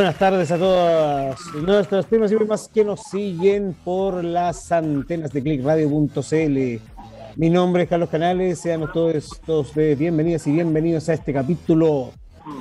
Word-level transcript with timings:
Buenas 0.00 0.16
tardes 0.16 0.50
a 0.50 0.56
todas 0.56 1.38
nuestras 1.56 2.06
primas 2.06 2.32
y 2.32 2.36
primas 2.36 2.70
que 2.72 2.82
nos 2.86 3.02
siguen 3.02 3.76
por 3.84 4.24
las 4.24 4.72
antenas 4.72 5.30
de 5.30 5.42
clickradio.cl. 5.42 6.82
Mi 7.36 7.50
nombre 7.50 7.82
es 7.82 7.88
Carlos 7.90 8.08
Canales, 8.08 8.58
sean 8.60 8.90
todos, 8.94 9.42
todos 9.44 9.74
bienvenidas 9.74 10.46
y 10.46 10.52
bienvenidos 10.52 11.06
a 11.10 11.12
este 11.12 11.34
capítulo 11.34 12.12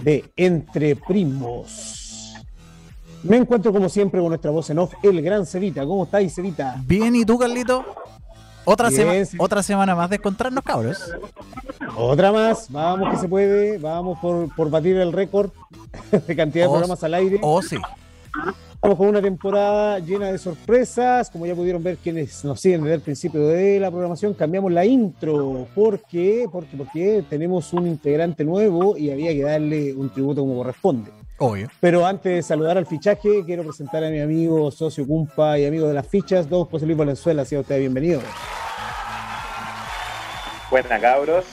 de 0.03 0.25
Entre 0.35 0.97
Primos. 0.97 2.35
Me 3.23 3.37
encuentro 3.37 3.71
como 3.71 3.87
siempre 3.87 4.19
con 4.19 4.27
nuestra 4.27 4.51
voz 4.51 4.69
en 4.71 4.79
off, 4.79 4.95
el 5.01 5.21
gran 5.21 5.45
Cevita. 5.45 5.85
¿Cómo 5.85 6.03
estáis, 6.03 6.35
Cevita? 6.35 6.75
Bien, 6.85 7.15
¿y 7.15 7.23
tú, 7.23 7.39
Carlito? 7.39 7.85
Otra, 8.71 8.89
otra 9.39 9.63
semana 9.63 9.95
más 9.95 10.11
de 10.11 10.17
encontrarnos, 10.17 10.63
cabros. 10.63 11.11
Otra 11.97 12.31
más, 12.31 12.71
vamos 12.71 13.09
que 13.09 13.17
se 13.17 13.27
puede, 13.27 13.79
vamos 13.79 14.19
por, 14.19 14.53
por 14.55 14.69
batir 14.69 14.95
el 14.97 15.11
récord 15.11 15.49
de 16.27 16.35
cantidad 16.35 16.65
de 16.65 16.67
oh, 16.67 16.73
programas 16.73 17.03
al 17.03 17.15
aire. 17.15 17.39
Oh, 17.41 17.63
sí. 17.63 17.77
Estamos 18.75 18.95
con 18.95 19.07
una 19.07 19.23
temporada 19.23 19.97
llena 19.97 20.31
de 20.31 20.37
sorpresas. 20.37 21.31
Como 21.31 21.47
ya 21.47 21.55
pudieron 21.55 21.81
ver 21.81 21.97
quienes 21.97 22.45
nos 22.45 22.61
siguen 22.61 22.83
desde 22.83 22.95
el 22.95 23.01
principio 23.01 23.47
de 23.47 23.79
la 23.79 23.89
programación, 23.89 24.35
cambiamos 24.35 24.71
la 24.71 24.85
intro. 24.85 25.67
¿Por 25.73 26.01
qué? 26.01 26.47
Porque, 26.51 26.77
porque 26.77 27.23
tenemos 27.27 27.73
un 27.73 27.87
integrante 27.87 28.45
nuevo 28.45 28.95
y 28.95 29.09
había 29.09 29.31
que 29.31 29.41
darle 29.41 29.95
un 29.95 30.11
tributo 30.11 30.41
como 30.41 30.57
corresponde. 30.57 31.09
Obvio. 31.39 31.69
Pero 31.79 32.05
antes 32.05 32.35
de 32.35 32.43
saludar 32.43 32.77
al 32.77 32.85
fichaje, 32.85 33.43
quiero 33.45 33.63
presentar 33.63 34.03
a 34.03 34.09
mi 34.09 34.19
amigo, 34.19 34.69
socio 34.71 35.07
Cumpa 35.07 35.57
y 35.57 35.65
amigo 35.65 35.87
de 35.87 35.93
las 35.93 36.05
fichas, 36.07 36.49
don 36.49 36.65
José 36.65 36.85
Luis 36.85 36.97
Valenzuela. 36.97 37.45
Sea 37.45 37.61
usted 37.61 37.79
bienvenido. 37.79 38.21
Buenas, 40.69 41.01
cabros. 41.01 41.45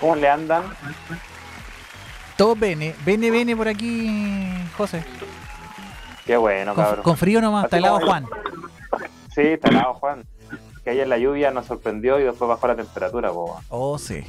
¿Cómo 0.00 0.16
le 0.16 0.28
andan? 0.28 0.64
Todo 2.36 2.56
bene, 2.56 2.94
bene, 3.04 3.30
bene 3.30 3.54
por 3.54 3.68
aquí, 3.68 4.48
José. 4.76 5.04
Qué 6.24 6.36
bueno, 6.36 6.74
cabrón. 6.74 7.02
Con 7.02 7.16
frío 7.16 7.40
nomás, 7.40 7.64
está 7.64 7.78
helado 7.78 8.00
Juan. 8.00 8.26
Sí, 9.34 9.42
está 9.42 9.68
helado 9.68 9.92
Juan. 9.94 10.24
Que 10.82 10.90
ayer 10.90 11.06
la 11.06 11.18
lluvia 11.18 11.50
nos 11.50 11.66
sorprendió 11.66 12.18
y 12.18 12.22
después 12.22 12.48
bajó 12.48 12.68
la 12.68 12.76
temperatura, 12.76 13.28
boba. 13.30 13.60
Oh, 13.68 13.98
sí. 13.98 14.24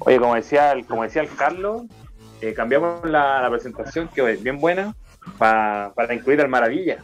Oye, 0.00 0.18
como 0.18 0.34
decía 0.34 0.72
el, 0.72 0.86
como 0.86 1.02
decía 1.02 1.22
el 1.22 1.34
Carlos, 1.34 1.82
eh, 2.40 2.54
cambiamos 2.54 3.04
la, 3.04 3.46
presentación, 3.50 4.08
que 4.08 4.32
es 4.32 4.42
bien 4.42 4.60
buena, 4.60 4.94
para 5.38 6.14
incluir 6.14 6.40
al 6.40 6.48
Maravilla. 6.48 6.98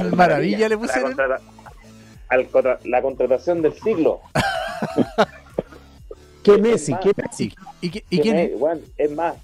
¿Al 0.00 0.12
Maravilla, 0.14 0.68
le 0.68 0.78
puse? 0.78 1.00
la 2.84 3.02
contratación 3.02 3.62
del 3.62 3.74
siglo. 3.74 4.20
¿Qué 6.42 6.58
Messi? 6.58 6.94
¿Qué 7.02 7.12
Messi? 7.16 7.54
¿Y, 7.80 8.20
quién 8.20 8.56
es 8.96 9.10
más, 9.10 9.34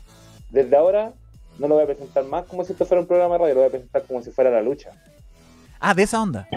desde 0.50 0.76
ahora 0.76 1.12
no 1.58 1.68
lo 1.68 1.74
voy 1.74 1.84
a 1.84 1.86
presentar 1.86 2.24
más 2.24 2.44
como 2.44 2.64
si 2.64 2.72
esto 2.72 2.86
fuera 2.86 3.00
un 3.00 3.06
programa 3.06 3.34
de 3.34 3.38
radio, 3.38 3.54
lo 3.54 3.60
voy 3.60 3.68
a 3.68 3.70
presentar 3.70 4.02
como 4.04 4.22
si 4.22 4.30
fuera 4.30 4.50
la 4.50 4.62
lucha. 4.62 4.90
Ah, 5.80 5.94
de 5.94 6.04
esa 6.04 6.22
onda. 6.22 6.48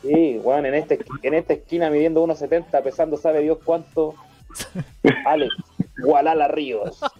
Sí, 0.00 0.40
Juan, 0.42 0.66
en, 0.66 0.74
este, 0.74 0.98
en 1.22 1.34
esta 1.34 1.52
esquina 1.52 1.90
midiendo 1.90 2.26
1.70, 2.26 2.82
pesando 2.82 3.16
sabe 3.16 3.40
Dios 3.40 3.58
cuánto. 3.62 4.14
Alex, 5.26 5.54
Gualala 5.98 6.48
Ríos. 6.48 7.00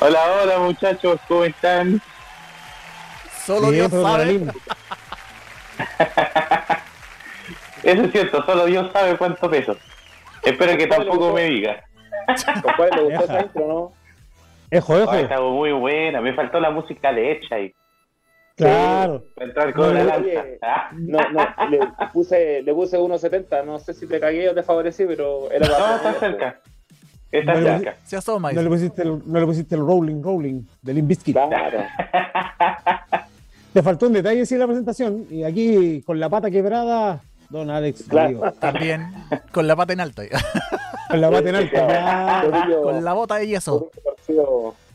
hola, 0.00 0.20
hola 0.42 0.58
muchachos, 0.58 1.20
¿cómo 1.28 1.44
están? 1.44 2.00
Solo 3.44 3.70
Dios 3.70 3.90
sabe. 3.90 4.34
Eso 7.82 8.02
es 8.02 8.12
cierto, 8.12 8.44
solo 8.44 8.66
Dios 8.66 8.90
sabe 8.92 9.16
cuánto 9.16 9.48
peso. 9.48 9.76
Espero 10.42 10.76
que 10.76 10.86
tampoco 10.86 11.32
me 11.32 11.44
diga. 11.44 11.84
¿Cuál 12.76 12.90
le 12.90 13.02
gustó 13.02 13.24
esa 13.24 13.40
intro, 13.42 13.66
no? 13.68 13.92
Ejo, 14.70 14.98
ejo. 14.98 15.14
está 15.14 15.40
muy 15.40 15.70
buena, 15.72 16.20
me 16.20 16.34
faltó 16.34 16.58
la 16.58 16.70
música 16.70 17.12
leche 17.12 17.54
ahí. 17.54 17.74
Claro. 18.56 19.22
Para 19.34 19.48
entrar 19.48 19.74
con 19.74 19.92
no, 19.92 20.04
la 20.04 20.22
ah. 20.62 20.90
No, 20.92 21.18
no, 21.30 21.70
le 21.70 21.80
puse, 22.12 22.62
le 22.62 22.72
puse 22.72 22.98
1.70, 22.98 23.64
no 23.66 23.78
sé 23.78 23.92
si 23.92 24.06
te 24.06 24.18
cagué 24.18 24.48
o 24.48 24.54
te 24.54 24.62
favorecí, 24.62 25.04
pero 25.04 25.50
era 25.50 25.68
No, 25.68 25.96
está 25.96 26.14
cerca. 26.14 26.60
Está 27.30 27.54
no 27.54 27.60
cerca. 27.60 27.90
Le, 27.90 27.96
se 28.06 28.16
asoma 28.16 28.52
no 28.52 28.62
le 28.62 28.68
pusiste 28.70 29.02
el, 29.02 29.20
no 29.26 29.40
le 29.40 29.46
pusiste 29.46 29.74
el 29.74 29.82
rolling, 29.82 30.22
rolling 30.22 30.62
del 30.80 30.98
Inbiscuit. 30.98 31.36
Claro. 31.36 31.84
Te 33.74 33.82
faltó 33.82 34.06
un 34.06 34.14
detalle 34.14 34.42
en 34.48 34.58
la 34.58 34.66
presentación 34.66 35.26
y 35.28 35.42
aquí 35.44 36.00
con 36.02 36.18
la 36.18 36.30
pata 36.30 36.50
quebrada 36.50 37.20
Don 37.50 37.68
Alex. 37.68 38.04
Claro. 38.08 38.52
También 38.58 39.12
con 39.52 39.66
la 39.66 39.76
pata 39.76 39.92
en 39.92 40.00
alto. 40.00 40.22
con 41.10 41.20
la 41.20 41.30
pata 41.30 41.48
en 41.50 41.54
alto. 41.56 42.82
con 42.82 43.04
la 43.04 43.12
bota 43.12 43.36
de 43.36 43.48
yeso. 43.48 43.90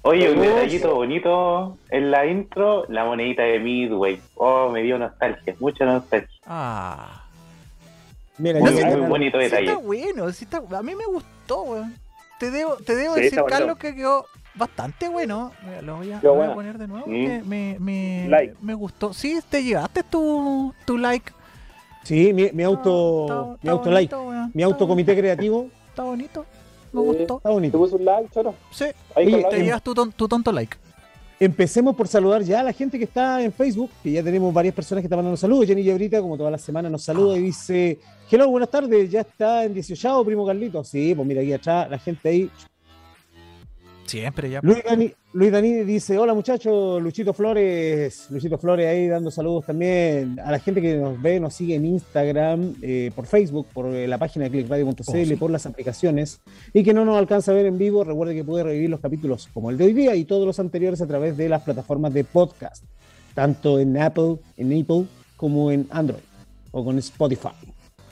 Oye, 0.04 0.32
un 0.32 0.42
detallito 0.42 0.96
bonito 0.96 1.78
en 1.90 2.10
la 2.10 2.26
intro, 2.26 2.86
la 2.90 3.06
monedita 3.06 3.44
de 3.44 3.60
Midway. 3.60 4.20
Oh, 4.36 4.70
me 4.70 4.82
dio 4.82 4.98
nostalgia, 4.98 5.56
mucha 5.60 5.86
nostalgia. 5.86 6.40
Ah. 6.48 7.24
Mira, 8.38 8.60
muy, 8.60 8.72
muy 8.72 9.08
bonito 9.08 9.38
detalle. 9.38 9.68
está 9.68 9.78
bueno, 9.78 10.26
a 10.26 10.82
mí 10.82 10.96
me 10.96 11.06
gustó, 11.06 11.62
weón. 11.64 11.96
Te 12.40 12.50
debo, 12.50 12.78
te 12.78 12.96
debo 12.96 13.14
decir, 13.14 13.40
Carlos, 13.48 13.78
que 13.78 13.94
quedó 13.94 14.26
bastante 14.56 15.08
bueno. 15.08 15.52
Lo 15.84 15.98
voy 15.98 16.12
a, 16.12 16.20
poner 16.54 16.80
de 16.80 16.88
nuevo. 16.88 17.06
Me, 17.06 17.44
me, 17.44 17.78
me, 17.80 18.54
me, 18.60 18.74
gustó. 18.74 19.14
Sí, 19.14 19.40
te 19.48 19.64
llevaste 19.64 20.02
tu, 20.02 20.74
tu 20.86 20.98
like. 20.98 21.32
Sí, 22.04 22.34
mi, 22.34 22.50
mi 22.52 22.64
auto, 22.64 23.60
mi 23.62 23.70
auto 23.70 23.92
like, 23.92 24.16
mi 24.54 24.64
auto 24.64 24.88
comité 24.88 25.16
creativo. 25.16 25.68
Está 25.90 26.04
bonito, 26.04 26.46
me 26.94 27.02
gustó. 27.02 27.38
Está 27.38 27.50
bonito. 27.50 27.72
¿Te 27.72 27.78
puso 27.78 27.96
un 27.98 28.06
like, 28.06 28.30
choro? 28.34 28.54
Sí, 28.72 28.86
Ahí 29.16 29.44
te 29.50 29.64
llevas 29.64 29.84
tu, 29.84 29.94
tu 29.94 30.28
tonto 30.28 30.52
like. 30.52 30.78
Empecemos 31.40 31.96
por 31.96 32.08
saludar 32.08 32.44
ya 32.44 32.60
a 32.60 32.64
la 32.64 32.72
gente 32.72 33.00
que 33.00 33.06
está 33.06 33.42
en 33.42 33.52
Facebook, 33.52 33.90
que 34.04 34.12
ya 34.12 34.24
tenemos 34.24 34.54
varias 34.54 34.76
personas 34.76 35.02
que 35.02 35.08
están 35.08 35.18
mandando 35.18 35.38
saludos. 35.38 35.66
Jenny 35.66 35.82
Llebrita, 35.82 36.22
como 36.22 36.38
todas 36.38 36.52
las 36.52 36.62
semanas, 36.62 36.92
nos 36.92 37.02
saluda 37.02 37.36
y 37.36 37.42
dice: 37.42 38.00
Hello, 38.30 38.48
buenas 38.48 38.70
tardes, 38.70 39.10
ya 39.10 39.22
está 39.22 39.64
en 39.64 39.74
18, 39.74 40.24
primo 40.24 40.46
Carlito. 40.46 40.84
Sí, 40.84 41.16
pues 41.16 41.28
mira 41.28 41.42
aquí 41.42 41.52
atrás, 41.52 41.90
la 41.90 41.98
gente 41.98 42.30
ahí 42.30 42.52
Siempre 44.12 44.50
ya. 44.50 44.60
Luis 44.62 44.84
Dani, 44.84 45.14
Luis 45.32 45.52
Dani 45.54 45.86
dice: 45.86 46.18
Hola 46.18 46.34
muchachos, 46.34 47.02
Luchito 47.02 47.34
Flores. 47.34 48.28
Luchito 48.30 48.58
Flores 48.58 48.86
ahí 48.86 49.08
dando 49.08 49.32
saludos 49.32 49.66
también 49.68 50.38
a 50.44 50.52
la 50.52 50.60
gente 50.60 50.82
que 50.82 50.98
nos 50.98 51.22
ve, 51.22 51.40
nos 51.40 51.54
sigue 51.54 51.76
en 51.76 51.86
Instagram, 51.86 52.76
eh, 52.82 53.12
por 53.16 53.26
Facebook, 53.26 53.68
por 53.74 53.86
eh, 53.86 54.10
la 54.10 54.18
página 54.18 54.44
de 54.44 54.52
clickradio.cl, 54.52 55.38
por 55.40 55.50
las 55.50 55.66
aplicaciones 55.66 56.42
y 56.74 56.84
que 56.84 56.94
no 56.94 57.06
nos 57.06 57.18
alcanza 57.18 57.52
a 57.52 57.56
ver 57.56 57.68
en 57.68 57.78
vivo. 57.78 58.04
Recuerde 58.04 58.36
que 58.36 58.44
puede 58.44 58.66
revivir 58.66 58.90
los 58.90 59.00
capítulos 59.00 59.48
como 59.54 59.70
el 59.70 59.78
de 59.78 59.86
hoy 59.86 59.94
día 59.94 60.14
y 60.14 60.26
todos 60.26 60.46
los 60.46 60.60
anteriores 60.60 61.02
a 61.02 61.08
través 61.08 61.38
de 61.38 61.48
las 61.48 61.62
plataformas 61.62 62.14
de 62.14 62.26
podcast, 62.26 62.84
tanto 63.34 63.80
en 63.80 63.98
Apple, 63.98 64.40
en 64.58 64.78
Apple 64.78 65.06
como 65.38 65.72
en 65.72 65.88
Android 65.90 66.20
o 66.72 66.84
con 66.84 66.98
Spotify. 66.98 67.56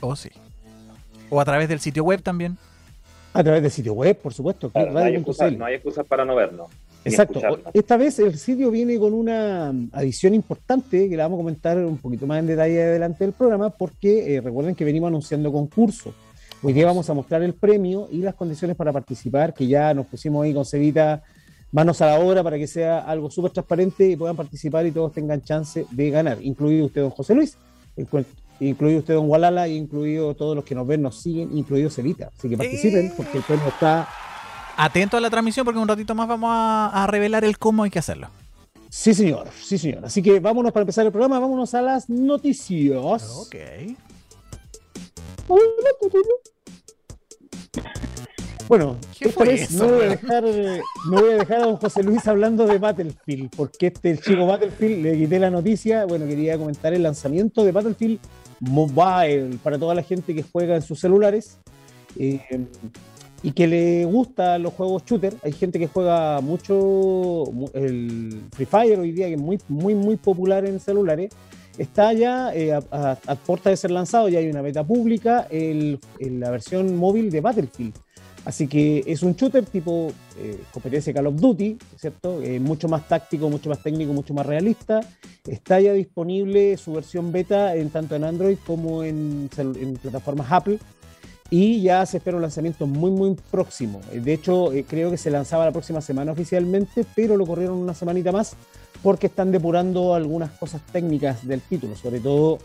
Oh, 0.00 0.16
sí. 0.16 0.30
O 1.28 1.42
a 1.42 1.44
través 1.44 1.68
del 1.68 1.80
sitio 1.80 2.04
web 2.04 2.22
también. 2.22 2.56
A 3.32 3.44
través 3.44 3.62
del 3.62 3.70
sitio 3.70 3.94
web, 3.94 4.16
por 4.18 4.34
supuesto. 4.34 4.70
no, 4.74 4.98
hay 4.98 5.14
excusas, 5.74 6.06
para 6.06 6.24
no 6.24 6.34
verlo. 6.34 6.68
Exacto. 7.04 7.40
Esta 7.72 7.96
vez 7.96 8.18
el 8.18 8.36
sitio 8.36 8.70
viene 8.70 8.98
con 8.98 9.14
una 9.14 9.72
adición 9.92 10.34
importante 10.34 11.08
que 11.08 11.16
la 11.16 11.24
vamos 11.24 11.38
a 11.38 11.42
comentar 11.42 11.78
un 11.78 11.96
poquito 11.98 12.26
más 12.26 12.40
en 12.40 12.46
detalle 12.48 12.82
adelante 12.82 13.24
del 13.24 13.32
programa, 13.32 13.70
porque 13.70 14.34
eh, 14.34 14.40
recuerden 14.40 14.74
que 14.74 14.84
venimos 14.84 15.08
anunciando 15.08 15.52
concurso. 15.52 16.12
Hoy 16.62 16.72
día 16.72 16.84
vamos 16.84 17.08
a 17.08 17.14
mostrar 17.14 17.42
el 17.42 17.54
premio 17.54 18.08
y 18.10 18.18
las 18.18 18.34
condiciones 18.34 18.76
para 18.76 18.92
participar, 18.92 19.54
que 19.54 19.66
ya 19.66 19.94
nos 19.94 20.06
pusimos 20.06 20.44
ahí 20.44 20.52
con 20.52 20.66
Cevita 20.66 21.22
manos 21.72 22.02
a 22.02 22.06
la 22.06 22.20
obra 22.20 22.42
para 22.42 22.58
que 22.58 22.66
sea 22.66 22.98
algo 22.98 23.30
súper 23.30 23.52
transparente 23.52 24.08
y 24.08 24.16
puedan 24.16 24.36
participar 24.36 24.84
y 24.86 24.90
todos 24.90 25.12
tengan 25.12 25.40
chance 25.40 25.86
de 25.90 26.10
ganar, 26.10 26.38
incluido 26.42 26.86
usted, 26.86 27.00
don 27.00 27.10
José 27.10 27.34
Luis 27.34 27.56
incluido 28.60 29.00
usted, 29.00 29.14
don 29.14 29.28
Walala, 29.28 29.68
y 29.68 29.76
incluido 29.76 30.34
todos 30.34 30.54
los 30.54 30.64
que 30.64 30.74
nos 30.74 30.86
ven, 30.86 31.02
nos 31.02 31.20
siguen, 31.20 31.56
incluido 31.56 31.90
Celita. 31.90 32.30
Así 32.36 32.48
que 32.48 32.56
participen, 32.56 33.12
porque 33.16 33.38
el 33.38 33.44
premio 33.44 33.68
está. 33.68 34.08
Atento 34.76 35.16
a 35.16 35.20
la 35.20 35.30
transmisión, 35.30 35.64
porque 35.64 35.80
un 35.80 35.88
ratito 35.88 36.14
más 36.14 36.28
vamos 36.28 36.50
a, 36.52 37.06
revelar 37.08 37.44
el 37.44 37.58
cómo 37.58 37.82
hay 37.82 37.90
que 37.90 37.98
hacerlo. 37.98 38.28
Sí, 38.88 39.14
señor, 39.14 39.48
sí, 39.60 39.78
señor. 39.78 40.04
Así 40.04 40.22
que 40.22 40.40
vámonos 40.40 40.72
para 40.72 40.82
empezar 40.82 41.06
el 41.06 41.12
programa, 41.12 41.38
vámonos 41.38 41.74
a 41.74 41.82
las 41.82 42.08
noticias. 42.08 43.24
Ok. 43.36 43.56
Bueno, 48.68 48.96
esta 49.18 49.44
vez 49.44 49.72
no, 49.72 49.88
voy 49.88 50.04
a 50.04 50.08
dejar, 50.10 50.44
no 50.44 51.20
voy 51.20 51.30
a 51.32 51.36
dejar 51.38 51.60
a 51.60 51.64
don 51.64 51.76
José 51.76 52.04
Luis 52.04 52.26
hablando 52.28 52.66
de 52.66 52.78
Battlefield, 52.78 53.50
porque 53.56 53.88
este 53.88 54.16
chico 54.18 54.46
Battlefield 54.46 55.02
le 55.02 55.18
quité 55.18 55.40
la 55.40 55.50
noticia. 55.50 56.04
Bueno, 56.06 56.26
quería 56.26 56.56
comentar 56.56 56.94
el 56.94 57.02
lanzamiento 57.02 57.64
de 57.64 57.72
Battlefield 57.72 58.20
Mobile 58.60 59.56
para 59.62 59.78
toda 59.78 59.94
la 59.94 60.02
gente 60.02 60.34
que 60.34 60.42
juega 60.42 60.76
en 60.76 60.82
sus 60.82 61.00
celulares 61.00 61.58
eh, 62.18 62.40
y 63.42 63.52
que 63.52 63.66
le 63.66 64.04
gusta 64.04 64.58
los 64.58 64.74
juegos 64.74 65.04
shooter. 65.04 65.34
Hay 65.42 65.52
gente 65.52 65.78
que 65.78 65.86
juega 65.86 66.40
mucho 66.40 67.44
el 67.74 68.42
Free 68.52 68.66
Fire 68.66 68.98
hoy 68.98 69.12
día, 69.12 69.28
que 69.28 69.34
es 69.34 69.40
muy, 69.40 69.58
muy, 69.68 69.94
muy 69.94 70.16
popular 70.16 70.66
en 70.66 70.78
celulares. 70.78 71.32
está 71.78 72.12
ya 72.12 72.54
eh, 72.54 72.72
a, 72.72 73.16
puerta 73.46 73.70
de 73.70 73.76
ser 73.76 73.90
lanzado, 73.90 74.28
ya 74.28 74.40
hay 74.40 74.50
una 74.50 74.60
beta 74.60 74.84
pública, 74.84 75.46
en 75.50 75.98
la 76.38 76.50
versión 76.50 76.96
móvil 76.96 77.30
de 77.30 77.40
Battlefield. 77.40 77.94
Así 78.50 78.66
que 78.66 79.04
es 79.06 79.22
un 79.22 79.36
shooter 79.36 79.64
tipo 79.64 80.12
eh, 80.36 80.60
competencia 80.72 81.14
Call 81.14 81.28
of 81.28 81.36
Duty, 81.36 81.78
¿cierto? 81.96 82.42
Eh, 82.42 82.58
mucho 82.58 82.88
más 82.88 83.06
táctico, 83.06 83.48
mucho 83.48 83.70
más 83.70 83.80
técnico, 83.80 84.12
mucho 84.12 84.34
más 84.34 84.44
realista. 84.44 84.98
Está 85.46 85.78
ya 85.78 85.92
disponible 85.92 86.76
su 86.76 86.94
versión 86.94 87.30
beta 87.30 87.76
en 87.76 87.90
tanto 87.90 88.16
en 88.16 88.24
Android 88.24 88.58
como 88.66 89.04
en, 89.04 89.48
plataformas 90.02 90.50
Apple. 90.50 90.80
Y 91.48 91.80
ya 91.82 92.04
se 92.06 92.16
espera 92.16 92.38
un 92.38 92.42
lanzamiento 92.42 92.88
muy, 92.88 93.12
muy 93.12 93.36
próximo. 93.52 94.00
De 94.12 94.32
hecho, 94.32 94.72
creo 94.88 95.12
que 95.12 95.16
se 95.16 95.30
lanzaba 95.30 95.66
la 95.66 95.70
próxima 95.70 96.00
semana 96.00 96.32
oficialmente, 96.32 97.06
pero 97.14 97.36
lo 97.36 97.46
corrieron 97.46 97.78
una 97.78 97.94
semanita 97.94 98.32
más 98.32 98.56
porque 99.00 99.28
están 99.28 99.52
depurando 99.52 100.12
algunas 100.12 100.50
cosas 100.50 100.80
técnicas 100.90 101.46
del 101.46 101.60
título, 101.60 101.94
sobre 101.94 102.18
todo 102.18 102.58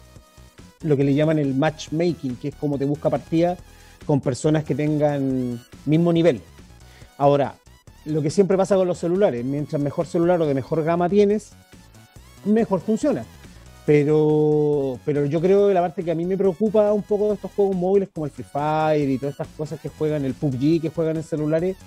lo 0.81 0.97
que 0.97 1.03
le 1.03 1.13
llaman 1.13 1.37
el 1.37 1.53
matchmaking, 1.53 2.37
que 2.37 2.47
es 2.47 2.55
como 2.55 2.79
te 2.79 2.85
busca 2.85 3.11
partida 3.11 3.55
con 4.05 4.21
personas 4.21 4.63
que 4.63 4.75
tengan 4.75 5.63
mismo 5.85 6.11
nivel. 6.13 6.41
Ahora, 7.17 7.55
lo 8.05 8.21
que 8.21 8.29
siempre 8.29 8.57
pasa 8.57 8.75
con 8.75 8.87
los 8.87 8.97
celulares, 8.97 9.43
mientras 9.43 9.81
mejor 9.81 10.05
celular 10.05 10.41
o 10.41 10.45
de 10.45 10.53
mejor 10.53 10.83
gama 10.83 11.09
tienes, 11.09 11.51
mejor 12.45 12.81
funciona. 12.81 13.25
Pero, 13.85 14.99
pero 15.05 15.25
yo 15.25 15.39
creo 15.39 15.67
que 15.67 15.73
la 15.73 15.81
parte 15.81 16.03
que 16.03 16.11
a 16.11 16.15
mí 16.15 16.25
me 16.25 16.37
preocupa 16.37 16.91
un 16.91 17.03
poco 17.03 17.29
de 17.29 17.35
estos 17.35 17.51
juegos 17.51 17.75
móviles 17.75 18.09
como 18.13 18.25
el 18.25 18.31
Free 18.31 18.45
Fire 18.45 19.09
y 19.09 19.17
todas 19.17 19.33
estas 19.33 19.47
cosas 19.49 19.79
que 19.79 19.89
juegan, 19.89 20.25
el 20.25 20.33
PUBG 20.33 20.81
que 20.81 20.89
juegan 20.89 21.17
en 21.17 21.23
celulares, 21.23 21.77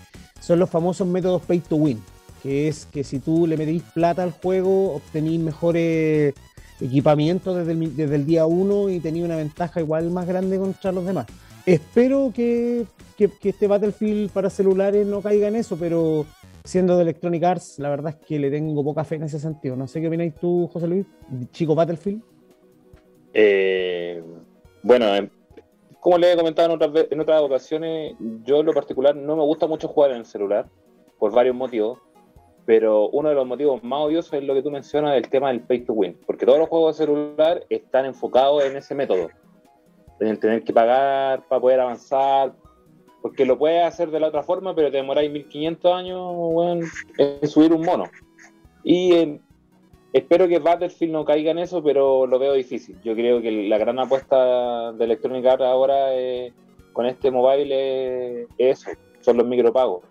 son 0.41 0.61
los 0.61 0.71
famosos 0.71 1.07
métodos 1.09 1.43
pay 1.43 1.59
to 1.59 1.77
win 1.77 2.01
que 2.43 2.69
es 2.69 2.87
que 2.87 3.05
si 3.05 3.19
tú 3.19 3.47
le 3.47 3.57
metís 3.57 3.83
plata 3.83 4.23
al 4.23 4.33
juego, 4.33 4.95
obtenís 4.95 5.41
mejores 5.41 6.35
equipamientos 6.81 7.67
desde 7.67 8.15
el, 8.15 8.27
día 8.27 8.47
1 8.47 8.91
y 8.91 9.01
tenéis 9.01 9.25
una 9.25 9.37
ventaja 9.37 9.81
igual 9.81 10.11
más 10.11 10.27
grande 10.27 10.59
contra 10.59 10.93
los 10.93 11.05
demás. 11.05 11.27
Espero 11.67 12.33
que, 12.35 12.87
este 13.19 13.67
Battlefield 13.67 14.31
para 14.31 14.51
celulares 14.51 15.07
no 15.07 15.21
caiga 15.21 15.49
en 15.49 15.57
eso, 15.57 15.77
pero 15.79 16.25
siendo 16.65 16.97
de 16.97 17.03
Electronic 17.03 17.43
Arts, 17.45 17.79
la 17.79 17.91
verdad 17.91 18.17
es 18.19 18.27
que 18.27 18.39
le 18.39 18.51
tengo 18.51 18.85
poca 18.85 19.05
fe 19.05 19.17
en 19.17 19.25
ese 19.25 19.39
sentido. 19.39 19.77
No 19.77 19.87
sé 19.87 20.01
qué 20.01 20.09
opináis 20.09 20.35
tú, 20.35 20.69
José 20.73 20.87
Luis, 20.87 21.07
chico 21.53 21.75
Battlefield. 21.75 22.23
Eh, 23.35 24.23
bueno, 24.83 25.15
em, 25.15 25.29
como 26.01 26.19
le 26.19 26.33
he 26.33 26.37
comentado 26.37 26.69
en 26.69 26.83
otras, 26.83 27.07
en 27.11 27.21
otras 27.21 27.43
ocasiones, 27.43 28.15
yo 28.45 28.61
en 28.61 28.67
lo 28.67 28.73
particular 28.73 29.15
no 29.15 29.37
me 29.37 29.43
gusta 29.43 29.67
mucho 29.67 29.89
jugar 29.89 30.13
en 30.13 30.19
el 30.19 30.27
celular, 30.27 30.69
por 31.19 31.33
varios 31.33 31.55
motivos 31.55 31.99
pero 32.69 33.09
uno 33.09 33.31
de 33.31 33.35
los 33.35 33.47
motivos 33.47 33.83
más 33.83 34.01
odiosos 34.01 34.35
es 34.35 34.43
lo 34.43 34.53
que 34.53 34.61
tú 34.61 34.71
mencionas 34.71 35.15
del 35.15 35.31
tema 35.31 35.49
del 35.49 35.63
pay 35.63 35.87
to 35.87 35.95
win, 35.95 36.19
porque 36.27 36.45
todos 36.45 36.59
los 36.59 36.69
juegos 36.69 36.99
de 36.99 37.07
celular 37.07 37.65
están 37.71 38.05
enfocados 38.05 38.63
en 38.63 38.77
ese 38.77 38.95
método, 38.95 39.31
en 40.21 40.39
tener 40.39 40.65
que 40.65 40.73
pagar 40.73 41.47
para 41.49 41.61
poder 41.61 41.81
avanzar, 41.81 42.55
porque 43.23 43.45
lo 43.45 43.59
puedes 43.59 43.85
hacer 43.85 44.11
de 44.11 44.21
la 44.21 44.29
otra 44.29 44.43
forma, 44.43 44.75
pero 44.75 44.91
te 44.91 44.97
demoráis 44.97 45.31
1500 45.31 45.93
años 45.93 46.93
en 47.19 47.49
subir 47.49 47.73
un 47.73 47.83
mono. 47.85 48.05
Y 48.85 49.13
eh, 49.13 49.41
espero 50.13 50.49
que 50.49 50.59
Battlefield 50.59 51.13
no 51.13 51.25
caiga 51.25 51.51
en 51.51 51.59
eso, 51.59 51.83
pero 51.83 52.27
lo 52.27 52.39
veo 52.39 52.55
difícil. 52.55 52.97
Yo 53.03 53.15
creo 53.15 53.41
que 53.41 53.51
la 53.51 53.79
gran 53.79 53.99
apuesta 53.99 54.93
de 54.93 55.05
Electronic 55.05 55.45
Arts 55.47 55.65
ahora 55.65 56.09
con 56.93 57.07
este 57.07 57.31
mobile 57.31 58.43
es 58.43 58.49
eso, 58.59 58.91
son 59.21 59.37
los 59.37 59.47
micropagos 59.47 60.03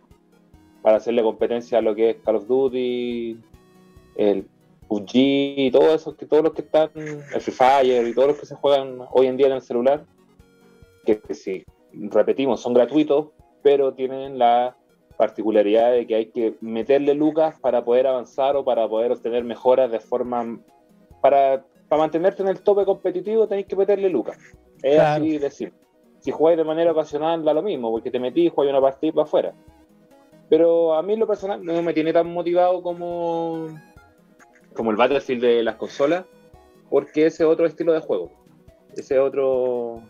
para 0.81 0.97
hacerle 0.97 1.21
competencia 1.21 1.79
a 1.79 1.81
lo 1.81 1.95
que 1.95 2.11
es 2.11 2.17
Call 2.23 2.37
of 2.37 2.47
Duty, 2.47 3.37
el 4.15 4.45
PUBG 4.87 5.11
y 5.13 5.71
todo 5.71 5.93
eso, 5.93 6.15
que 6.15 6.25
todos 6.25 6.43
los 6.43 6.53
que 6.53 6.61
están, 6.61 6.89
el 6.95 7.41
Free 7.41 7.53
Fire 7.53 8.07
y 8.07 8.13
todos 8.13 8.29
los 8.29 8.39
que 8.39 8.45
se 8.45 8.55
juegan 8.55 8.99
hoy 9.11 9.27
en 9.27 9.37
día 9.37 9.47
en 9.47 9.53
el 9.53 9.61
celular, 9.61 10.05
que, 11.05 11.21
si 11.33 11.63
repetimos 11.93 12.61
son 12.61 12.73
gratuitos, 12.73 13.27
pero 13.61 13.93
tienen 13.93 14.37
la 14.37 14.75
particularidad 15.17 15.91
de 15.91 16.05
que 16.05 16.15
hay 16.15 16.25
que 16.27 16.55
meterle 16.61 17.13
lucas 17.15 17.59
para 17.59 17.83
poder 17.83 18.07
avanzar 18.07 18.55
o 18.55 18.63
para 18.63 18.87
poder 18.87 19.11
obtener 19.11 19.43
mejoras 19.43 19.91
de 19.91 19.99
forma 19.99 20.59
para, 21.21 21.65
para 21.89 22.03
mantenerte 22.03 22.43
en 22.43 22.49
el 22.49 22.61
tope 22.61 22.85
competitivo 22.85 23.47
tenéis 23.47 23.67
que 23.67 23.75
meterle 23.75 24.09
lucas. 24.09 24.37
Es 24.81 24.99
así 24.99 25.37
decir. 25.37 25.73
Si 26.19 26.31
jugáis 26.31 26.57
de 26.57 26.63
manera 26.63 26.91
ocasional 26.91 27.43
da 27.43 27.53
lo 27.53 27.61
mismo, 27.61 27.91
porque 27.91 28.11
te 28.11 28.19
metís, 28.19 28.51
jugáis 28.51 28.71
una 28.71 28.81
partida 28.81 29.13
para 29.13 29.23
afuera. 29.23 29.53
Pero 30.49 30.93
a 30.93 31.03
mí 31.03 31.15
lo 31.15 31.27
personal 31.27 31.63
no 31.63 31.81
me 31.81 31.93
tiene 31.93 32.11
tan 32.13 32.31
motivado 32.31 32.81
como, 32.81 33.67
como 34.77 34.91
el 34.91 34.97
Battlefield 34.97 35.41
de 35.41 35.63
las 35.63 35.75
consolas, 35.75 36.25
porque 36.89 37.25
ese 37.25 37.43
otro 37.43 37.65
estilo 37.65 37.91
de 37.91 37.99
juego. 37.99 38.31
Ese 38.95 39.19
otro. 39.19 40.03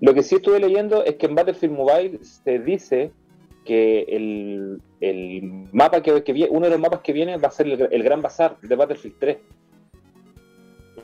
Lo 0.00 0.14
que 0.14 0.22
sí 0.22 0.36
estuve 0.36 0.58
leyendo 0.58 1.04
es 1.04 1.16
que 1.16 1.26
en 1.26 1.34
Battlefield 1.34 1.74
Mobile 1.74 2.24
se 2.24 2.58
dice 2.58 3.12
que 3.64 4.02
el, 4.08 4.80
mapa 5.72 6.02
que, 6.02 6.24
que, 6.24 6.48
uno 6.50 6.66
de 6.66 6.70
los 6.70 6.80
mapas 6.80 7.00
que 7.00 7.12
viene 7.12 7.36
va 7.36 7.48
a 7.48 7.52
ser 7.52 7.66
el, 7.68 8.02
Gran 8.02 8.22
Bazar 8.22 8.58
de 8.62 8.74
Battlefield 8.74 9.16
3. 9.20 9.38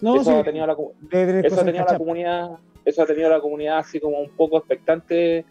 No, 0.00 0.20
eso 0.20 0.38
ha 0.38 0.44
tenido, 0.44 0.66
la, 0.66 0.76
eso 1.42 1.60
ha 1.60 1.64
tenido 1.64 1.84
la 1.84 1.98
comunidad, 1.98 2.50
eso 2.84 3.02
ha 3.02 3.06
tenido 3.06 3.30
la 3.30 3.40
comunidad 3.40 3.78
así 3.78 4.00
como 4.00 4.18
un 4.18 4.30
poco 4.30 4.58
expectante 4.58 5.44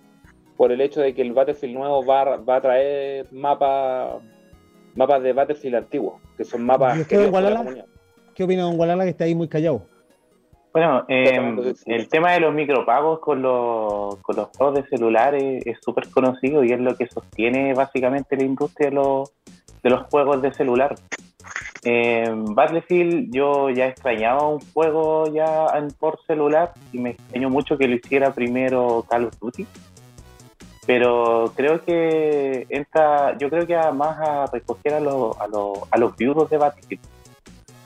por 0.58 0.72
el 0.72 0.82
hecho 0.82 1.02
de 1.02 1.14
que 1.14 1.22
el 1.22 1.34
Battlefield 1.34 1.76
nuevo 1.76 2.06
va, 2.06 2.38
va 2.38 2.58
a 2.58 2.62
traer 2.62 3.28
mapas 3.32 4.22
mapas 4.96 5.22
de 5.22 5.34
Battlefield 5.34 5.76
antiguos, 5.76 6.22
que 6.36 6.44
son 6.44 6.66
mapas... 6.66 7.06
¿Qué, 7.08 7.18
¿Qué 8.34 8.44
opina 8.44 8.64
Don 8.64 8.78
Gualala 8.78 9.04
que 9.04 9.12
está 9.12 9.24
ahí 9.24 9.34
muy 9.34 9.48
callado? 9.48 9.86
Bueno, 10.74 11.06
eh, 11.08 11.74
el 11.86 12.10
tema 12.10 12.34
de 12.34 12.42
los 12.42 12.54
micropagos 12.54 13.20
con 13.20 13.42
los, 13.42 14.18
con 14.18 14.36
los 14.36 14.50
juegos 14.58 14.76
de 14.76 14.84
celulares 14.90 15.66
es 15.66 15.78
súper 15.82 16.10
conocido 16.10 16.66
y 16.66 16.74
es 16.74 16.80
lo 16.82 16.98
que 16.98 17.08
sostiene 17.08 17.74
básicamente 17.74 18.36
la 18.36 18.44
industria 18.44 18.90
de 18.90 18.96
los, 18.96 19.32
de 19.82 19.90
los 19.90 20.06
juegos 20.08 20.42
de 20.42 20.54
celular. 20.54 20.94
Eh, 21.86 22.30
Battlefield 22.30 23.34
yo 23.34 23.70
ya 23.70 23.88
extrañaba 23.88 24.50
un 24.50 24.60
juego 24.74 25.34
ya 25.34 25.68
por 25.98 26.20
celular 26.28 26.74
y 26.92 26.98
me 26.98 27.12
extrañó 27.12 27.50
mucho 27.50 27.78
que 27.78 27.88
lo 27.88 27.96
hiciera 27.96 28.34
primero 28.34 29.06
Call 29.08 29.28
of 29.28 29.40
Duty 29.40 29.66
pero 30.86 31.52
creo 31.56 31.84
que 31.84 32.68
entra, 32.70 33.38
yo 33.38 33.50
creo 33.50 33.66
que 33.66 33.76
además 33.76 34.18
a 34.20 34.46
recoger 34.52 34.94
a, 34.94 35.00
los 35.00 35.40
a, 35.40 35.48
los, 35.48 35.80
a 35.90 35.98
los 35.98 36.16
viudos 36.16 36.50
de 36.50 36.58
Battlefield, 36.58 37.02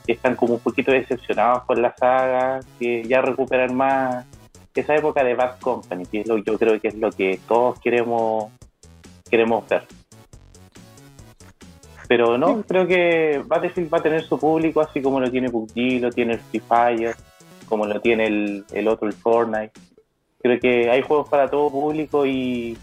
que 0.06 0.12
están 0.12 0.36
como 0.36 0.54
un 0.54 0.60
poquito 0.60 0.92
decepcionados 0.92 1.64
por 1.64 1.78
la 1.78 1.94
saga, 1.96 2.60
que 2.78 3.02
ya 3.04 3.22
recuperan 3.22 3.74
más 3.74 4.26
esa 4.80 4.94
época 4.96 5.22
de 5.22 5.34
Bad 5.34 5.58
Company, 5.60 6.06
que 6.06 6.20
es 6.20 6.26
lo 6.26 6.38
yo 6.38 6.58
creo 6.58 6.80
que 6.80 6.88
es 6.88 6.94
lo 6.94 7.10
que 7.10 7.38
todos 7.46 7.78
queremos 7.80 8.50
queremos 9.30 9.66
ver. 9.68 9.86
Pero 12.08 12.36
no, 12.36 12.62
creo 12.62 12.86
que 12.86 13.42
Battlefield 13.46 13.92
va 13.92 13.98
a 13.98 14.02
tener 14.02 14.24
su 14.24 14.38
público 14.38 14.80
así 14.80 15.00
como 15.00 15.20
lo 15.20 15.30
tiene 15.30 15.48
PUBG, 15.48 16.00
lo 16.00 16.10
tiene 16.10 16.34
el 16.34 16.40
Free 16.40 16.60
Fire, 16.60 17.14
como 17.68 17.86
lo 17.86 18.00
tiene 18.00 18.26
el, 18.26 18.64
el 18.72 18.88
otro, 18.88 19.06
el 19.06 19.14
Fortnite. 19.14 19.72
Creo 20.42 20.58
que 20.58 20.90
hay 20.90 21.02
juegos 21.02 21.28
para 21.28 21.48
todo 21.48 21.70
público 21.70 22.26
y 22.26 22.76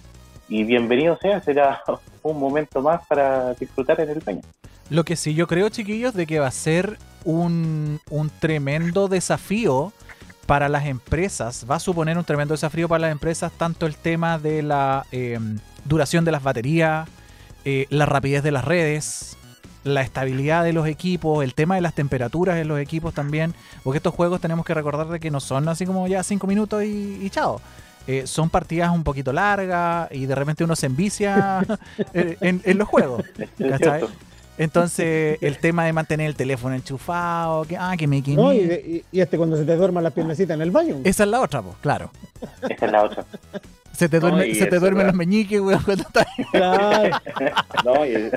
y 0.49 0.63
bienvenido 0.63 1.17
sea, 1.21 1.41
será 1.41 1.83
un 2.23 2.39
momento 2.39 2.81
más 2.81 3.05
para 3.07 3.53
disfrutar 3.53 3.99
en 4.01 4.09
el 4.09 4.19
baño. 4.19 4.41
Lo 4.89 5.03
que 5.03 5.15
sí 5.15 5.33
yo 5.33 5.47
creo, 5.47 5.69
chiquillos, 5.69 6.13
de 6.13 6.25
que 6.25 6.39
va 6.39 6.47
a 6.47 6.51
ser 6.51 6.97
un, 7.25 7.99
tremendo 8.39 9.07
desafío 9.07 9.91
para 10.45 10.69
las 10.69 10.85
empresas, 10.85 11.65
va 11.69 11.75
a 11.75 11.79
suponer 11.79 12.17
un 12.17 12.23
tremendo 12.23 12.53
desafío 12.53 12.87
para 12.87 12.99
las 13.01 13.11
empresas, 13.11 13.51
tanto 13.51 13.85
el 13.85 13.97
tema 13.97 14.39
de 14.39 14.63
la 14.63 15.05
em, 15.11 15.59
duración 15.83 16.23
de 16.23 16.31
las 16.31 16.41
baterías, 16.41 17.09
eh, 17.65 17.85
la 17.89 18.05
rapidez 18.05 18.43
de 18.43 18.51
las 18.51 18.63
redes, 18.63 19.37
la 19.83 20.01
estabilidad 20.01 20.63
de 20.63 20.71
los 20.71 20.87
equipos, 20.87 21.43
el 21.43 21.53
tema 21.53 21.75
de 21.75 21.81
las 21.81 21.93
temperaturas 21.93 22.57
en 22.57 22.69
los 22.69 22.79
equipos 22.79 23.13
también, 23.13 23.53
porque 23.83 23.97
estos 23.97 24.13
juegos 24.13 24.39
tenemos 24.39 24.65
que 24.65 24.73
recordar 24.73 25.07
de 25.07 25.19
que 25.19 25.31
no 25.31 25.41
son 25.41 25.67
así 25.67 25.85
como 25.85 26.07
ya 26.07 26.23
cinco 26.23 26.47
minutos 26.47 26.83
y, 26.83 27.19
y 27.21 27.29
chao. 27.29 27.59
Eh, 28.07 28.25
son 28.25 28.49
partidas 28.49 28.91
un 28.91 29.03
poquito 29.03 29.33
largas 29.33 30.09
y 30.11 30.25
de 30.25 30.33
repente 30.33 30.63
uno 30.63 30.75
se 30.75 30.85
envicia 30.85 31.59
eh, 32.13 32.37
en, 32.39 32.77
los 32.77 32.87
juegos. 32.87 33.23
Entonces, 34.57 35.37
el 35.41 35.57
tema 35.59 35.85
de 35.85 35.93
mantener 35.93 36.27
el 36.27 36.35
teléfono 36.35 36.73
enchufado, 36.73 37.65
que, 37.65 37.77
ah, 37.77 37.95
que 37.97 38.07
me 38.07 38.21
no, 38.21 38.53
y, 38.53 39.03
y, 39.11 39.19
este 39.19 39.37
cuando 39.37 39.55
se 39.57 39.65
te 39.65 39.75
duerman 39.75 40.03
las 40.03 40.13
piernecitas 40.13 40.55
en 40.55 40.61
el 40.61 40.71
baño. 40.71 40.95
Esa 41.03 41.25
es 41.25 41.29
la 41.29 41.41
otra, 41.41 41.61
pues, 41.61 41.75
claro. 41.81 42.09
Esa 42.67 42.85
es 42.85 42.91
la 42.91 43.03
otra. 43.03 43.25
Se 43.91 44.07
te, 44.07 44.19
duerme, 44.19 44.53
se 44.53 44.67
te 44.67 44.79
duermen 44.79 45.07
los 45.07 45.15
meñiques, 45.15 45.59
weón, 45.59 45.81
cuando 45.83 46.03
estás. 46.03 46.27
Claro. 46.51 47.17
no, 47.83 48.05
y 48.05 48.31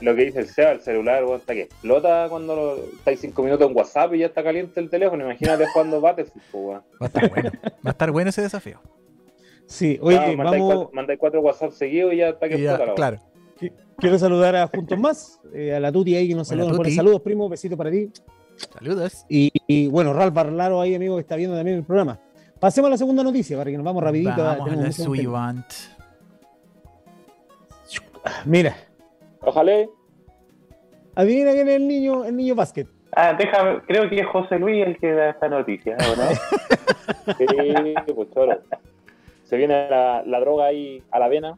lo 0.00 0.14
que 0.14 0.24
dice 0.26 0.40
el 0.40 0.48
SEA, 0.48 0.72
el 0.72 0.80
celular, 0.80 1.24
weón, 1.24 1.40
está 1.40 1.54
que 1.54 1.62
explota 1.62 2.26
cuando 2.28 2.76
estáis 2.96 3.20
cinco 3.20 3.42
minutos 3.42 3.68
en 3.68 3.76
WhatsApp 3.76 4.14
y 4.14 4.18
ya 4.18 4.26
está 4.26 4.42
caliente 4.42 4.80
el 4.80 4.90
teléfono. 4.90 5.24
Imagínate 5.24 5.66
cuando 5.74 6.00
Battlefield, 6.00 6.44
weón. 6.52 6.82
Va 7.00 7.06
a 7.06 7.06
estar 7.06 7.30
bueno. 7.30 7.50
Va 7.64 7.70
a 7.84 7.90
estar 7.90 8.10
bueno 8.10 8.30
ese 8.30 8.42
desafío. 8.42 8.80
Sí, 9.66 9.98
oye, 10.00 10.36
vamos... 10.36 10.92
mandáis 10.92 11.18
cuatro, 11.18 11.40
WhatsApp 11.40 11.72
seguidos 11.72 12.14
y 12.14 12.18
ya 12.18 12.28
está 12.28 12.48
que 12.48 12.54
explota 12.54 12.94
Claro. 12.94 13.18
Quiero 13.98 14.18
saludar 14.18 14.54
a 14.54 14.66
Juntos 14.66 14.98
Más, 14.98 15.40
eh, 15.54 15.74
a 15.74 15.80
la 15.80 15.90
Tuti 15.90 16.14
ahí 16.14 16.28
que 16.28 16.34
nos 16.34 16.48
saluda, 16.48 16.90
saludos, 16.90 17.22
primo, 17.22 17.48
besito 17.48 17.76
para 17.76 17.90
ti. 17.90 18.10
Saludos. 18.56 19.24
Y, 19.28 19.88
bueno, 19.88 20.12
Ralph 20.12 20.34
Barlaro 20.34 20.80
ahí, 20.80 20.94
amigo, 20.94 21.16
que 21.16 21.22
está 21.22 21.36
viendo 21.36 21.56
también 21.56 21.78
el 21.78 21.84
programa. 21.84 22.18
Pasemos 22.60 22.88
a 22.88 22.90
la 22.92 22.98
segunda 22.98 23.22
noticia 23.22 23.56
para 23.56 23.70
que 23.70 23.76
nos 23.76 23.84
vamos 23.84 24.02
rapidito. 24.02 24.36
Vamos 24.36 24.70
a 24.70 24.76
la 24.76 24.92
Suivant. 24.92 25.66
Mira. 28.44 28.76
Ojalá. 29.46 29.86
Adivina 31.14 31.52
quién 31.52 31.68
es 31.68 31.76
el 31.76 31.88
niño, 31.88 32.24
el 32.24 32.36
niño 32.36 32.54
básquet. 32.54 32.88
Ah, 33.12 33.32
déjame, 33.32 33.80
creo 33.86 34.10
que 34.10 34.20
es 34.20 34.26
José 34.26 34.58
Luis 34.58 34.84
el 34.84 34.98
que 34.98 35.12
da 35.12 35.30
esta 35.30 35.48
noticia, 35.48 35.96
¿no? 35.96 36.04
sí, 37.38 37.94
pues 38.14 38.30
choro. 38.32 38.60
Se 39.44 39.56
viene 39.56 39.88
la, 39.88 40.22
la, 40.26 40.40
droga 40.40 40.66
ahí 40.66 41.02
a 41.10 41.18
la 41.20 41.28
vena. 41.28 41.56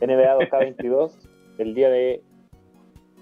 NBA 0.00 0.38
2K22, 0.38 1.12
el 1.58 1.74
día 1.74 1.88
de 1.88 2.20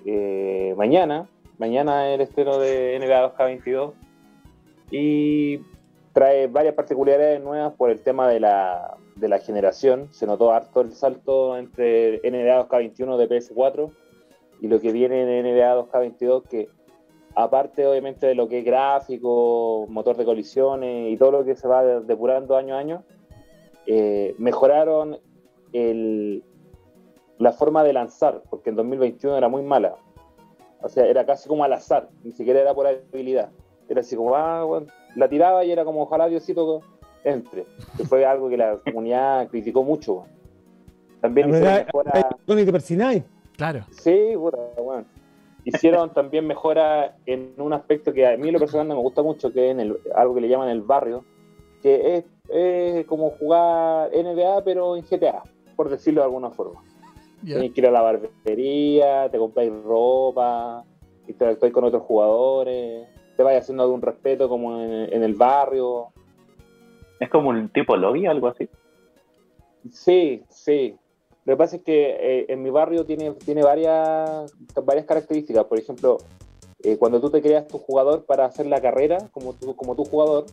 eh, 0.07 0.75
mañana. 0.77 1.29
Mañana 1.59 2.09
el 2.09 2.23
estreno 2.23 2.59
de 2.59 2.99
NBA 2.99 3.37
2K22. 3.37 3.93
Y 4.91 5.61
trae 6.13 6.47
varias 6.47 6.75
particularidades 6.75 7.41
nuevas 7.43 7.75
por 7.75 7.91
el 7.91 8.01
tema 8.01 8.27
de 8.29 8.41
la, 8.41 8.97
de 9.23 9.29
la 9.29 9.39
generación. 9.39 10.09
Se 10.11 10.27
notó 10.27 10.53
harto 10.53 10.81
el 10.81 10.93
salto 10.93 11.57
entre 11.57 12.19
NBA 12.19 12.69
2K21 12.69 13.17
de 13.17 13.29
PS4 13.29 13.91
y 14.61 14.67
lo 14.67 14.81
que 14.81 14.93
viene 14.93 15.23
en 15.23 15.47
NBA 15.47 15.77
2K22, 15.77 16.43
que 16.49 16.69
aparte 17.35 17.87
obviamente 17.87 18.27
de 18.27 18.35
lo 18.35 18.49
que 18.49 18.59
es 18.59 18.65
gráfico, 18.65 19.87
motor 19.89 20.17
de 20.17 20.25
colisiones 20.25 21.13
y 21.13 21.17
todo 21.17 21.31
lo 21.31 21.45
que 21.45 21.55
se 21.55 21.69
va 21.69 21.85
depurando 21.85 22.57
año 22.57 22.75
a 22.75 22.79
año, 22.79 23.05
eh, 23.87 24.35
mejoraron 24.39 25.19
el, 25.73 26.43
la 27.39 27.53
forma 27.53 27.85
de 27.85 27.93
lanzar, 27.93 28.43
porque 28.51 28.71
en 28.71 28.77
2021 28.77 29.37
era 29.37 29.49
muy 29.49 29.63
mala. 29.63 29.95
O 30.83 30.89
sea, 30.89 31.07
era 31.07 31.25
casi 31.25 31.49
como 31.49 31.63
al 31.63 31.73
azar, 31.73 32.09
ni 32.25 32.33
siquiera 32.33 32.61
era 32.61 32.75
por 32.75 32.89
habilidad. 32.89 33.51
Era 33.89 34.01
así 34.01 34.17
como, 34.17 34.35
ah, 34.35 34.83
la 35.15 35.29
tiraba 35.29 35.65
y 35.65 35.71
era 35.71 35.85
como, 35.85 36.03
ojalá 36.03 36.27
Diosito 36.27 36.83
entre. 37.25 37.67
Que 37.97 38.05
fue 38.05 38.25
algo 38.25 38.49
que 38.49 38.57
la 38.57 38.77
comunidad 38.85 39.49
criticó 39.49 39.83
mucho. 39.83 40.25
También 41.21 41.51
hicieron 41.51 41.87
mejora... 41.87 42.13
Claro. 43.57 43.87
Sí, 43.91 44.35
bueno. 44.35 45.05
Hicieron 45.65 46.13
también 46.13 46.47
mejora 46.47 47.17
en 47.27 47.55
un 47.59 47.73
aspecto 47.73 48.13
que 48.13 48.27
a 48.27 48.37
mí 48.37 48.51
lo 48.51 48.59
personal 48.59 48.89
no 48.89 48.97
me 48.97 49.01
gusta 49.01 49.23
mucho, 49.23 49.53
que 49.53 49.67
es 49.67 49.71
en 49.71 49.81
el, 49.81 49.99
algo 50.17 50.35
que 50.35 50.41
le 50.41 50.49
llaman 50.49 50.69
el 50.69 50.83
barrio, 50.83 51.25
que 51.81 52.25
es, 52.49 53.07
como 53.07 53.31
jugar 53.31 54.11
NBA 54.11 54.65
pero 54.65 54.97
en 54.97 55.05
GTA, 55.05 55.43
por 55.77 55.89
decirlo 55.89 56.23
de 56.23 56.27
alguna 56.27 56.51
forma. 56.51 56.83
Tienes 57.45 57.73
que 57.73 57.81
ir 57.81 57.87
a 57.87 57.91
la 57.91 58.03
barbería, 58.03 59.29
te 59.31 59.39
compráis 59.39 59.73
ropa, 59.85 60.85
interactuáis 61.27 61.73
con 61.73 61.85
otros 61.85 62.03
jugadores, 62.03 63.07
te 63.37 63.43
vais 63.43 63.61
haciendo 63.61 63.83
algún 63.83 64.03
respeto 64.03 64.49
como 64.49 64.81
en, 64.81 65.23
el 65.23 65.35
barrio. 65.35 66.09
¿Es 67.23 67.31
como 67.31 67.51
un 67.51 67.69
tipo 67.69 67.97
lobby, 67.97 68.27
algo 68.27 68.49
así? 68.49 68.69
Sí, 69.93 70.43
sí. 70.51 70.97
Lo 71.45 71.53
que 71.53 71.57
pasa 71.57 71.77
es 71.77 71.83
que 71.83 72.17
eh, 72.19 72.47
en 72.49 72.65
mi 72.65 72.71
barrio 72.71 73.05
tiene, 73.05 73.31
tiene 73.45 73.63
varias, 73.63 74.53
varias 74.85 75.07
características. 75.07 75.65
Por 75.67 75.79
ejemplo, 75.79 76.19
eh, 76.83 76.97
cuando 76.97 77.21
tú 77.21 77.31
te 77.31 77.41
creas 77.41 77.69
tu 77.69 77.79
jugador 77.79 78.25
para 78.25 78.45
hacer 78.45 78.67
la 78.67 78.81
carrera, 78.81 79.19
como 79.31 79.53
tú, 79.53 79.77
como 79.77 79.95
tu 79.95 80.05
jugador, 80.05 80.47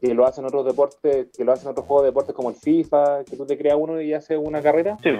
que 0.00 0.12
lo 0.14 0.26
hacen 0.26 0.44
otros 0.44 0.64
deportes, 0.64 1.28
que 1.30 1.44
lo 1.44 1.52
hacen 1.52 1.68
otros 1.68 1.86
juegos 1.86 2.02
de 2.02 2.08
deportes 2.08 2.34
como 2.34 2.50
el 2.50 2.56
FIFA, 2.56 3.22
que 3.22 3.36
tú 3.36 3.46
te 3.46 3.56
creas 3.56 3.76
uno 3.78 4.00
y 4.00 4.14
haces 4.14 4.36
una 4.42 4.60
carrera. 4.60 4.98
Sí. 5.00 5.10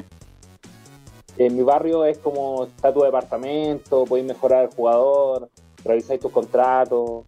En 1.39 1.57
mi 1.57 1.63
barrio 1.63 2.05
es 2.05 2.19
como 2.19 2.65
está 2.65 2.93
tu 2.93 3.03
departamento, 3.03 4.05
podéis 4.07 4.27
mejorar 4.27 4.65
el 4.65 4.71
jugador, 4.75 5.49
revisáis 5.85 6.19
tus 6.19 6.33
contratos. 6.33 7.23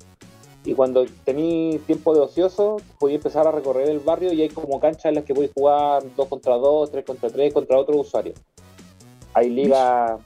Y 0.66 0.74
cuando 0.74 1.06
tenéis 1.24 1.80
tiempo 1.86 2.12
de 2.12 2.20
ocioso, 2.20 2.78
podéis 2.98 3.18
empezar 3.18 3.46
a 3.46 3.52
recorrer 3.52 3.88
el 3.88 4.00
barrio 4.00 4.32
y 4.32 4.42
hay 4.42 4.48
como 4.48 4.80
canchas 4.80 5.06
en 5.06 5.14
las 5.14 5.24
que 5.24 5.32
podéis 5.32 5.52
jugar 5.54 6.02
2 6.16 6.28
contra 6.28 6.56
2, 6.56 6.90
3 6.90 7.04
contra 7.04 7.30
3 7.30 7.54
contra 7.54 7.78
otros 7.78 8.00
usuarios. 8.00 8.36
Hay 9.32 9.48
ligas, 9.48 10.20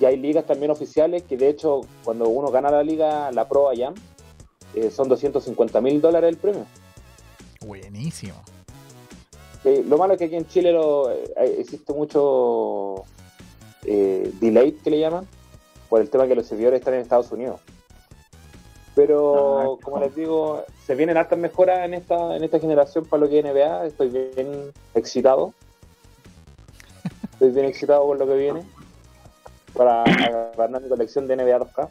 y 0.00 0.06
hay 0.06 0.16
ligas 0.16 0.46
también 0.46 0.70
oficiales 0.70 1.22
que 1.24 1.36
de 1.36 1.50
hecho 1.50 1.82
cuando 2.02 2.30
uno 2.30 2.50
gana 2.50 2.70
la 2.70 2.82
liga, 2.82 3.30
la 3.30 3.46
Pro 3.46 3.68
Ayam, 3.68 3.92
eh, 4.74 4.90
son 4.90 5.06
250 5.10 5.78
mil 5.82 6.00
dólares 6.00 6.30
el 6.30 6.38
premio. 6.38 6.64
Buenísimo. 7.60 8.36
lo 9.64 9.98
malo 9.98 10.14
es 10.14 10.18
que 10.18 10.24
aquí 10.24 10.36
en 10.36 10.48
Chile 10.48 10.72
lo, 10.72 11.10
eh, 11.10 11.26
existe 11.58 11.92
mucho 11.92 13.04
eh, 13.84 14.32
delay 14.40 14.72
que 14.72 14.88
le 14.88 15.00
llaman, 15.00 15.28
por 15.90 16.00
el 16.00 16.08
tema 16.08 16.26
que 16.26 16.34
los 16.34 16.46
servidores 16.46 16.80
están 16.80 16.94
en 16.94 17.00
Estados 17.00 17.30
Unidos. 17.30 17.60
Pero, 18.94 19.78
como 19.82 19.98
les 19.98 20.14
digo, 20.14 20.64
se 20.86 20.94
vienen 20.94 21.16
hartas 21.16 21.38
mejoras 21.38 21.84
en 21.84 21.94
esta, 21.94 22.36
en 22.36 22.44
esta 22.44 22.60
generación 22.60 23.04
para 23.04 23.22
lo 23.22 23.28
que 23.28 23.40
es 23.40 23.44
NBA. 23.44 23.86
Estoy 23.86 24.08
bien 24.08 24.72
excitado. 24.94 25.52
Estoy 27.32 27.50
bien 27.50 27.66
excitado 27.66 28.06
con 28.06 28.18
lo 28.18 28.26
que 28.26 28.36
viene 28.36 28.62
para 29.74 30.04
agarrar 30.04 30.82
mi 30.82 30.88
colección 30.88 31.26
de 31.26 31.36
NBA 31.36 31.58
2K. 31.58 31.88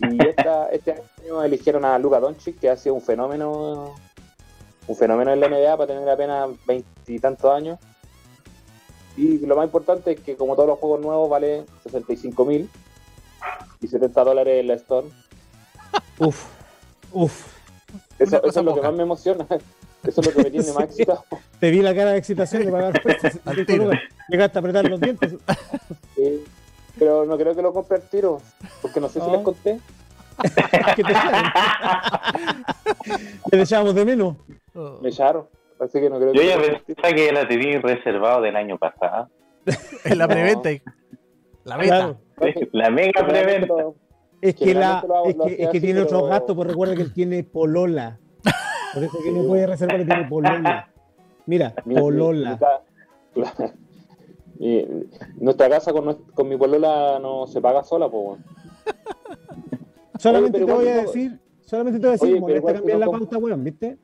Y 0.00 0.28
esta, 0.28 0.66
este 0.66 1.02
año 1.22 1.42
eligieron 1.42 1.84
a 1.84 1.98
Luka 1.98 2.20
Doncic, 2.20 2.58
que 2.58 2.68
ha 2.68 2.76
sido 2.76 2.94
un 2.94 3.02
fenómeno 3.02 3.94
un 4.86 4.96
fenómeno 4.96 5.32
en 5.32 5.40
la 5.40 5.48
NBA 5.48 5.76
para 5.76 5.86
tener 5.86 6.08
apenas 6.08 6.50
veintitantos 6.66 7.50
años. 7.50 7.78
Y 9.16 9.38
lo 9.46 9.56
más 9.56 9.66
importante 9.66 10.12
es 10.12 10.20
que 10.20 10.36
como 10.36 10.54
todos 10.54 10.68
los 10.68 10.78
juegos 10.78 11.00
nuevos 11.00 11.28
vale 11.28 11.64
65 11.82 12.44
mil 12.44 12.68
y 13.80 13.86
70 13.86 14.24
dólares 14.24 14.60
en 14.60 14.66
la 14.68 14.74
Store. 14.74 15.06
Uf, 16.18 16.46
uf. 17.12 17.52
Eso, 18.18 18.42
es 18.44 18.56
lo 18.56 18.74
que 18.74 18.80
más 18.80 18.94
me 18.94 19.02
emociona. 19.02 19.46
Eso 20.04 20.20
es 20.20 20.26
lo 20.26 20.32
que 20.32 20.42
me 20.42 20.50
tiene 20.50 20.72
más 20.72 20.84
excitado. 20.90 21.24
Te 21.58 21.70
vi 21.70 21.80
la 21.82 21.94
cara 21.94 22.12
de 22.12 22.18
excitación 22.18 22.64
de 22.64 22.72
pagar 22.72 23.00
precios. 23.02 23.38
Llegaste 24.28 24.58
a 24.58 24.60
apretar 24.60 24.88
los 24.88 25.00
dientes. 25.00 25.34
Sí, 26.16 26.44
pero 26.98 27.24
no 27.24 27.36
creo 27.36 27.54
que 27.54 27.62
lo 27.62 27.72
compre 27.72 27.96
al 27.96 28.02
tiro, 28.02 28.40
porque 28.80 29.00
no 29.00 29.08
sé 29.08 29.20
si 29.20 29.30
les 29.30 29.40
conté. 29.40 29.80
¿Qué 30.96 31.04
te 31.04 31.14
¿Te 33.50 33.62
echábamos 33.62 33.94
de 33.94 34.04
menos? 34.04 34.36
Me 35.00 35.08
echaron. 35.08 35.46
Así 35.78 36.00
que 36.00 36.08
no 36.08 36.18
creo 36.18 36.32
Yo 36.32 36.40
que 36.40 36.48
ya 36.48 36.60
pensaba 36.60 37.14
que 37.14 37.32
la 37.32 37.48
tenía 37.48 37.80
reservado 37.80 38.40
del 38.42 38.56
año 38.56 38.78
pasado. 38.78 39.28
en 40.04 40.18
la 40.18 40.28
preventa. 40.28 40.70
La 41.64 41.76
beta. 41.76 42.16
La 42.72 42.90
mega 42.90 43.26
preventa. 43.26 43.74
Es 44.42 44.56
que, 44.56 44.74
la, 44.74 45.04
es 45.24 45.36
que, 45.36 45.62
es 45.62 45.68
que 45.70 45.80
tiene 45.80 46.00
otros 46.00 46.28
gastos, 46.28 46.56
pues 46.56 46.68
recuerda 46.68 46.96
que 46.96 47.02
él 47.02 47.12
tiene 47.12 47.44
polola. 47.44 48.18
Por 48.92 49.04
eso 49.04 49.18
que 49.22 49.30
no 49.30 49.46
puede 49.46 49.68
reservar 49.68 49.98
que 49.98 50.04
tiene 50.04 50.24
polola. 50.24 50.88
Mira, 51.46 51.72
polola. 51.84 52.58
nuestra 55.38 55.68
casa 55.68 55.92
con, 55.92 56.24
con, 56.34 56.48
mi 56.48 56.56
polola 56.56 57.20
no 57.20 57.46
se 57.46 57.60
paga 57.60 57.84
sola, 57.84 58.08
pues. 58.08 58.40
Solamente 60.18 60.58
te 60.58 60.64
voy 60.64 60.88
a 60.88 61.02
decir, 61.02 61.38
solamente 61.60 62.00
te 62.00 62.06
voy 62.08 62.16
a 62.16 62.18
decir, 62.18 62.40
molesta 62.40 62.74
cambiar 62.74 62.98
la 62.98 63.06
pauta, 63.06 63.38
weón, 63.38 63.62
¿viste? 63.62 63.96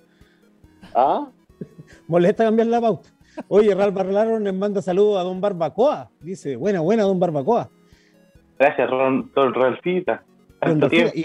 ¿Ah? 0.95 1.29
molesta 2.07 2.45
cambiar 2.45 2.69
la 2.69 2.81
pauta. 2.81 3.09
Oye, 3.49 3.75
Ralph 3.75 3.95
Barlaro 3.95 4.39
nos 4.39 4.55
manda 4.55 4.83
saludos 4.83 5.19
a 5.19 5.25
Don 5.25 5.41
Barbacoa. 5.41 6.11
Dice, 6.21 6.55
buena, 6.55 6.81
buena, 6.81 7.03
Don 7.03 7.19
Barbacoa. 7.19 7.71
Gracias, 8.57 8.89
Don 8.89 9.55
Ralfita. 9.55 10.25
Y 10.61 11.25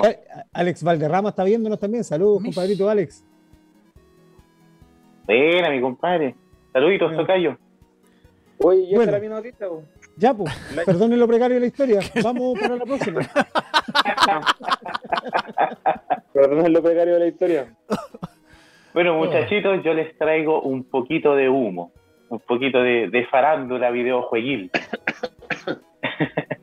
Alex 0.53 0.83
Valderrama 0.83 1.29
está 1.29 1.43
viéndonos 1.43 1.79
también. 1.79 2.03
Saludos, 2.03 2.43
compadrito 2.43 2.89
Alex. 2.89 3.25
Buena, 5.25 5.69
mi 5.71 5.81
compadre. 5.81 6.35
Saluditos, 6.71 7.09
bueno. 7.09 7.21
Tocayo. 7.23 7.57
Oye, 8.59 8.87
¿ya 8.89 8.95
bueno. 8.97 9.11
la 9.13 9.19
mi 9.19 9.27
notita? 9.27 9.65
Ya, 10.17 10.33
pues. 10.33 10.53
Perdonen 10.85 11.19
lo 11.19 11.27
precario 11.27 11.55
de 11.55 11.61
la 11.61 11.67
historia. 11.67 11.99
Vamos 12.23 12.59
para 12.59 12.75
la 12.75 12.85
próxima. 12.85 13.21
Perdonen 16.33 16.73
lo 16.73 16.83
precario 16.83 17.13
de 17.13 17.19
la 17.19 17.27
historia. 17.27 17.75
Bueno, 18.93 19.15
muchachitos, 19.15 19.83
yo 19.83 19.93
les 19.93 20.15
traigo 20.17 20.61
un 20.61 20.83
poquito 20.83 21.35
de 21.35 21.49
humo. 21.49 21.91
Un 22.29 22.39
poquito 22.39 22.79
de, 22.81 23.09
de 23.09 23.25
farándula 23.27 23.89
videojueguil. 23.91 24.71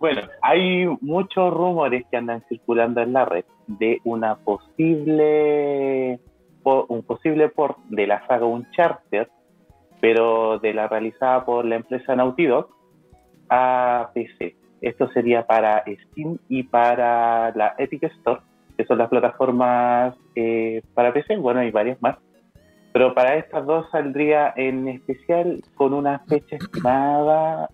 Bueno, 0.00 0.22
hay 0.42 0.86
muchos 1.00 1.52
rumores 1.52 2.04
que 2.10 2.16
andan 2.16 2.42
circulando 2.48 3.00
en 3.00 3.12
la 3.12 3.24
red 3.24 3.44
de 3.66 4.00
una 4.04 4.36
posible 4.36 6.20
un 6.64 7.02
posible 7.02 7.48
port 7.50 7.78
de 7.90 8.06
la 8.06 8.26
saga 8.26 8.46
Uncharted, 8.46 9.28
pero 10.00 10.58
de 10.58 10.72
la 10.72 10.88
realizada 10.88 11.44
por 11.44 11.64
la 11.64 11.76
empresa 11.76 12.16
Naughty 12.16 12.46
Dog 12.46 12.68
a 13.50 14.10
PC. 14.14 14.56
Esto 14.80 15.10
sería 15.10 15.46
para 15.46 15.84
Steam 15.84 16.38
y 16.48 16.62
para 16.62 17.52
la 17.54 17.74
Epic 17.78 18.04
Store, 18.04 18.40
que 18.76 18.84
son 18.84 18.98
las 18.98 19.08
plataformas 19.08 20.14
eh, 20.34 20.82
para 20.94 21.12
PC. 21.12 21.36
Bueno, 21.36 21.60
hay 21.60 21.70
varias 21.70 22.00
más. 22.02 22.16
Pero 22.92 23.14
para 23.14 23.36
estas 23.36 23.66
dos 23.66 23.90
saldría 23.90 24.52
en 24.56 24.88
especial 24.88 25.62
con 25.74 25.94
una 25.94 26.20
fecha 26.20 26.56
estimada 26.56 27.68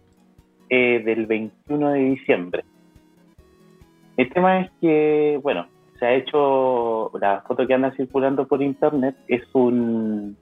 eh, 0.70 1.02
del 1.04 1.26
21 1.26 1.90
de 1.90 1.98
diciembre. 1.98 2.64
El 4.16 4.32
tema 4.32 4.60
es 4.60 4.70
que, 4.80 5.38
bueno, 5.42 5.66
se 5.98 6.06
ha 6.06 6.14
hecho, 6.14 7.10
la 7.20 7.42
foto 7.42 7.66
que 7.66 7.74
anda 7.74 7.92
circulando 7.96 8.46
por 8.46 8.62
internet 8.62 9.16
es 9.28 9.42
un, 9.52 10.36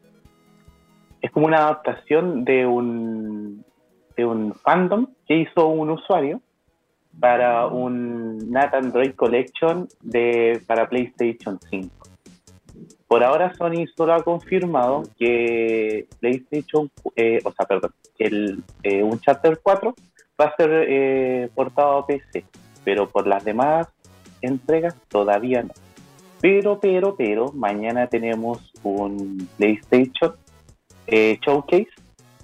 es 1.20 1.30
como 1.30 1.46
una 1.46 1.58
adaptación 1.58 2.44
de 2.44 2.66
un, 2.66 3.64
de 4.16 4.24
un 4.24 4.54
fandom 4.54 5.08
que 5.26 5.38
hizo 5.38 5.66
un 5.68 5.90
usuario 5.90 6.40
para 7.18 7.66
un 7.66 8.50
NAT 8.50 8.74
Android 8.74 9.14
Collection 9.14 9.88
de, 10.02 10.60
para 10.66 10.88
PlayStation 10.88 11.58
5. 11.70 11.88
Por 13.08 13.24
ahora 13.24 13.54
Sony 13.54 13.86
solo 13.96 14.12
ha 14.12 14.22
confirmado 14.22 15.02
que 15.18 16.06
PlayStation, 16.20 16.90
eh, 17.16 17.40
o 17.42 17.52
sea, 17.52 17.66
perdón, 17.66 17.92
el 18.18 18.62
eh, 18.82 19.02
Uncharted 19.02 19.58
4 19.62 19.94
va 20.40 20.46
a 20.46 20.56
ser 20.56 20.70
eh, 20.88 21.48
portado 21.54 21.98
a 21.98 22.06
PC, 22.06 22.44
pero 22.84 23.08
por 23.08 23.26
las 23.26 23.44
demás 23.44 23.88
entregas 24.40 24.94
todavía 25.08 25.62
no. 25.62 25.72
Pero, 26.40 26.78
pero, 26.78 27.16
pero, 27.16 27.52
mañana 27.52 28.06
tenemos 28.06 28.72
un 28.82 29.48
PlayStation 29.56 30.34
eh, 31.06 31.38
Showcase 31.44 31.88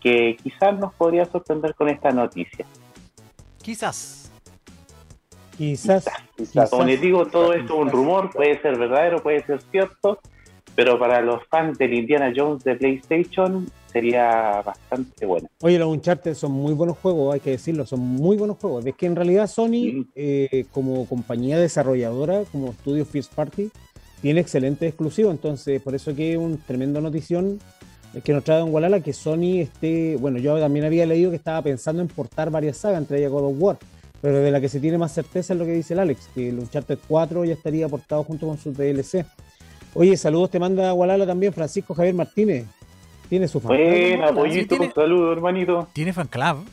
que 0.01 0.37
quizás 0.43 0.79
nos 0.79 0.93
podría 0.95 1.25
sorprender 1.27 1.75
con 1.75 1.89
esta 1.89 2.11
noticia. 2.11 2.67
Quizás. 3.63 4.31
Quizás. 5.57 6.05
Como 6.71 6.85
les 6.85 7.01
digo, 7.01 7.27
todo 7.27 7.53
esto 7.53 7.75
es 7.75 7.81
un 7.81 7.91
rumor, 7.91 8.31
puede 8.31 8.61
ser 8.61 8.77
verdadero, 8.77 9.23
puede 9.23 9.45
ser 9.47 9.63
cierto, 9.71 10.19
pero 10.75 10.99
para 10.99 11.21
los 11.21 11.45
fans 11.47 11.79
del 11.79 11.95
Indiana 11.95 12.33
Jones 12.35 12.65
de 12.65 12.75
PlayStation 12.77 13.67
sería 13.93 14.61
bastante 14.63 15.25
bueno. 15.25 15.49
Oye, 15.63 15.79
los 15.79 15.89
Uncharted 15.89 16.35
son 16.35 16.53
muy 16.53 16.75
buenos 16.75 16.99
juegos, 16.99 17.35
hay 17.35 17.41
que 17.41 17.51
decirlo, 17.51 17.87
son 17.87 18.01
muy 18.01 18.37
buenos 18.37 18.59
juegos. 18.59 18.85
Es 18.85 18.97
que 18.97 19.07
en 19.07 19.15
realidad 19.15 19.47
Sony, 19.47 20.07
eh, 20.17 20.67
como 20.73 21.07
compañía 21.07 21.59
desarrolladora, 21.59 22.43
como 22.51 22.71
estudio 22.71 23.05
First 23.05 23.35
Party, 23.35 23.71
tiene 24.21 24.41
excelente 24.41 24.87
exclusivo, 24.87 25.31
entonces 25.31 25.81
por 25.81 25.95
eso 25.95 26.15
que 26.15 26.33
es 26.33 26.39
un 26.39 26.59
tremendo 26.59 27.01
notición 27.01 27.61
que 28.23 28.33
nos 28.33 28.45
trae 28.45 28.61
Don 28.61 28.71
Gualala 28.71 29.01
que 29.01 29.13
Sony 29.13 29.61
esté, 29.61 30.17
bueno, 30.17 30.39
yo 30.39 30.59
también 30.59 30.85
había 30.85 31.07
leído 31.07 31.31
que 31.31 31.37
estaba 31.37 31.63
pensando 31.63 32.01
en 32.01 32.09
portar 32.09 32.51
varias 32.51 32.79
sagas, 32.79 32.99
entre 32.99 33.19
ellas 33.19 33.31
God 33.31 33.51
of 33.51 33.57
War, 33.59 33.77
pero 34.21 34.39
de 34.39 34.51
la 34.51 34.61
que 34.61 34.69
se 34.69 34.81
tiene 34.81 34.99
más 34.99 35.13
certeza 35.13 35.53
es 35.53 35.59
lo 35.59 35.67
que 35.67 35.73
dice 35.73 35.95
el 35.95 36.01
Alex, 36.01 36.29
que 36.35 36.49
el 36.49 36.59
Uncharted 36.59 36.99
4 37.09 37.45
ya 37.45 37.55
estaría 37.55 37.89
portado 37.89 38.23
junto 38.25 38.47
con 38.47 38.57
su 38.57 38.73
DLC. 38.73 39.27
Oye, 39.95 40.17
saludos 40.17 40.51
te 40.51 40.59
manda 40.59 40.91
Gualala 40.91 41.25
también 41.25 41.53
Francisco 41.53 41.95
Javier 41.95 42.15
Martínez. 42.15 42.67
Tiene 43.29 43.49
su 43.49 43.61
fan 43.61 43.69
Buena, 43.69 44.33
pollito, 44.33 44.77
un 44.77 44.93
saludo, 44.93 45.33
hermanito. 45.33 45.89
Tiene 45.93 46.13
fan 46.13 46.27
club. 46.27 46.65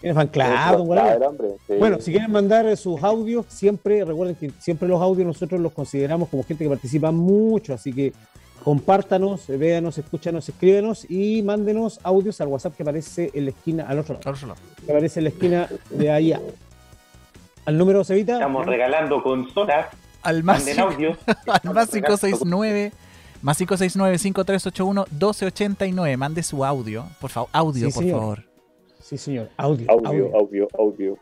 Tiene 0.00 0.14
fan 0.14 0.28
club, 0.28 0.46
don 0.78 0.86
Gualala. 0.86 1.30
Bueno, 1.78 2.00
si 2.00 2.12
quieren 2.12 2.30
mandar 2.30 2.76
sus 2.76 3.02
audios, 3.02 3.46
siempre, 3.48 4.04
recuerden 4.04 4.36
que 4.36 4.50
siempre 4.58 4.88
los 4.88 5.00
audios 5.02 5.26
nosotros 5.26 5.60
los 5.60 5.72
consideramos 5.72 6.28
como 6.28 6.44
gente 6.44 6.64
que 6.64 6.70
participa 6.70 7.10
mucho, 7.10 7.74
así 7.74 7.92
que 7.92 8.12
compártanos, 8.64 9.46
véanos, 9.48 9.98
escúchanos, 9.98 10.48
escríbenos 10.48 11.08
y 11.10 11.42
mándenos 11.42 11.98
audios 12.04 12.40
al 12.40 12.48
WhatsApp 12.48 12.76
que 12.76 12.82
aparece 12.84 13.30
en 13.34 13.44
la 13.46 13.50
esquina, 13.50 13.86
al 13.88 13.98
otro 13.98 14.18
lado. 14.24 14.54
Que 14.84 14.92
aparece 14.92 15.20
en 15.20 15.24
la 15.24 15.30
esquina 15.30 15.68
de 15.90 16.10
allá. 16.10 16.40
Al 17.64 17.76
número 17.76 18.04
Cevita. 18.04 18.34
Estamos 18.34 18.66
regalando 18.66 19.22
consolas. 19.22 19.86
Al 20.22 20.44
más, 20.44 20.66
al 20.66 21.74
más 21.74 21.90
569 21.90 22.92
más 23.42 23.60
569-5381-1289. 23.60 26.16
Mande 26.16 26.42
su 26.42 26.64
audio, 26.64 27.04
por 27.20 27.28
favor. 27.30 27.50
Audio, 27.52 27.90
por 27.90 28.08
favor. 28.08 28.42
Sí, 29.00 29.18
señor. 29.18 29.50
Audio, 29.56 29.90
audio. 29.90 30.36
Audio, 30.36 30.68
audio, 30.78 31.18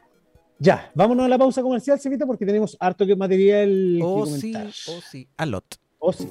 Ya, 0.59 0.91
vámonos 0.95 1.25
a 1.25 1.29
la 1.29 1.39
pausa 1.39 1.63
comercial, 1.63 1.99
Cevita, 1.99 2.27
porque 2.27 2.45
tenemos 2.45 2.77
harto 2.79 3.07
que 3.07 3.17
material. 3.17 3.99
Oh, 4.03 4.27
sí, 4.27 4.53
oh, 4.55 5.01
sí. 5.11 5.27
A 5.37 5.47
lot. 5.47 5.65
Oh, 5.99 6.13
sí. 6.13 6.29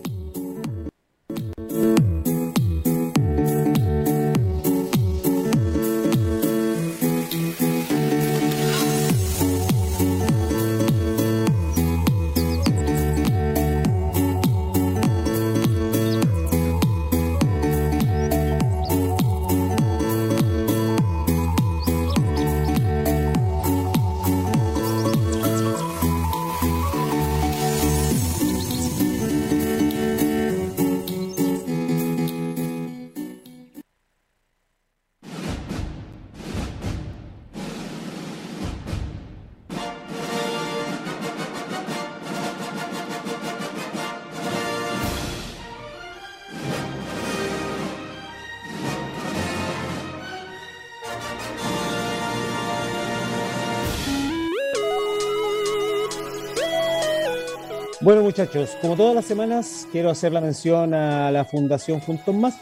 Bueno, 58.10 58.24
muchachos, 58.24 58.76
como 58.82 58.96
todas 58.96 59.14
las 59.14 59.26
semanas, 59.26 59.88
quiero 59.92 60.10
hacer 60.10 60.32
la 60.32 60.42
mención 60.42 60.96
a 60.96 61.30
la 61.30 61.46
Fundación 61.46 62.00
Juntos 62.00 62.34
Más. 62.34 62.56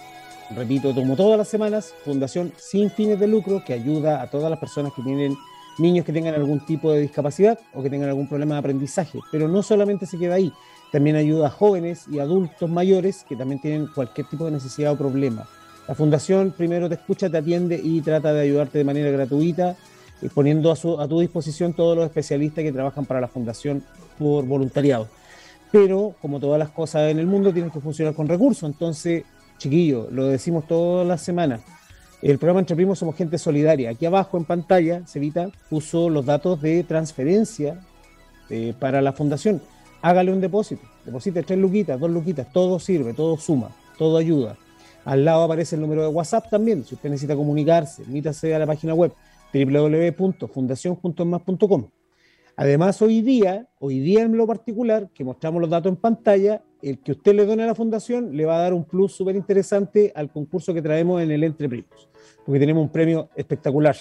Repito, 0.54 0.94
como 0.94 1.16
todas 1.16 1.38
las 1.38 1.48
semanas, 1.48 1.94
Fundación 2.04 2.52
sin 2.58 2.92
fines 2.92 3.18
de 3.18 3.28
lucro 3.28 3.64
que 3.66 3.72
ayuda 3.72 4.22
a 4.22 4.30
todas 4.30 4.50
las 4.50 4.60
personas 4.60 4.92
que 4.94 5.02
tienen 5.04 5.38
niños 5.78 6.04
que 6.04 6.12
tengan 6.12 6.36
algún 6.36 6.66
tipo 6.66 6.92
de 6.92 7.00
discapacidad 7.00 7.58
o 7.74 7.82
que 7.82 7.90
tengan 7.90 8.10
algún 8.10 8.28
problema 8.28 8.56
de 8.56 8.60
aprendizaje. 8.60 9.22
Pero 9.32 9.48
no 9.48 9.64
solamente 9.64 10.06
se 10.06 10.18
queda 10.18 10.36
ahí, 10.36 10.52
también 10.92 11.16
ayuda 11.16 11.48
a 11.48 11.50
jóvenes 11.50 12.10
y 12.12 12.20
adultos 12.20 12.70
mayores 12.70 13.24
que 13.24 13.38
también 13.38 13.62
tienen 13.62 13.88
cualquier 13.88 14.28
tipo 14.28 14.44
de 14.44 14.52
necesidad 14.52 14.92
o 14.92 14.98
problema. 14.98 15.48
La 15.88 15.96
Fundación 15.96 16.52
primero 16.58 16.90
te 16.90 16.96
escucha, 16.96 17.30
te 17.30 17.38
atiende 17.38 17.80
y 17.82 18.02
trata 18.02 18.34
de 18.34 18.42
ayudarte 18.42 18.80
de 18.80 18.84
manera 18.84 19.12
gratuita, 19.12 19.78
eh, 20.22 20.30
poniendo 20.36 20.74
a, 20.74 20.74
a 20.74 21.08
tu 21.08 21.22
disposición 21.22 21.72
todos 21.72 21.96
los 21.96 22.06
especialistas 22.06 22.66
que 22.66 22.74
trabajan 22.74 23.06
para 23.06 23.22
la 23.22 23.30
Fundación 23.30 23.82
por 24.20 24.46
voluntariado 24.46 25.08
pero 25.72 26.16
como 26.22 26.40
todas 26.40 26.60
las 26.60 26.70
cosas 26.70 27.12
en 27.12 27.20
el 27.20 27.28
mundo 27.28 27.52
tienen 27.52 27.72
que 27.72 27.80
funcionar 27.80 28.14
con 28.14 28.28
recursos. 28.28 28.70
Entonces, 28.70 29.24
chiquillos, 29.58 30.12
lo 30.12 30.28
decimos 30.28 30.68
todas 30.68 31.08
las 31.08 31.22
semanas. 31.22 31.62
El 32.22 32.38
programa 32.40 32.62
Entre 32.62 32.76
Primos 32.76 33.00
somos 33.00 33.16
gente 33.16 33.38
solidaria. 33.38 33.92
Aquí 33.92 34.06
abajo 34.06 34.38
en 34.38 34.46
pantalla, 34.46 35.04
Cevita 35.06 35.50
puso 35.70 36.10
los 36.10 36.26
datos 36.26 36.62
de 36.62 36.84
transferencia 36.84 37.80
eh, 38.50 38.74
para 38.80 39.02
la 39.02 39.14
fundación. 39.14 39.62
Hágale 40.02 40.32
un 40.32 40.42
depósito. 40.42 40.82
Deposite 41.06 41.44
tres 41.44 41.60
luquitas, 41.60 42.00
dos 42.00 42.10
luquitas, 42.10 42.52
todo 42.52 42.80
sirve, 42.80 43.14
todo 43.14 43.38
suma, 43.38 43.70
todo 43.98 44.18
ayuda. 44.18 44.58
Al 45.06 45.26
lado 45.26 45.44
aparece 45.44 45.76
el 45.76 45.82
número 45.82 46.02
de 46.02 46.08
WhatsApp 46.08 46.50
también. 46.50 46.84
Si 46.84 46.96
usted 46.96 47.10
necesita 47.10 47.36
comunicarse, 47.36 48.04
mítase 48.08 48.56
a 48.56 48.60
la 48.60 48.66
página 48.66 48.94
web 48.94 49.14
www.fundacionjuntosmas.com. 49.54 51.97
Además, 52.60 53.00
hoy 53.04 53.22
día, 53.22 53.68
hoy 53.78 54.00
día 54.00 54.24
en 54.24 54.36
lo 54.36 54.48
particular, 54.48 55.10
que 55.14 55.24
mostramos 55.24 55.62
los 55.62 55.70
datos 55.70 55.92
en 55.92 55.96
pantalla, 55.96 56.64
el 56.82 56.98
que 56.98 57.12
usted 57.12 57.36
le 57.36 57.46
done 57.46 57.62
a 57.62 57.68
la 57.68 57.76
fundación 57.76 58.36
le 58.36 58.46
va 58.46 58.58
a 58.58 58.62
dar 58.62 58.74
un 58.74 58.84
plus 58.84 59.14
súper 59.14 59.36
interesante 59.36 60.12
al 60.16 60.32
concurso 60.32 60.74
que 60.74 60.82
traemos 60.82 61.22
en 61.22 61.30
el 61.30 61.44
Entre 61.44 61.70
Primos, 61.70 62.10
porque 62.44 62.60
tenemos 62.60 62.82
un 62.82 62.90
premio 62.90 63.30
espectacular. 63.36 63.96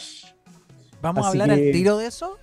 ¿Vamos 1.02 1.26
a 1.26 1.28
hablar 1.28 1.50
al 1.50 1.70
tiro 1.70 1.98
de 1.98 2.06
eso? 2.06 2.38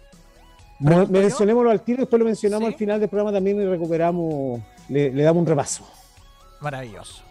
Mencionémoslo 0.79 1.71
al 1.71 1.81
tiro, 1.81 2.01
después 2.01 2.19
lo 2.19 2.25
mencionamos 2.25 2.67
al 2.67 2.75
final 2.75 2.99
del 2.99 3.09
programa 3.09 3.31
también 3.31 3.59
y 3.59 3.65
recuperamos, 3.65 4.61
le, 4.89 5.09
damos 5.23 5.41
un 5.41 5.47
repaso. 5.47 5.83
Maravilloso. 6.61 7.23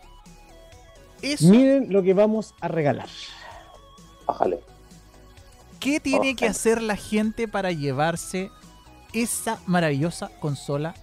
Miren 1.41 1.93
lo 1.93 2.03
que 2.03 2.15
vamos 2.15 2.53
a 2.61 2.67
regalar. 2.67 3.09
Bájale. 4.27 4.59
¿Qué 5.79 6.01
tiene 6.01 6.35
que 6.35 6.47
hacer 6.47 6.83
la 6.83 6.97
gente 6.97 7.47
para 7.47 7.71
llevarse 7.71 8.51
esa 9.13 9.61
maravillosa 9.67 10.31
consola 10.41 10.95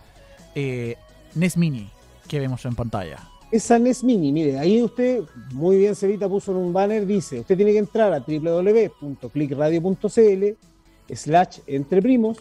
eh, 0.55 0.95
NES 1.35 1.57
Mini 1.57 1.89
que 2.27 2.39
vemos 2.39 2.65
en 2.65 2.75
pantalla. 2.75 3.19
Esa 3.51 3.77
NES 3.79 4.03
Mini, 4.03 4.31
mire, 4.31 4.59
ahí 4.59 4.81
usted, 4.81 5.23
muy 5.53 5.77
bien 5.77 5.95
Cevita 5.95 6.29
puso 6.29 6.51
en 6.51 6.57
un 6.57 6.71
banner, 6.71 7.03
dice, 7.05 7.39
usted 7.39 7.55
tiene 7.55 7.71
que 7.71 7.79
entrar 7.79 8.13
a 8.13 8.19
www.clickradio.cl 8.19 11.15
slash 11.15 11.59
entre 11.65 12.01
primos, 12.01 12.37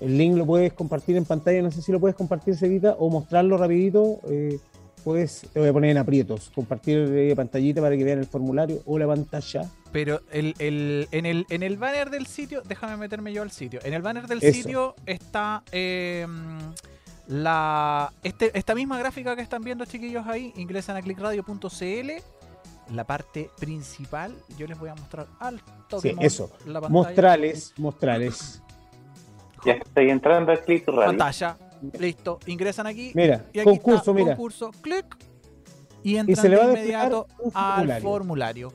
el 0.00 0.16
link 0.16 0.36
lo 0.36 0.46
puedes 0.46 0.72
compartir 0.72 1.16
en 1.16 1.26
pantalla, 1.26 1.60
no 1.60 1.70
sé 1.70 1.82
si 1.82 1.92
lo 1.92 2.00
puedes 2.00 2.16
compartir 2.16 2.56
Cevita 2.56 2.96
o 2.98 3.10
mostrarlo 3.10 3.58
rapidito, 3.58 4.20
eh, 4.30 4.58
puedes, 5.04 5.42
te 5.52 5.60
voy 5.60 5.68
a 5.68 5.72
poner 5.74 5.90
en 5.90 5.98
aprietos, 5.98 6.50
compartir 6.54 6.96
eh, 6.98 7.34
pantallita 7.36 7.82
para 7.82 7.94
que 7.94 8.04
vean 8.04 8.20
el 8.20 8.26
formulario 8.26 8.80
o 8.86 8.98
la 8.98 9.06
pantalla 9.06 9.70
Pero 9.92 10.20
el, 10.30 10.54
el, 10.58 11.08
en, 11.10 11.26
el, 11.26 11.46
en 11.50 11.62
el 11.62 11.76
banner 11.76 12.10
del 12.10 12.26
sitio, 12.26 12.62
déjame 12.64 12.96
meterme 12.96 13.32
yo 13.32 13.42
al 13.42 13.50
sitio. 13.50 13.80
En 13.82 13.92
el 13.92 14.02
banner 14.02 14.26
del 14.26 14.40
sitio 14.40 14.94
está 15.04 15.62
em, 15.72 16.58
la 17.26 18.12
este, 18.22 18.56
esta 18.56 18.74
misma 18.74 18.98
gráfica 18.98 19.34
que 19.34 19.42
están 19.42 19.62
viendo, 19.62 19.84
chiquillos, 19.84 20.26
ahí. 20.26 20.52
Ingresan 20.56 20.96
a 20.96 21.02
clickradio.cl. 21.02 22.10
La 22.94 23.04
parte 23.04 23.50
principal, 23.58 24.34
yo 24.58 24.66
les 24.66 24.78
voy 24.78 24.90
a 24.90 24.94
mostrar 24.94 25.26
al 25.38 25.60
toque. 25.88 26.10
Sí, 26.10 26.16
eso. 26.20 26.50
Mostrales, 26.88 27.74
mostrales. 27.76 28.62
Ya 29.62 29.74
estoy 29.74 30.08
entrando 30.08 30.52
a 30.52 30.56
Click 30.56 30.86
Pantalla. 30.86 31.58
Listo. 31.98 32.38
Ingresan 32.46 32.86
aquí. 32.86 33.12
Mira, 33.14 33.44
y 33.52 33.60
aquí 33.60 33.68
concurso, 33.68 34.14
mira. 34.14 34.28
Concurso, 34.28 34.70
clic. 34.80 35.04
Y 36.02 36.16
entran 36.16 36.50
de 36.50 36.64
inmediato 36.64 37.26
al 37.52 38.00
formulario. 38.00 38.72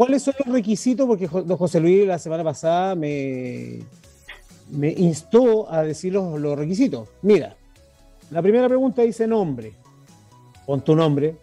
¿Cuáles 0.00 0.22
son 0.22 0.32
los 0.38 0.54
requisitos? 0.54 1.06
Porque 1.06 1.26
José 1.28 1.78
Luis 1.78 2.06
la 2.06 2.18
semana 2.18 2.42
pasada 2.42 2.94
me, 2.94 3.80
me 4.70 4.88
instó 4.92 5.70
a 5.70 5.82
decir 5.82 6.14
los, 6.14 6.58
requisitos. 6.58 7.06
Mira, 7.20 7.54
la 8.30 8.40
primera 8.40 8.66
pregunta 8.66 9.02
dice 9.02 9.26
nombre. 9.26 9.74
Pon 10.64 10.80
tu 10.80 10.96
nombre. 10.96 11.36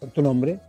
Pon 0.00 0.08
tu 0.08 0.22
nombre. 0.22 0.60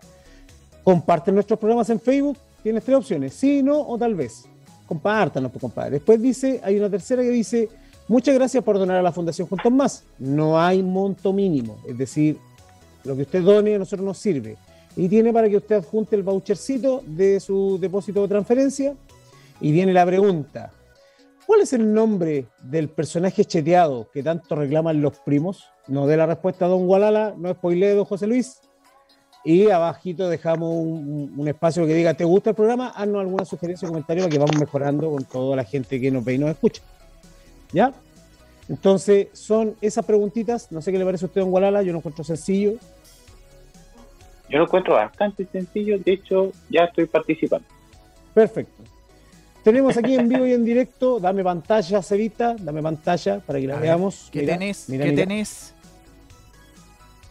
Comparte 0.84 1.32
nuestros 1.32 1.58
programas 1.58 1.90
en 1.90 2.02
Facebook. 2.02 2.38
Tienes 2.62 2.84
tres 2.84 2.98
opciones. 2.98 3.34
Sí, 3.34 3.64
no 3.64 3.80
o 3.80 3.98
tal 3.98 4.14
vez. 4.14 4.44
Compártanos, 4.86 5.54
pues, 5.54 5.62
compadre. 5.62 5.92
Después 5.92 6.22
dice, 6.22 6.60
hay 6.66 6.78
una 6.78 6.90
tercera 6.90 7.22
que 7.22 7.30
dice, 7.30 7.70
muchas 8.10 8.36
gracias 8.36 8.62
por 8.62 8.78
donar 8.78 8.98
a 8.98 9.02
la 9.02 9.14
Fundación 9.14 9.48
Juntos 9.48 9.72
Más. 9.72 10.04
No 10.20 10.60
hay 10.60 10.84
monto 10.84 11.32
mínimo. 11.32 11.78
Es 11.88 11.98
decir, 11.98 12.38
lo 13.06 13.16
que 13.16 13.22
usted 13.22 13.42
done 13.42 13.76
a 13.76 13.80
nosotros 13.80 14.06
nos 14.06 14.18
sirve 14.18 14.58
y 14.96 15.10
tiene 15.10 15.34
para 15.34 15.50
que 15.50 15.58
usted 15.58 15.76
adjunte 15.76 16.16
el 16.16 16.24
vouchercito 16.24 17.04
de 17.06 17.40
su 17.40 17.78
depósito 17.80 18.22
de 18.22 18.28
transferencia. 18.28 18.96
Y 19.60 19.72
viene 19.72 19.94
la 19.94 20.06
pregunta, 20.06 20.72
¿cuál 21.46 21.62
es 21.62 21.74
el 21.74 21.94
nombre 21.94 22.48
del 22.62 22.90
personaje 22.90 23.46
cheteado 23.46 24.10
que 24.12 24.24
tanto 24.24 24.56
reclaman 24.56 25.02
los 25.02 25.18
primos? 25.20 25.66
No 25.88 26.08
dé 26.08 26.18
la 26.18 26.26
respuesta 26.26 26.66
a 26.66 26.68
don 26.68 26.88
Gualala, 26.88 27.36
no 27.38 27.54
spoilee 27.54 27.96
don 27.96 28.06
José 28.06 28.28
Luis. 28.28 28.62
Y 29.44 29.70
abajito 29.70 30.28
dejamos 30.28 30.74
un, 30.74 31.48
espacio 31.48 31.86
que 31.86 31.94
diga, 31.94 32.16
¿te 32.16 32.24
gusta 32.24 32.50
el 32.50 32.56
programa? 32.56 32.90
Haznos 32.90 33.22
alguna 33.22 33.46
sugerencia 33.46 33.88
o 33.88 33.92
comentario 33.92 34.24
para 34.24 34.32
que 34.32 34.40
vamos 34.40 34.58
mejorando 34.58 35.12
con 35.12 35.24
toda 35.24 35.56
la 35.56 35.64
gente 35.64 36.02
que 36.02 36.10
nos 36.10 36.26
ve 36.26 36.34
y 36.34 36.38
nos 36.40 36.50
escucha. 36.50 36.82
¿Ya? 37.72 37.94
Entonces, 38.68 39.28
son 39.34 39.76
esas 39.82 40.04
preguntitas. 40.04 40.72
No 40.72 40.82
sé 40.82 40.92
qué 40.92 40.98
le 40.98 41.06
parece 41.06 41.26
a 41.26 41.28
usted, 41.28 41.42
don 41.42 41.52
Gualala. 41.52 41.84
Yo 41.84 41.92
no 41.92 42.00
encuentro 42.00 42.24
sencillo. 42.24 42.74
Yo 44.50 44.60
lo 44.60 44.66
encuentro 44.66 44.94
bastante 44.94 45.46
sencillo, 45.52 45.98
de 45.98 46.14
hecho 46.14 46.52
ya 46.70 46.86
estoy 46.86 47.06
participando. 47.06 47.68
Perfecto. 48.34 48.84
Tenemos 49.64 49.98
aquí 49.98 50.14
en 50.14 50.30
vivo 50.30 50.46
y 50.46 50.54
en 50.54 50.64
directo, 50.64 51.20
dame 51.20 51.44
pantalla, 51.44 52.04
Cevita, 52.04 52.56
dame 52.60 52.84
pantalla 52.84 53.40
para 53.40 53.60
que 53.60 53.66
la 53.66 53.78
veamos. 53.78 54.30
¿Qué 54.32 54.44
tenés? 54.44 54.86
¿Qué 54.88 55.12
tenés? 55.12 55.74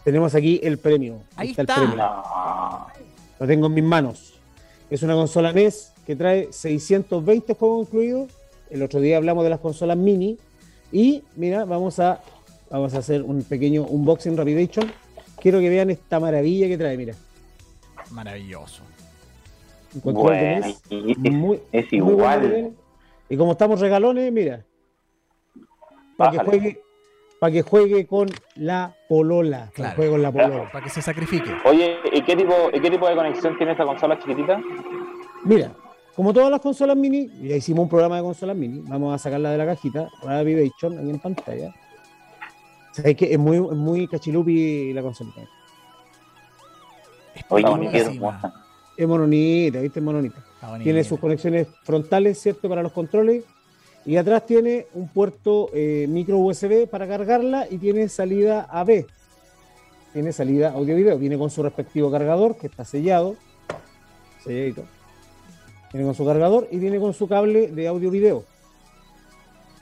Tenemos 0.02 0.34
aquí 0.34 0.58
el 0.62 0.78
premio. 0.78 1.20
Ahí 1.36 1.50
está. 1.50 1.62
El 1.62 1.68
premio. 1.68 2.12
Lo 3.38 3.46
tengo 3.46 3.66
en 3.68 3.74
mis 3.74 3.84
manos. 3.84 4.34
Es 4.90 5.02
una 5.02 5.14
consola 5.14 5.52
NES 5.52 5.92
que 6.04 6.16
trae 6.16 6.48
620 6.52 7.54
juegos 7.54 7.86
incluidos. 7.86 8.32
El 8.68 8.82
otro 8.82 9.00
día 9.00 9.16
hablamos 9.16 9.44
de 9.44 9.50
las 9.50 9.60
consolas 9.60 9.96
mini. 9.96 10.36
Y 10.90 11.22
mira, 11.36 11.64
vamos 11.64 12.00
a, 12.00 12.20
vamos 12.68 12.94
a 12.94 12.98
hacer 12.98 13.22
un 13.22 13.44
pequeño 13.44 13.84
unboxing 13.84 14.36
rapidation 14.36 14.90
Quiero 15.44 15.60
que 15.60 15.68
vean 15.68 15.90
esta 15.90 16.18
maravilla 16.18 16.66
que 16.68 16.78
trae, 16.78 16.96
mira. 16.96 17.14
Maravilloso. 18.12 18.82
Bueno, 20.02 20.32
es, 20.32 21.92
igual. 21.92 22.72
y 23.28 23.36
como 23.36 23.52
estamos 23.52 23.78
regalones, 23.78 24.32
mira. 24.32 24.64
Para 26.16 26.30
que 26.30 26.38
juegue, 26.38 26.82
para 27.38 27.52
que 27.52 27.60
juegue 27.60 28.06
con 28.06 28.30
la 28.54 28.96
polola. 29.06 29.70
Claro. 29.74 30.10
con 30.10 30.22
la 30.22 30.32
polola. 30.32 30.72
Para 30.72 30.82
que 30.82 30.88
se 30.88 31.02
sacrifique. 31.02 31.50
Oye, 31.66 31.98
¿y 32.10 32.22
qué 32.22 32.36
tipo, 32.36 32.54
qué 32.72 32.90
tipo 32.90 33.06
de 33.06 33.14
conexión 33.14 33.58
tiene 33.58 33.72
esta 33.72 33.84
consola 33.84 34.18
chiquitita? 34.18 34.58
Mira, 35.44 35.74
como 36.16 36.32
todas 36.32 36.50
las 36.50 36.60
consolas 36.62 36.96
mini, 36.96 37.28
ya 37.42 37.56
hicimos 37.56 37.82
un 37.82 37.90
programa 37.90 38.16
de 38.16 38.22
consolas 38.22 38.56
mini, 38.56 38.82
vamos 38.88 39.14
a 39.14 39.18
sacarla 39.18 39.50
de 39.50 39.58
la 39.58 39.66
cajita, 39.66 40.08
ahora 40.22 40.42
Vivation 40.42 40.98
ahí 40.98 41.10
en 41.10 41.18
pantalla 41.18 41.74
es 43.02 43.16
que 43.16 43.32
es 43.32 43.38
muy, 43.38 43.60
muy 43.60 44.06
cachilupi 44.06 44.92
la 44.92 45.02
consola. 45.02 45.32
Es, 47.34 47.50
mononita. 47.50 48.54
es 48.96 49.08
mononita, 49.08 49.80
¿viste? 49.80 49.98
Es 49.98 50.04
mononita. 50.04 50.44
Tiene 50.82 51.02
sus 51.02 51.18
conexiones 51.18 51.66
frontales, 51.82 52.40
¿cierto? 52.40 52.68
Para 52.68 52.82
los 52.82 52.92
controles. 52.92 53.44
Y 54.06 54.16
atrás 54.16 54.46
tiene 54.46 54.86
un 54.94 55.08
puerto 55.08 55.70
eh, 55.72 56.06
micro 56.08 56.38
USB 56.38 56.86
para 56.88 57.08
cargarla 57.08 57.66
y 57.68 57.78
tiene 57.78 58.08
salida 58.08 58.68
AB. 58.70 59.06
Tiene 60.12 60.32
salida 60.32 60.70
audio-video. 60.72 61.18
Viene 61.18 61.38
con 61.38 61.50
su 61.50 61.62
respectivo 61.62 62.10
cargador 62.10 62.56
que 62.56 62.68
está 62.68 62.84
sellado. 62.84 63.34
Selladito. 64.44 64.84
Viene 65.92 66.06
con 66.06 66.14
su 66.14 66.24
cargador 66.24 66.68
y 66.70 66.78
viene 66.78 67.00
con 67.00 67.14
su 67.14 67.26
cable 67.26 67.68
de 67.68 67.88
audio-video 67.88 68.44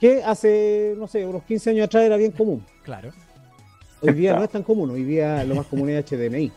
que 0.02 0.20
hace, 0.24 0.96
no 0.98 1.06
sé, 1.06 1.24
unos 1.24 1.44
15 1.44 1.70
años 1.70 1.84
atrás 1.84 2.02
era 2.02 2.16
bien 2.16 2.32
común. 2.32 2.66
Claro. 2.82 3.12
Hoy 4.00 4.12
día 4.14 4.34
no 4.34 4.42
es 4.42 4.50
tan 4.50 4.64
común, 4.64 4.90
hoy 4.90 5.04
día 5.04 5.44
lo 5.44 5.54
más 5.54 5.66
común 5.66 5.90
es 5.90 6.04
HDMI. 6.04 6.50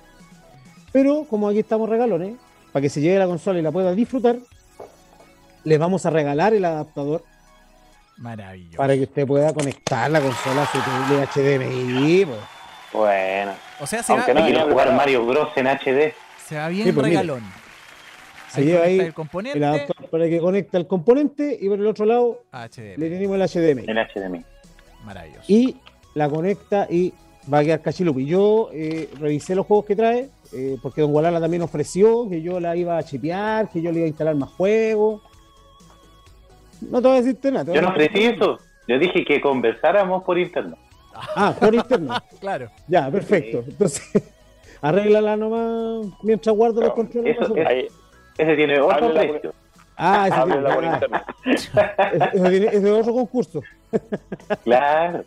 Pero 0.91 1.27
como 1.29 1.47
aquí 1.47 1.59
estamos 1.59 1.87
regalones, 1.87 2.37
para 2.71 2.81
que 2.81 2.89
se 2.89 3.01
lleve 3.01 3.19
la 3.19 3.27
consola 3.27 3.59
y 3.59 3.61
la 3.61 3.71
pueda 3.71 3.93
disfrutar, 3.93 4.37
les 5.63 5.77
vamos 5.77 6.07
a 6.07 6.09
regalar 6.09 6.55
el 6.55 6.65
adaptador. 6.65 7.23
Maravilloso. 8.17 8.77
Para 8.77 8.95
que 8.95 9.03
usted 9.03 9.27
pueda 9.27 9.53
conectar 9.53 10.09
la 10.09 10.21
consola 10.21 10.63
a 10.63 10.71
su 10.71 11.39
HDMI. 11.39 12.25
Pues. 12.25 12.39
Bueno. 12.93 13.51
O 13.79 13.85
sea, 13.85 14.01
se 14.01 14.11
Aunque 14.11 14.33
no 14.33 14.43
quiero 14.43 14.71
jugar 14.71 14.91
Mario 14.91 15.23
Bros 15.23 15.49
en 15.55 15.67
HD. 15.67 16.15
Se 16.47 16.55
va 16.57 16.69
bien 16.69 16.95
pues 16.95 17.05
regalón 17.05 17.43
se 18.55 18.65
lleva 18.65 18.85
ahí 18.85 18.99
el, 18.99 19.13
componente. 19.13 19.63
adaptador 19.63 20.09
para 20.09 20.29
que 20.29 20.39
conecte 20.39 20.77
el 20.77 20.87
componente 20.87 21.57
y 21.59 21.67
por 21.67 21.79
el 21.79 21.87
otro 21.87 22.05
lado 22.05 22.43
le 22.77 23.09
tenemos 23.09 23.35
el 23.35 23.75
HDMI. 23.75 23.85
El 23.87 23.97
HDMI. 23.97 24.45
Maravilloso. 25.03 25.43
Y 25.47 25.75
la 26.15 26.29
conecta 26.29 26.87
y 26.89 27.13
va 27.51 27.59
a 27.59 27.63
quedar 27.63 27.81
cachilupi. 27.81 28.25
Yo 28.25 28.69
eh, 28.73 29.09
revisé 29.19 29.55
los 29.55 29.65
juegos 29.65 29.85
que 29.85 29.95
trae, 29.95 30.29
eh, 30.53 30.77
porque 30.81 31.01
Don 31.01 31.11
Gualala 31.11 31.39
también 31.39 31.61
ofreció 31.61 32.27
que 32.29 32.41
yo 32.41 32.59
la 32.59 32.75
iba 32.75 32.97
a 32.97 33.03
chipear, 33.03 33.69
que 33.69 33.81
yo 33.81 33.91
le 33.91 33.99
iba 33.99 34.05
a 34.05 34.09
instalar 34.09 34.35
más 34.35 34.49
juegos. 34.49 35.21
No 36.81 37.01
te 37.01 37.07
voy 37.07 37.17
a 37.17 37.21
decirte 37.21 37.51
nada. 37.51 37.73
Yo 37.73 37.81
no 37.81 37.89
ofrecí 37.89 38.23
eso. 38.23 38.59
Yo 38.87 38.99
dije 38.99 39.23
que 39.25 39.41
conversáramos 39.41 40.23
por 40.23 40.37
internet. 40.37 40.77
Ah, 41.13 41.55
por 41.57 41.73
internet. 41.73 42.23
claro. 42.39 42.69
Ya, 42.87 43.09
perfecto. 43.09 43.63
Entonces, 43.67 44.33
arréglala 44.81 45.37
nomás 45.37 46.07
mientras 46.21 46.55
guardo 46.55 46.81
los 46.81 46.93
controles. 46.93 47.37
Ese 48.37 48.55
tiene 48.55 48.79
otro 48.79 49.13
precio. 49.13 49.53
Ah, 49.97 50.27
ese, 50.27 50.35
tiene, 52.49 52.67
ese, 52.67 52.91
otro 52.91 53.13
concurso. 53.13 53.61
claro. 54.63 55.23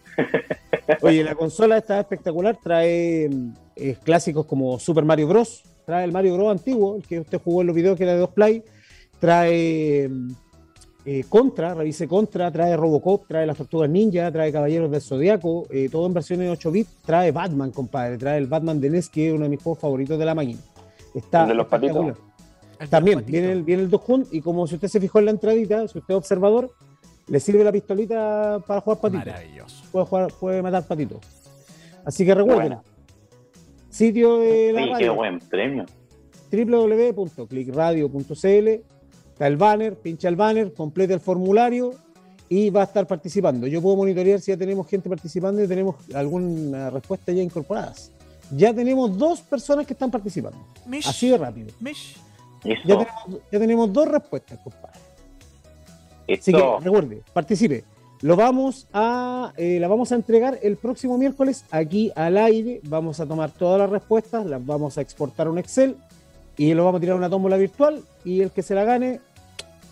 Oye, 1.00 1.24
la 1.24 1.34
consola 1.34 1.78
está 1.78 2.00
espectacular, 2.00 2.58
trae 2.62 3.30
eh, 3.76 3.96
clásicos 4.04 4.44
como 4.44 4.78
Super 4.78 5.04
Mario 5.04 5.28
Bros. 5.28 5.62
Trae 5.86 6.04
el 6.04 6.12
Mario 6.12 6.34
Bros 6.34 6.50
antiguo, 6.50 6.96
el 6.96 7.06
que 7.06 7.20
usted 7.20 7.40
jugó 7.42 7.62
en 7.62 7.68
los 7.68 7.76
videos 7.76 7.96
que 7.96 8.02
era 8.04 8.12
de 8.12 8.18
dos 8.18 8.30
play. 8.30 8.62
Trae 9.18 10.10
eh, 11.06 11.24
Contra, 11.30 11.72
revise 11.72 12.06
Contra, 12.06 12.50
trae 12.50 12.76
Robocop, 12.76 13.26
trae 13.26 13.46
las 13.46 13.56
Tortugas 13.56 13.88
Ninja, 13.88 14.30
trae 14.30 14.52
Caballeros 14.52 14.90
del 14.90 15.00
Zodiaco, 15.00 15.66
eh, 15.70 15.88
todo 15.90 16.06
en 16.06 16.12
versiones 16.12 16.50
8 16.50 16.70
bits. 16.70 16.90
Trae 17.06 17.32
Batman, 17.32 17.70
compadre, 17.70 18.18
trae 18.18 18.36
el 18.36 18.46
Batman 18.46 18.78
de 18.78 18.90
NES, 18.90 19.08
que 19.08 19.28
es 19.28 19.34
uno 19.34 19.44
de 19.44 19.48
mis 19.48 19.62
juegos 19.62 19.80
favoritos 19.80 20.18
de 20.18 20.24
la 20.26 20.34
máquina. 20.34 20.60
Está 21.14 21.46
de 21.46 21.54
los 21.54 21.66
patitos. 21.66 22.18
También 22.90 23.24
viene 23.26 23.52
el, 23.52 23.62
viene 23.62 23.82
el 23.82 23.90
y 24.30 24.40
como 24.40 24.66
si 24.66 24.76
usted 24.76 24.88
se 24.88 24.98
fijó 25.00 25.18
en 25.18 25.26
la 25.26 25.32
entradita, 25.32 25.86
si 25.88 25.98
usted 25.98 26.14
es 26.14 26.18
observador, 26.18 26.70
le 27.26 27.40
sirve 27.40 27.64
la 27.64 27.72
pistolita 27.72 28.62
para 28.66 28.80
jugar 28.80 29.00
patito. 29.00 29.26
Maravilloso. 29.26 29.84
Puede, 29.90 30.06
jugar, 30.06 30.32
puede 30.38 30.62
matar 30.62 30.86
patito. 30.86 31.20
Así 32.04 32.24
que 32.24 32.34
recuerden, 32.34 32.78
sitio 33.90 34.38
de 34.38 34.72
la 34.72 34.82
sí, 34.82 34.90
radio. 34.90 34.98
Qué 34.98 35.08
buen 35.10 35.38
premio. 35.40 35.84
www.clickradio.cl 36.50 38.98
Está 39.38 39.46
el 39.46 39.56
banner, 39.56 39.94
pincha 39.94 40.28
el 40.28 40.34
banner, 40.34 40.74
complete 40.74 41.14
el 41.14 41.20
formulario 41.20 41.94
y 42.48 42.70
va 42.70 42.80
a 42.80 42.84
estar 42.84 43.06
participando. 43.06 43.68
Yo 43.68 43.80
puedo 43.80 43.94
monitorear 43.94 44.40
si 44.40 44.50
ya 44.50 44.56
tenemos 44.56 44.88
gente 44.88 45.08
participando 45.08 45.62
y 45.62 45.68
tenemos 45.68 45.94
alguna 46.12 46.90
respuesta 46.90 47.30
ya 47.30 47.40
incorporadas. 47.40 48.10
Ya 48.50 48.74
tenemos 48.74 49.16
dos 49.16 49.40
personas 49.42 49.86
que 49.86 49.92
están 49.92 50.10
participando. 50.10 50.58
Así 51.06 51.28
de 51.28 51.38
rápido. 51.38 51.68
Ya 52.64 53.58
tenemos, 53.58 53.92
dos 53.92 54.08
respuestas, 54.08 54.58
compadre. 54.58 54.98
Así 56.28 56.52
que 56.52 56.62
recuerde, 56.80 57.22
participe. 57.32 57.84
Lo 58.20 58.34
vamos 58.34 58.88
a, 58.92 59.52
eh, 59.56 59.78
la 59.80 59.86
vamos 59.86 60.10
a 60.10 60.16
entregar 60.16 60.58
el 60.62 60.76
próximo 60.76 61.16
miércoles 61.16 61.64
aquí 61.70 62.10
al 62.16 62.36
aire. 62.36 62.80
Vamos 62.84 63.20
a 63.20 63.26
tomar 63.26 63.50
todas 63.52 63.78
las 63.78 63.90
respuestas, 63.90 64.44
las 64.44 64.64
vamos 64.64 64.98
a 64.98 65.00
exportar 65.00 65.46
a 65.46 65.50
un 65.50 65.58
Excel 65.58 65.96
y 66.56 66.74
lo 66.74 66.84
vamos 66.84 66.98
a 66.98 67.00
tirar 67.00 67.16
una 67.16 67.30
tómbola 67.30 67.56
virtual 67.56 68.02
y 68.24 68.40
el 68.40 68.50
que 68.50 68.62
se 68.62 68.74
la 68.74 68.84
gane, 68.84 69.20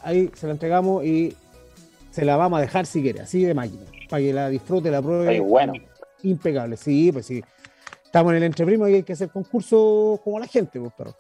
ahí 0.03 0.29
se 0.35 0.47
la 0.47 0.53
entregamos 0.53 1.05
y 1.05 1.35
se 2.11 2.25
la 2.25 2.37
vamos 2.37 2.59
a 2.59 2.63
dejar 2.63 2.87
si 2.87 3.01
quiere, 3.01 3.21
así 3.21 3.45
de 3.45 3.55
máquina, 3.55 3.85
para 4.11 4.23
que 4.23 4.33
la 4.33 4.49
disfrute, 4.49 4.91
la 4.91 5.01
pruebe. 5.01 5.41
bueno. 5.41 5.75
Impecable, 6.23 6.77
sí, 6.77 7.13
pues 7.13 7.27
sí. 7.27 7.43
Estamos 8.05 8.33
en 8.33 8.39
el 8.39 8.43
entreprimo 8.45 8.89
y 8.89 8.95
hay 8.95 9.03
que 9.05 9.13
hacer 9.13 9.29
concursos 9.29 10.19
como 10.21 10.41
la 10.41 10.47
gente, 10.47 10.81
pues, 10.81 10.93
pero. 10.97 11.15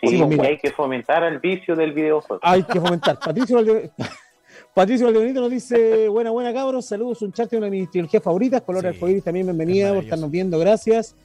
Sí, 0.00 0.22
pues, 0.22 0.40
hay 0.40 0.58
que 0.58 0.70
fomentar 0.70 1.22
el 1.24 1.38
vicio 1.38 1.74
del 1.74 1.92
videojuego. 1.92 2.40
Hay 2.42 2.62
que 2.62 2.80
fomentar. 2.80 3.18
Patricio 3.24 3.58
Patricio 4.74 5.10
nos 5.10 5.50
dice, 5.50 6.08
buena, 6.08 6.30
buena 6.30 6.52
cabros, 6.52 6.86
saludos, 6.86 7.22
un 7.22 7.32
chat 7.32 7.50
de 7.50 7.56
una 7.56 7.66
de 7.66 7.72
mis 7.72 7.90
trilogías 7.90 8.22
favoritas, 8.22 8.62
Color 8.62 8.94
sí, 8.94 9.20
también 9.22 9.46
bienvenida 9.46 9.92
por 9.92 10.04
estarnos 10.04 10.30
viendo, 10.30 10.58
gracias. 10.58 11.16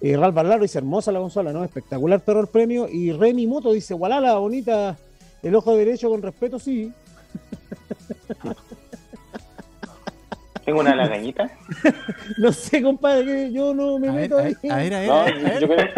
Eh, 0.00 0.16
Ralph 0.16 0.34
Barlaro 0.34 0.62
dice, 0.62 0.78
hermosa 0.78 1.12
la 1.12 1.20
consola, 1.20 1.52
¿no? 1.52 1.62
Espectacular 1.62 2.20
terror 2.20 2.48
premio. 2.48 2.88
Y 2.88 3.12
Remy 3.12 3.46
Moto 3.46 3.72
dice, 3.72 3.96
la 3.96 4.34
bonita, 4.34 4.96
el 5.42 5.54
ojo 5.54 5.76
derecho 5.76 6.10
con 6.10 6.22
respeto, 6.22 6.58
sí. 6.58 6.92
¿Tengo 10.64 10.80
una 10.80 10.94
lagañita? 10.94 11.50
no 12.38 12.52
sé, 12.52 12.82
compadre, 12.82 13.24
que 13.24 13.52
yo 13.52 13.74
no 13.74 13.98
me 13.98 14.10
meto 14.10 14.38
ahí. 14.38 14.56
A 14.70 14.76
ver, 14.76 14.94
a 14.94 15.00
ver, 15.00 15.08
no, 15.08 15.26
Yo 15.60 15.68
creo, 15.68 15.88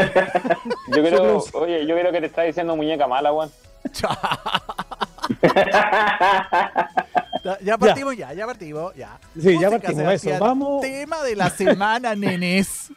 yo 0.88 1.02
creo 1.02 1.44
oye, 1.52 1.86
yo 1.86 1.94
creo 1.96 2.10
que 2.12 2.20
te 2.20 2.26
está 2.26 2.42
diciendo 2.42 2.74
muñeca 2.74 3.06
mala, 3.06 3.30
Juan. 3.30 3.50
ya 7.62 7.76
partimos 7.76 8.16
ya. 8.16 8.32
ya, 8.32 8.46
partimos, 8.46 8.94
ya. 8.94 9.18
Sí, 9.38 9.58
ya 9.60 9.68
partimos, 9.70 10.14
eso, 10.14 10.30
vamos. 10.38 10.80
Tema 10.80 11.22
de 11.22 11.36
la 11.36 11.50
semana, 11.50 12.14
nenes. 12.14 12.90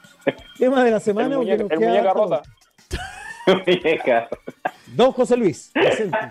tema 0.57 0.85
de 0.85 0.91
la 0.91 1.01
semana. 1.01 1.27
El 1.27 1.37
muñeca, 1.37 1.65
el 1.69 1.79
muñeca 1.79 2.13
rota. 2.13 2.41
Don 4.87 5.11
José 5.11 5.35
Luis, 5.35 5.73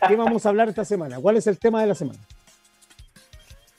¿qué 0.09 0.17
vamos 0.17 0.47
a 0.47 0.49
hablar 0.49 0.71
esta 0.71 0.87
semana? 0.87 1.21
¿Cuál 1.21 1.37
es 1.37 1.47
el 1.47 1.59
tema 1.59 1.83
de 1.83 1.89
la 1.89 1.95
semana? 1.95 2.21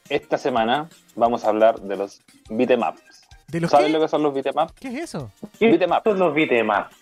Esta 0.09 0.37
semana 0.37 0.87
vamos 1.15 1.43
a 1.43 1.49
hablar 1.49 1.81
de 1.81 1.97
los 1.97 2.21
beatemaps. 2.49 3.01
¿De 3.47 3.59
los 3.59 3.71
¿Sabes 3.71 3.91
lo 3.91 3.99
que 3.99 4.07
son 4.07 4.23
los 4.23 4.33
beatemaps? 4.33 4.73
¿Qué 4.79 4.87
es 4.87 4.95
eso? 4.95 5.31
¿Qué 5.59 5.77
son 6.03 6.19
los 6.19 6.33
beatemaps? 6.33 6.95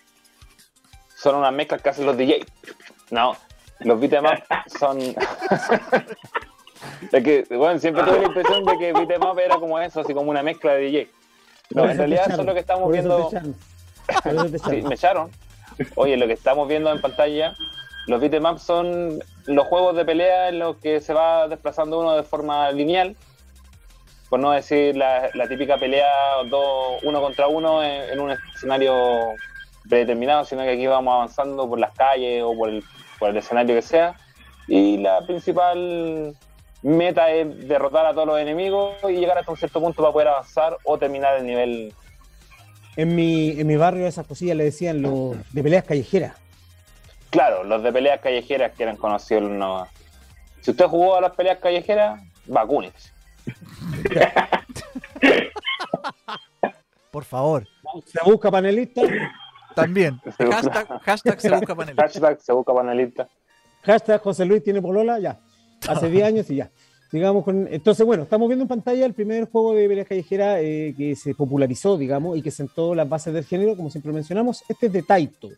Son 1.16 1.36
unas 1.36 1.52
mezclas 1.52 1.82
que 1.82 1.90
hacen 1.90 2.06
los 2.06 2.16
DJ. 2.16 2.44
No, 3.10 3.36
los 3.80 4.00
beatemaps 4.00 4.42
son. 4.78 4.98
es 7.12 7.24
que, 7.24 7.46
bueno, 7.50 7.78
siempre 7.78 8.02
tuve 8.02 8.18
la 8.18 8.26
impresión 8.26 8.64
de 8.64 8.78
que 8.78 8.92
beatmap 8.92 9.38
era 9.38 9.56
como 9.56 9.78
eso, 9.78 10.00
así 10.00 10.12
como 10.12 10.30
una 10.30 10.42
mezcla 10.42 10.72
de 10.72 10.80
DJ. 10.80 11.10
No, 11.70 11.88
en 11.88 11.96
realidad 11.96 12.24
eso 12.28 12.40
es 12.40 12.46
lo 12.46 12.54
que 12.54 12.60
estamos 12.60 12.90
viendo. 12.90 13.30
sí, 13.30 14.82
me 14.82 14.94
echaron. 14.94 15.30
Oye, 15.94 16.16
lo 16.16 16.26
que 16.26 16.32
estamos 16.32 16.66
viendo 16.68 16.90
en 16.90 17.00
pantalla, 17.00 17.54
los 18.06 18.20
beatemaps 18.20 18.62
son 18.62 19.22
los 19.46 19.66
juegos 19.66 19.96
de 19.96 20.04
pelea 20.04 20.48
en 20.48 20.58
los 20.58 20.76
que 20.76 21.00
se 21.00 21.12
va 21.12 21.48
desplazando 21.48 22.00
uno 22.00 22.16
de 22.16 22.22
forma 22.22 22.70
lineal. 22.72 23.16
Por 24.28 24.40
no 24.40 24.50
decir 24.50 24.96
la, 24.96 25.30
típica 25.48 25.78
pelea 25.78 26.08
uno 27.02 27.20
contra 27.20 27.46
uno 27.46 27.82
en 27.82 28.18
un 28.20 28.32
escenario 28.32 28.94
predeterminado, 29.88 30.44
sino 30.44 30.62
que 30.62 30.70
aquí 30.70 30.86
vamos 30.86 31.14
avanzando 31.14 31.68
por 31.68 31.78
las 31.78 31.92
calles 31.92 32.42
o 32.42 32.56
por 32.56 32.70
el 32.70 32.82
por 33.18 33.30
el 33.30 33.36
escenario 33.36 33.74
que 33.74 33.82
sea. 33.82 34.14
Y 34.68 34.98
la 34.98 35.24
principal 35.26 36.36
meta 36.82 37.30
es 37.30 37.68
derrotar 37.68 38.06
a 38.06 38.12
todos 38.12 38.26
los 38.26 38.38
enemigos 38.38 38.94
y 39.08 39.12
llegar 39.12 39.38
hasta 39.38 39.50
un 39.50 39.56
cierto 39.56 39.80
punto 39.80 40.02
para 40.02 40.12
poder 40.12 40.28
avanzar 40.28 40.76
o 40.84 40.98
terminar 40.98 41.36
el 41.36 41.46
nivel. 41.46 41.92
En 42.96 43.14
mi, 43.14 43.50
en 43.60 43.66
mi 43.66 43.76
barrio 43.76 44.06
esas 44.06 44.26
cosillas 44.26 44.56
le 44.56 44.64
decían 44.64 45.02
los 45.02 45.36
de 45.52 45.62
peleas 45.62 45.84
callejeras. 45.84 46.34
Claro, 47.30 47.64
los 47.64 47.82
de 47.82 47.92
peleas 47.92 48.20
callejeras 48.20 48.72
que 48.72 48.82
eran 48.82 48.96
conocidos. 48.96 49.50
No. 49.50 49.86
Si 50.60 50.70
usted 50.70 50.86
jugó 50.86 51.16
a 51.16 51.20
las 51.20 51.32
peleas 51.32 51.58
callejeras, 51.58 52.20
vacúnese. 52.46 53.10
Por 57.10 57.24
favor. 57.24 57.66
Se 58.04 58.18
busca 58.24 58.50
panelista. 58.50 59.02
También. 59.74 60.20
Hashtag, 61.02 61.40
se 61.40 61.50
busca 61.50 61.74
panelista. 61.74 62.02
Hashtag 62.02 62.40
se 62.40 62.52
busca 62.52 62.74
panelista. 62.74 63.28
Hashtag 63.82 64.20
José 64.22 64.44
Luis 64.44 64.62
tiene 64.62 64.82
polola, 64.82 65.18
ya. 65.18 65.38
Hace 65.88 66.10
10 66.10 66.26
años 66.26 66.50
y 66.50 66.56
ya. 66.56 66.70
Digamos 67.12 67.44
con, 67.44 67.68
entonces, 67.70 68.04
bueno, 68.04 68.24
estamos 68.24 68.48
viendo 68.48 68.64
en 68.64 68.68
pantalla 68.68 69.06
el 69.06 69.14
primer 69.14 69.48
juego 69.48 69.74
de 69.74 69.86
pelea 69.88 70.04
callejera 70.04 70.60
eh, 70.60 70.92
que 70.96 71.14
se 71.14 71.34
popularizó, 71.34 71.96
digamos, 71.96 72.36
y 72.36 72.42
que 72.42 72.50
sentó 72.50 72.94
las 72.94 73.08
bases 73.08 73.32
del 73.32 73.44
género, 73.44 73.76
como 73.76 73.90
siempre 73.90 74.12
mencionamos. 74.12 74.64
Este 74.68 74.86
es 74.86 74.92
de 74.92 75.02
Taito, 75.02 75.48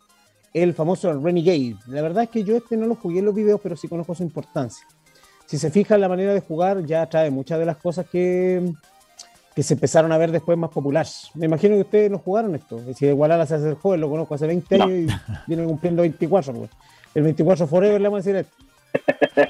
el 0.52 0.74
famoso 0.74 1.12
Renegade. 1.12 1.76
La 1.86 2.02
verdad 2.02 2.24
es 2.24 2.30
que 2.30 2.44
yo 2.44 2.56
este 2.56 2.76
no 2.76 2.86
lo 2.86 2.94
jugué 2.94 3.20
en 3.20 3.26
los 3.26 3.34
videos, 3.34 3.60
pero 3.62 3.76
sí 3.76 3.88
conozco 3.88 4.14
su 4.14 4.22
importancia. 4.22 4.86
Si 5.46 5.58
se 5.58 5.70
fijan, 5.70 6.00
la 6.00 6.08
manera 6.08 6.34
de 6.34 6.40
jugar 6.40 6.84
ya 6.84 7.06
trae 7.06 7.30
muchas 7.30 7.58
de 7.58 7.66
las 7.66 7.78
cosas 7.78 8.06
que, 8.06 8.72
que 9.54 9.62
se 9.62 9.74
empezaron 9.74 10.12
a 10.12 10.18
ver 10.18 10.30
después 10.30 10.58
más 10.58 10.70
populares. 10.70 11.30
Me 11.34 11.46
imagino 11.46 11.74
que 11.74 11.80
ustedes 11.80 12.10
no 12.10 12.18
jugaron 12.18 12.54
esto. 12.54 12.80
Si 12.94 13.06
igual 13.06 13.30
se 13.46 13.54
hace 13.54 13.68
el 13.68 13.76
joven, 13.76 14.00
lo 14.00 14.10
conozco 14.10 14.34
hace 14.34 14.46
20 14.46 14.74
años 14.74 14.90
y 14.90 15.06
viene 15.46 15.64
cumpliendo 15.64 16.02
24. 16.02 16.52
Pues. 16.52 16.70
El 17.14 17.22
24 17.22 17.66
Forever 17.66 18.00
le 18.00 18.08
vamos 18.08 18.26
a 18.26 18.30
decir 18.30 18.36
esto. 18.36 18.56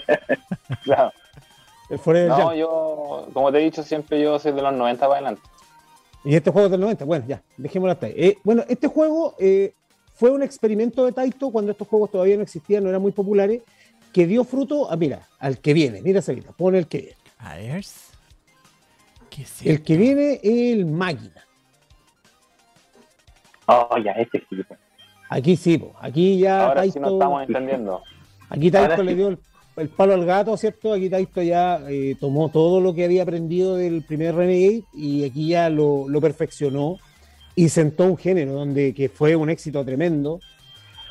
claro. 0.84 1.12
El 1.90 1.98
Forever 1.98 2.28
no, 2.28 2.54
yo, 2.54 3.28
como 3.32 3.50
te 3.50 3.58
he 3.58 3.62
dicho, 3.62 3.82
siempre 3.82 4.20
yo 4.22 4.38
soy 4.38 4.52
de 4.52 4.62
los 4.62 4.72
90 4.72 5.00
para 5.00 5.12
adelante. 5.14 5.42
Y 6.24 6.34
este 6.34 6.50
juego 6.50 6.66
es 6.66 6.70
del 6.70 6.80
90, 6.80 7.04
bueno, 7.04 7.24
ya, 7.26 7.42
dejémoslo 7.56 7.92
hasta 7.92 8.06
ahí. 8.06 8.14
Eh, 8.16 8.38
bueno, 8.44 8.62
este 8.68 8.88
juego 8.88 9.34
eh, 9.38 9.74
fue 10.18 10.30
un 10.30 10.42
experimento 10.42 11.04
de 11.04 11.12
Taito 11.12 11.50
cuando 11.50 11.72
estos 11.72 11.88
juegos 11.88 12.10
todavía 12.10 12.36
no 12.36 12.42
existían, 12.42 12.82
no 12.82 12.90
eran 12.90 13.00
muy 13.02 13.12
populares, 13.12 13.62
que 14.12 14.26
dio 14.26 14.44
fruto 14.44 14.90
a, 14.90 14.96
mira, 14.96 15.28
al 15.38 15.58
que 15.58 15.72
viene, 15.72 16.02
mira 16.02 16.20
Sarita, 16.20 16.52
pone 16.52 16.78
el 16.78 16.86
que 16.86 16.98
viene. 16.98 17.16
A 17.38 17.56
ver 17.56 17.84
el 19.64 19.82
que 19.82 19.96
viene 19.96 20.40
es 20.42 20.72
el 20.74 20.86
máquina. 20.86 21.44
Oh, 23.66 23.96
ya, 24.02 24.12
este 24.12 24.44
sí. 24.48 24.56
Aquí 25.30 25.56
sí, 25.56 25.82
aquí 26.00 26.38
ya. 26.38 26.68
Ahora 26.68 26.84
sí 26.84 26.98
nos 26.98 27.12
estamos 27.12 27.46
entendiendo. 27.46 28.02
Aquí 28.48 28.70
Taito 28.70 29.02
le 29.02 29.14
dio 29.14 29.38
el, 29.76 29.88
palo 29.90 30.14
al 30.14 30.24
gato, 30.24 30.56
¿cierto? 30.56 30.94
Aquí 30.94 31.10
Taito 31.10 31.42
ya 31.42 31.80
eh, 31.88 32.16
tomó 32.18 32.48
todo 32.48 32.80
lo 32.80 32.94
que 32.94 33.04
había 33.04 33.22
aprendido 33.22 33.76
del 33.76 34.02
primer 34.02 34.34
Renegade 34.34 34.84
y 34.94 35.24
aquí 35.24 35.48
ya 35.48 35.68
lo, 35.68 36.06
perfeccionó 36.20 36.96
y 37.58 37.70
sentó 37.70 38.04
un 38.04 38.16
género 38.16 38.52
donde 38.52 38.94
que 38.94 39.08
fue 39.08 39.34
un 39.34 39.50
éxito 39.50 39.84
tremendo 39.84 40.38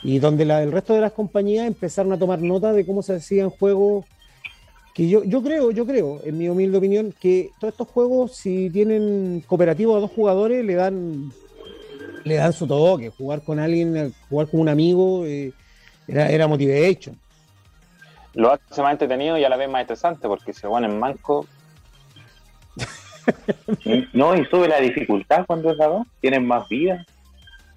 y 0.02 0.20
donde 0.20 0.46
la, 0.46 0.64
el 0.64 0.72
resto 0.72 0.94
de 0.94 1.02
las 1.02 1.12
compañías 1.12 1.68
empezaron 1.68 2.14
a 2.14 2.18
tomar 2.18 2.42
nota 2.42 2.72
de 2.72 2.86
cómo 2.86 3.04
se 3.04 3.16
hacían 3.16 3.50
juegos 3.50 4.06
que 4.96 5.10
yo, 5.10 5.26
yo 5.26 5.44
creo, 5.44 5.72
yo 5.72 5.86
creo, 5.86 6.22
en 6.24 6.38
mi 6.38 6.48
humilde 6.48 6.78
opinión, 6.78 7.14
que 7.20 7.50
todos 7.60 7.74
estos 7.74 7.90
juegos, 7.90 8.38
si 8.38 8.70
tienen 8.70 9.44
cooperativo 9.46 9.98
a 9.98 10.00
dos 10.00 10.10
jugadores, 10.10 10.64
le 10.64 10.76
dan 10.76 11.34
le 12.24 12.36
dan 12.36 12.54
su 12.54 12.66
toque. 12.66 13.10
Jugar 13.10 13.42
con 13.42 13.60
alguien, 13.60 14.14
jugar 14.30 14.48
con 14.48 14.62
un 14.62 14.70
amigo, 14.70 15.26
eh, 15.26 15.52
era, 16.08 16.30
era 16.30 16.48
motivation. 16.48 17.20
Lo 18.36 18.54
hace 18.54 18.82
más 18.82 18.94
entretenido 18.94 19.38
y 19.38 19.44
a 19.44 19.50
la 19.50 19.58
vez 19.58 19.70
más 19.70 19.82
estresante, 19.82 20.30
porque 20.30 20.54
se 20.54 20.66
van 20.66 20.86
en 20.86 20.98
manco. 20.98 21.46
No, 24.14 24.36
y 24.36 24.46
sube 24.46 24.68
la 24.68 24.80
dificultad 24.80 25.46
cuando 25.46 25.72
es 25.72 25.78
dado, 25.78 26.06
tienen 26.22 26.46
más 26.46 26.68
vida. 26.70 27.06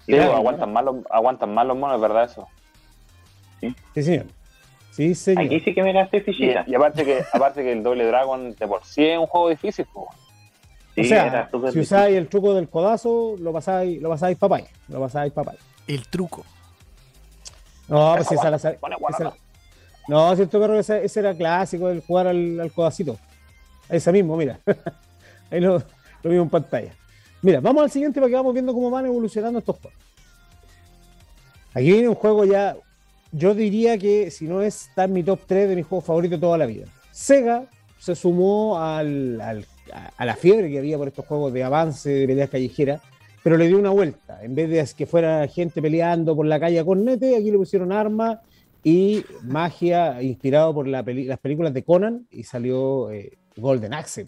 Sí, 0.05 0.17
aguantan, 0.17 0.73
más 0.73 0.83
los, 0.83 0.95
aguantan 1.09 1.53
más 1.53 1.67
los 1.67 1.77
monos, 1.77 2.01
¿verdad 2.01 2.25
eso? 2.25 2.47
Sí, 3.59 3.75
sí 3.93 4.03
señor. 4.03 4.25
Sí, 4.91 5.15
señor. 5.15 5.45
Aquí 5.45 5.59
sí 5.59 5.73
que 5.73 5.83
me 5.83 5.93
la 5.93 6.07
fichita. 6.07 6.65
Y, 6.67 6.75
aparte 6.75 7.05
que 7.05 7.23
aparte 7.31 7.63
que 7.63 7.71
el 7.71 7.83
doble 7.83 8.05
Dragon 8.05 8.55
de 8.55 8.67
por 8.67 8.83
sí 8.83 9.05
es 9.05 9.17
un 9.17 9.27
juego 9.27 9.49
difícil. 9.49 9.85
o 9.95 11.03
sea, 11.03 11.49
si 11.71 11.79
usáis 11.79 12.17
el 12.17 12.27
truco 12.27 12.53
del 12.53 12.67
codazo, 12.67 13.35
lo 13.39 13.53
pasáis, 13.53 14.01
lo 14.01 14.09
pasáis 14.09 14.37
papay. 14.37 14.65
Lo 14.89 14.99
pasáis 14.99 15.31
papay. 15.31 15.57
El 15.87 16.07
truco. 16.07 16.43
No, 17.87 18.13
pues 18.15 18.31
esa 18.31 18.49
la, 18.49 18.55
esa 18.55 18.77
No, 20.07 20.35
cierto, 20.35 20.59
perro, 20.59 20.79
ese, 20.79 21.03
ese, 21.03 21.19
era 21.19 21.33
clásico, 21.33 21.89
el 21.89 22.01
jugar 22.01 22.27
al, 22.27 22.59
al 22.59 22.71
codacito. 22.71 23.17
Ese 23.89 24.11
mismo, 24.11 24.35
mira. 24.37 24.59
Ahí 25.51 25.59
lo, 25.59 25.83
lo 26.23 26.29
vimos 26.29 26.45
en 26.45 26.49
pantalla. 26.49 26.93
Mira, 27.41 27.59
vamos 27.59 27.83
al 27.83 27.91
siguiente 27.91 28.19
para 28.19 28.29
que 28.29 28.35
vamos 28.35 28.53
viendo 28.53 28.73
cómo 28.73 28.89
van 28.89 29.05
evolucionando 29.05 29.59
estos 29.59 29.77
juegos. 29.77 29.99
Aquí 31.73 31.91
viene 31.91 32.09
un 32.09 32.15
juego 32.15 32.45
ya 32.45 32.75
yo 33.31 33.55
diría 33.55 33.97
que 33.97 34.29
si 34.29 34.45
no 34.45 34.61
es, 34.61 34.87
está 34.87 35.05
en 35.05 35.13
mi 35.13 35.23
top 35.23 35.39
3 35.47 35.69
de 35.69 35.75
mis 35.75 35.85
juegos 35.85 36.05
favoritos 36.05 36.39
toda 36.39 36.57
la 36.57 36.65
vida. 36.65 36.85
Sega 37.11 37.65
se 37.97 38.15
sumó 38.15 38.77
a 38.79 39.03
la 39.03 40.35
fiebre 40.35 40.69
que 40.69 40.79
había 40.79 40.97
por 40.97 41.07
estos 41.07 41.25
juegos 41.25 41.53
de 41.53 41.63
avance, 41.63 42.09
de 42.09 42.27
peleas 42.27 42.49
callejeras, 42.49 43.01
pero 43.43 43.57
le 43.57 43.67
dio 43.67 43.77
una 43.77 43.91
vuelta. 43.91 44.43
En 44.43 44.53
vez 44.55 44.69
de 44.69 44.85
que 44.95 45.05
fuera 45.05 45.47
gente 45.47 45.81
peleando 45.81 46.35
por 46.35 46.45
la 46.45 46.59
calle 46.59 46.79
a 46.79 46.85
cornete, 46.85 47.37
aquí 47.37 47.51
le 47.51 47.57
pusieron 47.57 47.91
armas 47.91 48.39
y 48.83 49.23
magia 49.43 50.21
inspirado 50.21 50.73
por 50.73 50.87
las 50.87 51.03
películas 51.39 51.73
de 51.73 51.83
Conan 51.83 52.27
y 52.31 52.43
salió 52.43 53.11
eh, 53.11 53.37
Golden 53.55 53.93
Axe. 53.93 54.27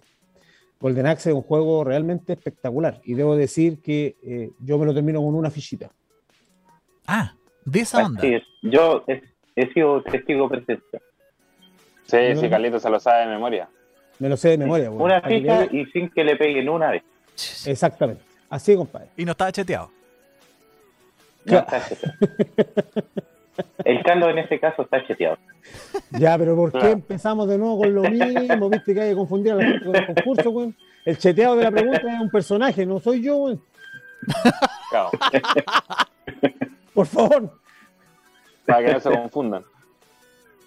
Golden 0.84 1.08
Axe 1.08 1.30
es 1.30 1.36
un 1.36 1.44
juego 1.44 1.86
realmente 1.86 2.34
espectacular 2.34 3.00
y 3.06 3.14
debo 3.14 3.38
decir 3.38 3.82
que 3.82 4.18
eh, 4.22 4.50
yo 4.60 4.78
me 4.78 4.86
lo 4.86 4.94
termino 4.94 5.22
con 5.22 5.34
una 5.34 5.50
fichita. 5.50 5.90
Ah, 7.08 7.36
De 7.64 7.80
esa 7.80 8.06
onda. 8.06 8.22
yo 8.62 9.06
he, 9.08 9.74
sido 9.74 10.04
testigo 10.04 10.50
presente. 10.50 11.00
Sí, 12.06 12.18
sí, 12.36 12.50
Carlito 12.50 12.82
se 12.82 12.90
lo 12.90 13.00
sabe 13.00 13.22
de 13.22 13.28
memoria. 13.28 13.70
Me 14.20 14.28
lo 14.28 14.36
sé 14.36 14.50
de 14.50 14.58
memoria. 14.58 14.92
Una 14.92 15.22
ficha 15.22 15.70
y 15.72 15.86
sin 15.86 16.10
que 16.10 16.22
le 16.26 16.36
peguen 16.36 16.68
una 16.68 16.92
vez. 16.92 17.04
Exactamente. 17.66 18.22
Así, 18.50 18.76
compadre. 18.76 19.08
Y 19.16 19.24
no 19.24 19.32
estaba 19.32 19.54
cheteado. 19.54 19.90
No 21.46 21.60
está 21.60 21.88
cheteado. 21.88 22.18
El 23.86 24.04
caldo 24.04 24.30
en 24.30 24.40
este 24.40 24.60
caso 24.60 24.84
está 24.84 25.06
cheteado. 25.06 25.38
Ya, 26.12 26.38
pero 26.38 26.56
¿por 26.56 26.72
qué 26.72 26.92
empezamos 26.92 27.48
de 27.48 27.58
nuevo 27.58 27.80
con 27.80 27.94
lo 27.94 28.04
mismo? 28.04 28.70
¿Viste 28.70 28.94
que 28.94 29.02
hay 29.02 29.10
que 29.12 29.16
confundir 29.16 29.54
a 29.54 29.56
la 29.56 29.64
gente 29.64 29.86
con 29.86 29.96
el 29.96 30.06
concurso, 30.08 30.52
güey? 30.52 30.74
El 31.06 31.18
cheteado 31.18 31.56
de 31.56 31.64
la 31.64 31.72
pregunta 31.72 32.14
es 32.14 32.22
un 32.22 32.30
personaje, 32.30 32.86
no 32.86 33.00
soy 33.00 33.22
yo, 33.22 33.36
güey. 33.36 33.60
Por 36.94 37.08
favor. 37.08 37.60
Para 38.66 38.86
que 38.86 38.94
no 38.94 39.00
se 39.00 39.10
confundan. 39.10 39.64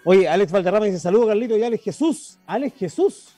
Oye, 0.04 0.28
Alex 0.28 0.52
Valderrama 0.52 0.86
dice: 0.86 1.00
Saludos, 1.00 1.28
Carlito 1.28 1.56
y 1.56 1.62
Alex 1.62 1.82
Jesús. 1.82 2.38
Alex 2.46 2.78
Jesús. 2.78 3.32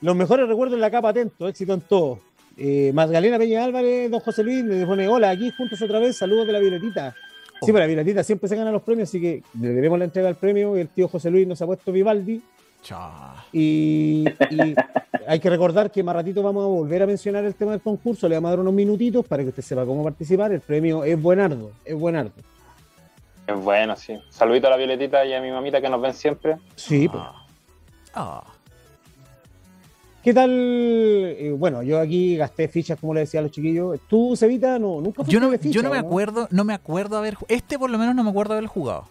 Los 0.00 0.16
mejores 0.16 0.48
recuerdos 0.48 0.74
en 0.74 0.80
la 0.80 0.90
capa 0.90 1.10
atento, 1.10 1.48
éxito 1.48 1.72
en 1.72 1.80
todo. 1.80 2.18
Eh, 2.56 2.92
Magdalena 2.92 3.38
Peña 3.38 3.64
Álvarez, 3.64 4.10
don 4.10 4.20
José 4.20 4.42
Luis, 4.42 4.64
me 4.64 4.84
pone: 4.84 5.08
Hola, 5.08 5.30
aquí 5.30 5.50
juntos 5.56 5.80
otra 5.80 5.98
vez, 5.98 6.16
saludos 6.16 6.46
de 6.46 6.52
la 6.52 6.58
Violetita. 6.58 7.14
Sí, 7.62 7.72
pero 7.72 7.78
la 7.78 7.86
Violetita 7.86 8.22
siempre 8.22 8.48
se 8.48 8.56
gana 8.56 8.70
los 8.70 8.82
premios, 8.82 9.08
así 9.08 9.20
que 9.20 9.42
le 9.60 9.68
debemos 9.68 9.98
la 9.98 10.04
entrega 10.04 10.28
del 10.28 10.36
premio. 10.36 10.76
El 10.76 10.88
tío 10.88 11.08
José 11.08 11.30
Luis 11.30 11.46
nos 11.46 11.60
ha 11.62 11.66
puesto 11.66 11.92
Vivaldi. 11.92 12.42
Y, 13.52 14.24
y, 14.50 14.74
hay 15.26 15.40
que 15.40 15.48
recordar 15.48 15.90
que 15.90 16.02
más 16.02 16.14
ratito 16.14 16.42
vamos 16.42 16.64
a 16.64 16.66
volver 16.66 17.02
a 17.02 17.06
mencionar 17.06 17.44
el 17.44 17.54
tema 17.54 17.72
del 17.72 17.80
concurso. 17.80 18.28
Le 18.28 18.34
vamos 18.34 18.48
a 18.48 18.50
dar 18.50 18.60
unos 18.60 18.74
minutitos 18.74 19.26
para 19.26 19.42
que 19.42 19.48
usted 19.48 19.62
sepa 19.62 19.86
cómo 19.86 20.04
participar. 20.04 20.52
El 20.52 20.60
premio 20.60 21.04
es 21.04 21.20
buenardo, 21.20 21.72
es 21.84 21.94
buenardo. 21.94 22.32
Es 23.46 23.56
bueno, 23.56 23.96
sí. 23.96 24.18
Saludito 24.30 24.66
a 24.66 24.70
la 24.70 24.76
Violetita 24.76 25.24
y 25.24 25.34
a 25.34 25.40
mi 25.40 25.50
mamita 25.50 25.80
que 25.80 25.88
nos 25.88 26.00
ven 26.00 26.14
siempre. 26.14 26.56
Sí, 26.76 27.08
pues. 27.08 27.22
Ah. 28.14 28.53
¿Qué 30.24 30.32
tal? 30.32 30.50
Eh, 30.50 31.54
bueno, 31.54 31.82
yo 31.82 32.00
aquí 32.00 32.38
gasté 32.38 32.66
fichas, 32.66 32.98
como 32.98 33.12
le 33.12 33.20
decía 33.20 33.40
a 33.40 33.42
los 33.42 33.52
chiquillos. 33.52 34.00
¿Tú, 34.08 34.34
Cevita, 34.34 34.78
no, 34.78 35.02
nunca 35.02 35.22
fuiste 35.22 35.32
yo 35.34 35.38
no, 35.38 35.54
Yo 35.54 35.82
no 35.82 35.90
me 35.90 35.98
acuerdo, 35.98 36.48
no 36.50 36.64
me 36.64 36.72
acuerdo 36.72 37.18
haber... 37.18 37.36
Este 37.46 37.78
por 37.78 37.90
lo 37.90 37.98
menos 37.98 38.14
no 38.14 38.24
me 38.24 38.30
acuerdo 38.30 38.54
haber 38.54 38.66
jugado. 38.66 39.04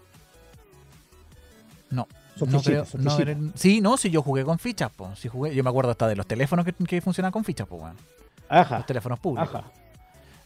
No. 1.92 2.08
no 2.48 2.60
sí, 3.54 3.80
no, 3.80 3.96
si 3.98 4.10
yo 4.10 4.24
jugué 4.24 4.44
con 4.44 4.58
fichas, 4.58 4.90
pues. 4.96 5.20
Si 5.20 5.30
jugué, 5.30 5.54
yo 5.54 5.64
me 5.64 5.70
acuerdo 5.70 5.92
hasta 5.92 6.08
de 6.08 6.16
los 6.16 6.26
teléfonos 6.26 6.66
que, 6.66 6.74
que 6.74 7.00
funcionan 7.00 7.32
con 7.32 7.44
fichas, 7.44 7.68
pues, 7.68 7.80
bueno. 7.80 7.96
Ajá. 8.50 8.78
Los 8.78 8.88
teléfonos 8.88 9.20
públicos. 9.20 9.54
Ajá. 9.54 9.72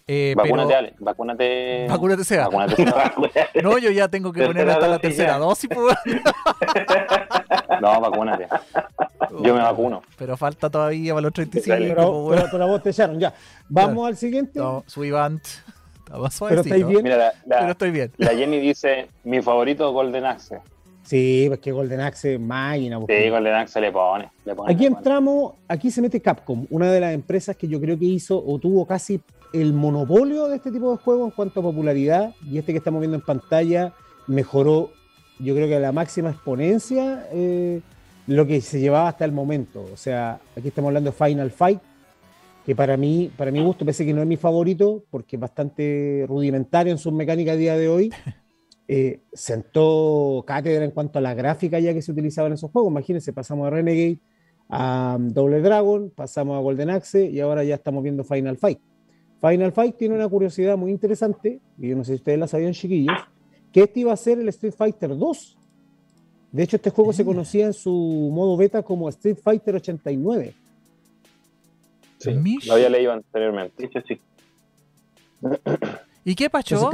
Eh, 0.05 0.33
vacúnate, 0.37 0.75
Ale. 0.75 0.95
Vacúnate. 0.99 1.87
Vacúnate 1.89 2.23
sea. 2.25 2.49
no, 3.63 3.77
yo 3.77 3.91
ya 3.91 4.07
tengo 4.07 4.33
que 4.33 4.45
poner 4.45 4.69
hasta 4.69 4.87
la 4.87 4.99
tercera 4.99 5.37
dosis, 5.37 5.69
pues. 5.73 5.97
no, 7.81 8.01
vacúnate. 8.01 8.47
Yo 9.43 9.53
me 9.53 9.61
vacuno. 9.61 10.01
Pero 10.17 10.37
falta 10.37 10.69
todavía 10.69 11.13
para 11.13 11.23
los 11.23 11.33
35. 11.33 11.77
Pero, 11.77 12.27
pero, 12.29 12.47
pero 12.51 12.67
vos 12.67 12.83
te 12.83 12.89
echaron, 12.91 13.19
ya. 13.19 13.33
Vamos 13.69 14.07
al 14.07 14.15
siguiente. 14.15 14.59
No, 14.59 14.83
Suivant. 14.87 15.43
Pero 16.09 16.61
estáis 16.61 16.87
bien. 16.87 17.03
Mira, 17.03 17.17
la, 17.17 17.33
pero 17.59 17.71
estoy 17.71 17.91
bien. 17.91 18.11
La 18.17 18.29
Jenny 18.29 18.59
dice: 18.59 19.09
Mi 19.23 19.41
favorito 19.41 19.91
Golden 19.91 20.25
Axe. 20.25 20.61
Sí, 21.03 21.45
pues 21.47 21.59
que 21.59 21.71
Golden 21.71 22.01
Axe 22.01 22.33
es 22.33 22.39
máquina. 22.39 22.99
Sí, 23.07 23.29
Golden 23.29 23.53
Axe 23.53 23.79
le 23.79 23.91
pone, 23.91 24.29
le 24.43 24.55
pone. 24.55 24.73
Aquí 24.73 24.85
entramos, 24.85 25.53
aquí 25.67 25.89
se 25.89 26.01
mete 26.01 26.21
Capcom, 26.21 26.65
una 26.69 26.91
de 26.91 26.99
las 26.99 27.13
empresas 27.13 27.55
que 27.55 27.67
yo 27.67 27.79
creo 27.79 27.97
que 27.97 28.05
hizo 28.05 28.43
o 28.45 28.59
tuvo 28.59 28.85
casi 28.85 29.21
el 29.53 29.71
monopolio 29.71 30.47
de 30.47 30.57
este 30.57 30.69
tipo 30.69 30.91
de 30.91 30.97
juegos 30.97 31.29
en 31.29 31.31
cuanto 31.31 31.61
a 31.61 31.63
popularidad. 31.63 32.35
Y 32.45 32.57
este 32.57 32.73
que 32.73 32.79
estamos 32.79 32.99
viendo 32.99 33.15
en 33.15 33.23
pantalla 33.23 33.93
mejoró, 34.27 34.91
yo 35.39 35.55
creo 35.55 35.67
que 35.67 35.79
la 35.79 35.91
máxima 35.91 36.31
exponencia. 36.31 37.27
Eh, 37.31 37.81
lo 38.27 38.45
que 38.45 38.61
se 38.61 38.79
llevaba 38.79 39.07
hasta 39.07 39.25
el 39.25 39.31
momento. 39.31 39.85
O 39.91 39.97
sea, 39.97 40.39
aquí 40.55 40.67
estamos 40.67 40.89
hablando 40.89 41.11
de 41.11 41.15
Final 41.15 41.49
Fight, 41.49 41.79
que 42.65 42.75
para 42.75 42.97
mí, 42.97 43.31
para 43.35 43.51
mi 43.51 43.63
gusto, 43.63 43.85
parece 43.85 44.05
que 44.05 44.13
no 44.13 44.21
es 44.21 44.27
mi 44.27 44.37
favorito, 44.37 45.03
porque 45.09 45.37
es 45.37 45.39
bastante 45.39 46.25
rudimentario 46.27 46.91
en 46.91 46.99
sus 46.99 47.13
mecánicas 47.13 47.53
a 47.53 47.57
día 47.57 47.75
de 47.75 47.89
hoy. 47.89 48.13
Eh, 48.89 49.19
sentó 49.33 50.45
cátedra 50.47 50.85
en 50.85 50.91
cuanto 50.91 51.19
a 51.19 51.21
la 51.21 51.33
gráfica 51.33 51.77
ya 51.77 51.93
que 51.93 52.01
se 52.01 52.09
utilizaba 52.09 52.47
en 52.47 52.53
esos 52.53 52.71
juegos. 52.71 52.89
Imagínense, 52.89 53.33
pasamos 53.33 53.65
de 53.65 53.71
Renegade 53.71 54.19
a 54.69 55.17
um, 55.19 55.27
Double 55.27 55.59
Dragon, 55.59 56.09
pasamos 56.15 56.57
a 56.57 56.61
Golden 56.61 56.91
Axe 56.91 57.25
y 57.25 57.41
ahora 57.41 57.65
ya 57.65 57.75
estamos 57.75 58.01
viendo 58.01 58.23
Final 58.23 58.55
Fight. 58.55 58.79
Final 59.41 59.73
Fight 59.73 59.97
tiene 59.97 60.15
una 60.15 60.29
curiosidad 60.29 60.77
muy 60.77 60.91
interesante, 60.91 61.59
y 61.77 61.89
yo 61.89 61.97
no 61.97 62.05
sé 62.05 62.13
si 62.13 62.15
ustedes 62.15 62.39
la 62.39 62.47
sabían, 62.47 62.71
chiquillos, 62.71 63.13
que 63.71 63.83
este 63.83 64.01
iba 64.01 64.13
a 64.13 64.17
ser 64.17 64.39
el 64.39 64.49
Street 64.49 64.73
Fighter 64.73 65.17
2 65.17 65.57
de 66.51 66.63
hecho, 66.63 66.77
este 66.77 66.89
juego 66.89 67.13
se 67.13 67.25
conocía 67.25 67.65
en 67.65 67.73
su 67.73 67.91
modo 67.91 68.55
beta 68.57 68.81
como 68.81 69.09
Street 69.09 69.37
Fighter 69.41 69.75
89. 69.75 70.53
Sí, 72.19 72.57
lo 72.65 72.73
había 72.73 72.89
leído 72.89 73.11
anteriormente. 73.11 73.89
sí. 74.07 74.19
¿Y 76.23 76.35
qué 76.35 76.49
pasó? 76.49 76.89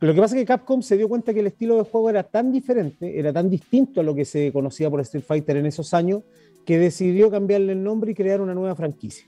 lo 0.00 0.12
que 0.12 0.20
pasa 0.20 0.34
es 0.34 0.42
que 0.42 0.46
Capcom 0.46 0.82
se 0.82 0.96
dio 0.96 1.08
cuenta 1.08 1.32
que 1.32 1.40
el 1.40 1.46
estilo 1.46 1.76
de 1.76 1.84
juego 1.84 2.10
era 2.10 2.24
tan 2.24 2.52
diferente, 2.52 3.18
era 3.18 3.32
tan 3.32 3.48
distinto 3.48 4.00
a 4.00 4.02
lo 4.02 4.14
que 4.14 4.24
se 4.24 4.52
conocía 4.52 4.90
por 4.90 5.00
Street 5.00 5.24
Fighter 5.24 5.56
en 5.56 5.66
esos 5.66 5.94
años, 5.94 6.22
que 6.66 6.76
decidió 6.76 7.30
cambiarle 7.30 7.72
el 7.72 7.82
nombre 7.82 8.10
y 8.10 8.14
crear 8.14 8.40
una 8.40 8.54
nueva 8.54 8.74
franquicia. 8.74 9.26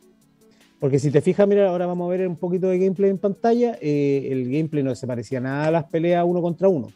Porque 0.79 0.99
si 0.99 1.11
te 1.11 1.23
fijas, 1.23 1.49
mira, 1.49 1.69
ahora 1.69 1.87
vamos 1.87 2.07
a 2.07 2.11
ver 2.11 2.29
un 2.29 2.37
poquito 2.37 2.69
de 2.69 2.79
gameplay 2.79 3.11
en 3.11 3.19
pantalla. 3.19 3.79
Eh, 3.81 4.29
el 4.31 4.45
gameplay 4.51 4.83
no 4.83 4.95
se 4.95 5.07
parecía 5.07 5.41
nada 5.41 5.67
a 5.67 5.71
las 5.71 5.85
peleas 5.85 6.25
uno 6.27 6.43
contra 6.43 6.69
uno. 6.69 6.89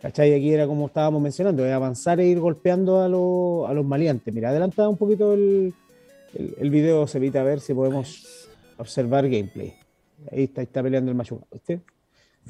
¿Cachai? 0.00 0.34
Aquí 0.34 0.52
era 0.52 0.66
como 0.66 0.86
estábamos 0.86 1.22
mencionando, 1.22 1.64
avanzar 1.64 2.18
e 2.18 2.26
ir 2.26 2.40
golpeando 2.40 3.02
a, 3.02 3.08
los 3.08 3.84
maleantes. 3.84 4.34
Mira, 4.34 4.48
adelanta 4.48 4.88
un 4.88 4.96
poquito 4.96 5.34
el, 5.34 5.74
video, 6.60 7.06
se 7.06 7.18
evita 7.18 7.40
a 7.40 7.44
ver 7.44 7.60
si 7.60 7.72
podemos 7.72 8.48
observar 8.78 9.28
gameplay. 9.28 9.74
Ahí 10.32 10.44
está, 10.44 10.62
está 10.62 10.82
peleando 10.82 11.10
el 11.10 11.16
machuca. 11.16 11.46
¿viste? 11.52 11.82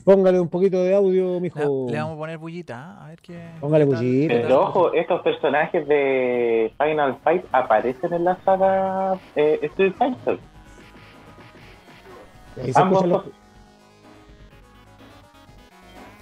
Póngale 0.05 0.40
un 0.40 0.48
poquito 0.48 0.83
de 0.83 0.94
audio, 0.94 1.38
mijo. 1.38 1.87
Le, 1.88 1.96
vamos 1.96 2.14
a 2.14 2.18
poner 2.18 2.38
bullita, 2.38 2.74
¿eh? 2.74 3.05
a 3.05 3.09
ver 3.09 3.20
qué. 3.20 3.50
Póngale 3.61 3.85
bullita. 3.85 4.35
Pero 4.35 4.62
ojo, 4.62 4.92
estos 4.94 5.22
personajes 5.22 5.87
de 5.87 6.72
Final 6.76 7.18
Fight 7.22 7.44
aparecen 7.52 8.12
en 8.12 8.24
la 8.24 8.37
saga 8.44 9.18
eh, 9.37 9.61
Street 9.62 9.94
Fighter. 9.96 10.38
Ambos, 12.74 13.24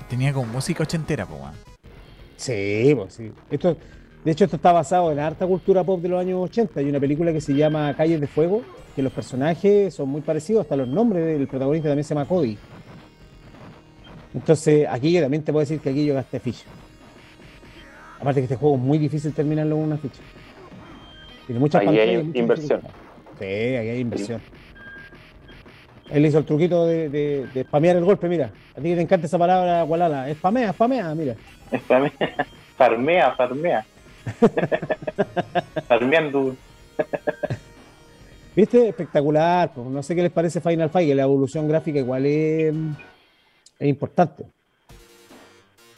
Tenía 0.09 0.33
como 0.33 0.53
música 0.53 0.83
ochentera, 0.83 1.25
pues, 1.25 1.41
Sí, 2.37 2.93
pues 2.97 3.15
sí. 3.15 3.33
Esto, 3.51 3.77
de 4.25 4.33
hecho, 4.33 4.45
esto 4.45 4.57
está 4.57 4.73
basado 4.73 5.13
en 5.13 5.21
harta 5.21 5.47
cultura 5.47 5.85
pop 5.85 6.01
de 6.01 6.09
los 6.09 6.21
años 6.21 6.41
80. 6.43 6.81
Hay 6.81 6.89
una 6.89 7.01
película 7.01 7.33
que 7.33 7.41
se 7.41 7.55
llama 7.55 7.95
Calles 7.95 8.21
de 8.21 8.27
Fuego, 8.27 8.63
que 8.95 9.03
los 9.03 9.13
personajes 9.13 9.95
son 9.95 10.09
muy 10.09 10.21
parecidos, 10.21 10.63
hasta 10.63 10.77
los 10.77 10.89
nombres 10.89 11.25
del 11.25 11.47
protagonista 11.49 11.89
también 11.89 12.05
se 12.05 12.15
llama 12.15 12.27
Cody. 12.27 12.59
Entonces, 14.35 14.87
aquí 14.89 15.13
yo 15.13 15.21
también 15.21 15.43
te 15.43 15.53
puedo 15.53 15.61
decir 15.61 15.81
que 15.81 15.91
aquí 15.91 16.07
yo 16.07 16.15
gasté 16.15 16.41
ficha. 16.41 16.65
Aparte 18.21 18.41
que 18.41 18.45
este 18.45 18.57
juego 18.57 18.77
es 18.77 18.83
muy 18.83 18.99
difícil 18.99 19.33
terminarlo 19.33 19.77
con 19.77 19.85
una 19.85 19.97
ficha. 19.97 20.21
Tiene 21.47 21.59
muchas 21.59 21.83
Ahí 21.83 21.99
hay 21.99 22.31
inversión. 22.35 22.81
Sí, 23.39 23.45
ahí 23.45 23.89
hay 23.89 24.01
inversión. 24.01 24.41
Él 26.11 26.27
hizo 26.27 26.39
el 26.39 26.45
truquito 26.45 26.87
de, 26.87 27.09
de, 27.09 27.63
spamear 27.65 27.97
el 27.97 28.05
golpe, 28.05 28.29
mira. 28.29 28.51
A 28.77 28.81
ti 28.81 28.95
te 28.95 29.01
encanta 29.01 29.27
esa 29.27 29.39
palabra, 29.39 29.83
Gualala. 29.83 30.33
Spamea, 30.35 30.73
spamea, 30.73 31.15
mira. 31.15 31.35
Spamea, 31.77 32.13
farmea, 32.77 33.33
farmea. 33.33 33.87
Farmeando. 35.89 36.57
¿Viste? 38.55 38.89
Espectacular. 38.89 39.73
Pues. 39.73 39.87
No 39.87 40.03
sé 40.03 40.15
qué 40.15 40.23
les 40.23 40.33
parece 40.33 40.61
Final 40.61 40.91
Fight, 40.91 41.09
que 41.09 41.15
la 41.15 41.23
evolución 41.23 41.69
gráfica 41.69 41.99
igual 41.99 42.27
es, 42.27 42.75
es 43.81 43.89
importante. 43.89 44.45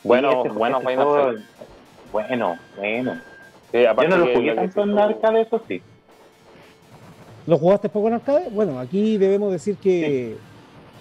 Bueno, 0.04 0.44
bueno, 0.44 0.80
Final 0.80 1.06
Fight. 1.12 1.40
Bueno, 2.12 2.58
bueno. 2.78 3.20
Yo 3.72 4.08
no 4.08 4.16
lo 4.18 4.34
jugué 4.34 4.54
tanto 4.54 4.82
en 4.82 4.98
arcade, 4.98 5.42
eso 5.42 5.62
sí. 5.66 5.82
¿Lo 7.46 7.58
jugaste 7.58 7.88
poco 7.88 8.08
en 8.08 8.14
arcade? 8.14 8.48
Bueno, 8.50 8.78
aquí 8.78 9.18
debemos 9.18 9.50
decir 9.50 9.76
que 9.76 10.36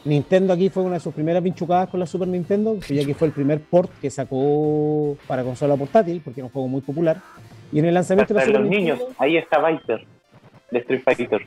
Nintendo 0.06 0.54
aquí 0.54 0.70
fue 0.70 0.82
una 0.84 0.96
de 0.96 1.00
sus 1.00 1.14
primeras 1.14 1.44
pinchucadas 1.44 1.90
con 1.90 2.00
la 2.00 2.08
Super 2.08 2.28
Nintendo, 2.28 2.78
ya 2.80 3.06
que 3.06 3.14
fue 3.14 3.28
el 3.28 3.34
primer 3.34 3.62
port 3.62 3.92
que 4.02 4.10
sacó 4.10 5.18
para 5.28 5.44
consola 5.44 5.76
portátil, 5.76 6.22
porque 6.24 6.40
era 6.40 6.46
un 6.46 6.52
juego 6.52 6.68
muy 6.68 6.82
popular. 6.82 7.18
Y 7.72 7.80
en 7.80 7.86
el 7.86 7.94
lanzamiento 7.94 8.34
de 8.34 8.40
la 8.40 8.46
Super 8.46 8.62
los 8.62 8.70
niños, 8.70 9.00
ahí 9.20 9.38
está 9.38 9.64
Viper, 9.66 10.06
de 10.72 10.80
Street 10.80 11.02
Fighter. 11.04 11.46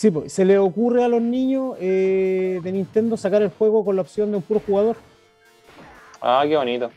Sí, 0.00 0.10
pues, 0.10 0.32
se 0.32 0.46
le 0.46 0.56
ocurre 0.56 1.04
a 1.04 1.08
los 1.08 1.20
niños 1.20 1.76
eh, 1.78 2.58
de 2.62 2.72
Nintendo 2.72 3.18
sacar 3.18 3.42
el 3.42 3.50
juego 3.50 3.84
con 3.84 3.96
la 3.96 4.00
opción 4.00 4.30
de 4.30 4.38
un 4.38 4.42
puro 4.42 4.62
jugador. 4.66 4.96
Ah, 6.22 6.42
qué 6.48 6.56
bonito. 6.56 6.90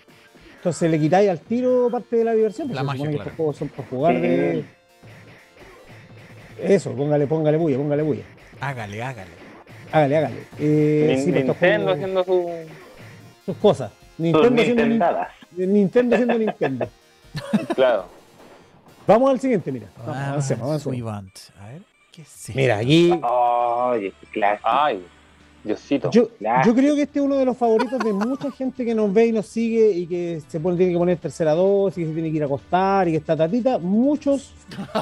Entonces 0.55 0.89
le 0.89 0.97
quitáis 0.97 1.29
al 1.29 1.41
tiro 1.41 1.89
parte 1.91 2.15
de 2.15 2.23
la 2.23 2.31
diversión, 2.31 2.69
porque 2.69 2.75
la 2.75 2.83
magia, 2.83 3.09
que 3.09 3.17
estos 3.17 3.33
juegos 3.33 3.57
son 3.57 3.67
para 3.67 3.89
jugar 3.89 4.21
de 4.21 4.63
eso, 6.61 6.93
póngale, 6.93 7.27
póngale 7.27 7.57
bulla, 7.57 7.75
póngale 7.75 8.03
bulla. 8.03 8.23
Hágale, 8.61 9.03
hágale. 9.03 9.31
Hágale, 9.91 10.17
hágale. 10.17 10.43
Eh, 10.57 11.25
Nintendo 11.27 11.91
haciendo 11.91 12.23
su. 12.23 12.49
sus 13.45 13.57
cosas. 13.57 13.91
Nintendo 14.17 14.61
haciendo, 14.61 14.85
Nintendo 15.57 16.15
haciendo 16.15 16.39
Nintendo. 16.39 16.87
Claro. 17.75 18.05
Vamos 19.05 19.29
al 19.29 19.41
siguiente, 19.41 19.73
mira. 19.73 19.87
Ah, 20.07 20.29
avancemos, 20.29 20.87
A 20.87 21.67
ver, 21.67 21.81
¿qué 22.13 22.21
es 22.21 22.51
Mira, 22.55 22.77
aquí. 22.77 23.11
Ay, 23.21 24.13
Ay, 24.63 25.05
Diosito. 25.63 26.11
Yo, 26.11 26.29
yo, 26.65 26.75
creo 26.75 26.95
que 26.95 27.03
este 27.03 27.19
es 27.19 27.25
uno 27.25 27.37
de 27.37 27.45
los 27.45 27.57
favoritos 27.57 27.99
de 27.99 28.13
mucha 28.13 28.51
gente 28.51 28.85
que 28.85 28.93
nos 28.93 29.11
ve 29.11 29.27
y 29.27 29.31
nos 29.31 29.47
sigue 29.47 29.91
y 29.91 30.07
que 30.07 30.41
se 30.47 30.59
pone, 30.59 30.77
tiene 30.77 30.93
que 30.93 30.97
poner 30.97 31.17
tercera 31.17 31.53
dosis, 31.53 31.97
y 31.97 32.01
que 32.01 32.07
se 32.07 32.13
tiene 32.13 32.29
que 32.29 32.37
ir 32.37 32.43
a 32.43 32.45
acostar 32.45 33.07
y 33.07 33.11
que 33.11 33.17
está 33.17 33.35
tatita. 33.35 33.79
Muchos, 33.79 34.53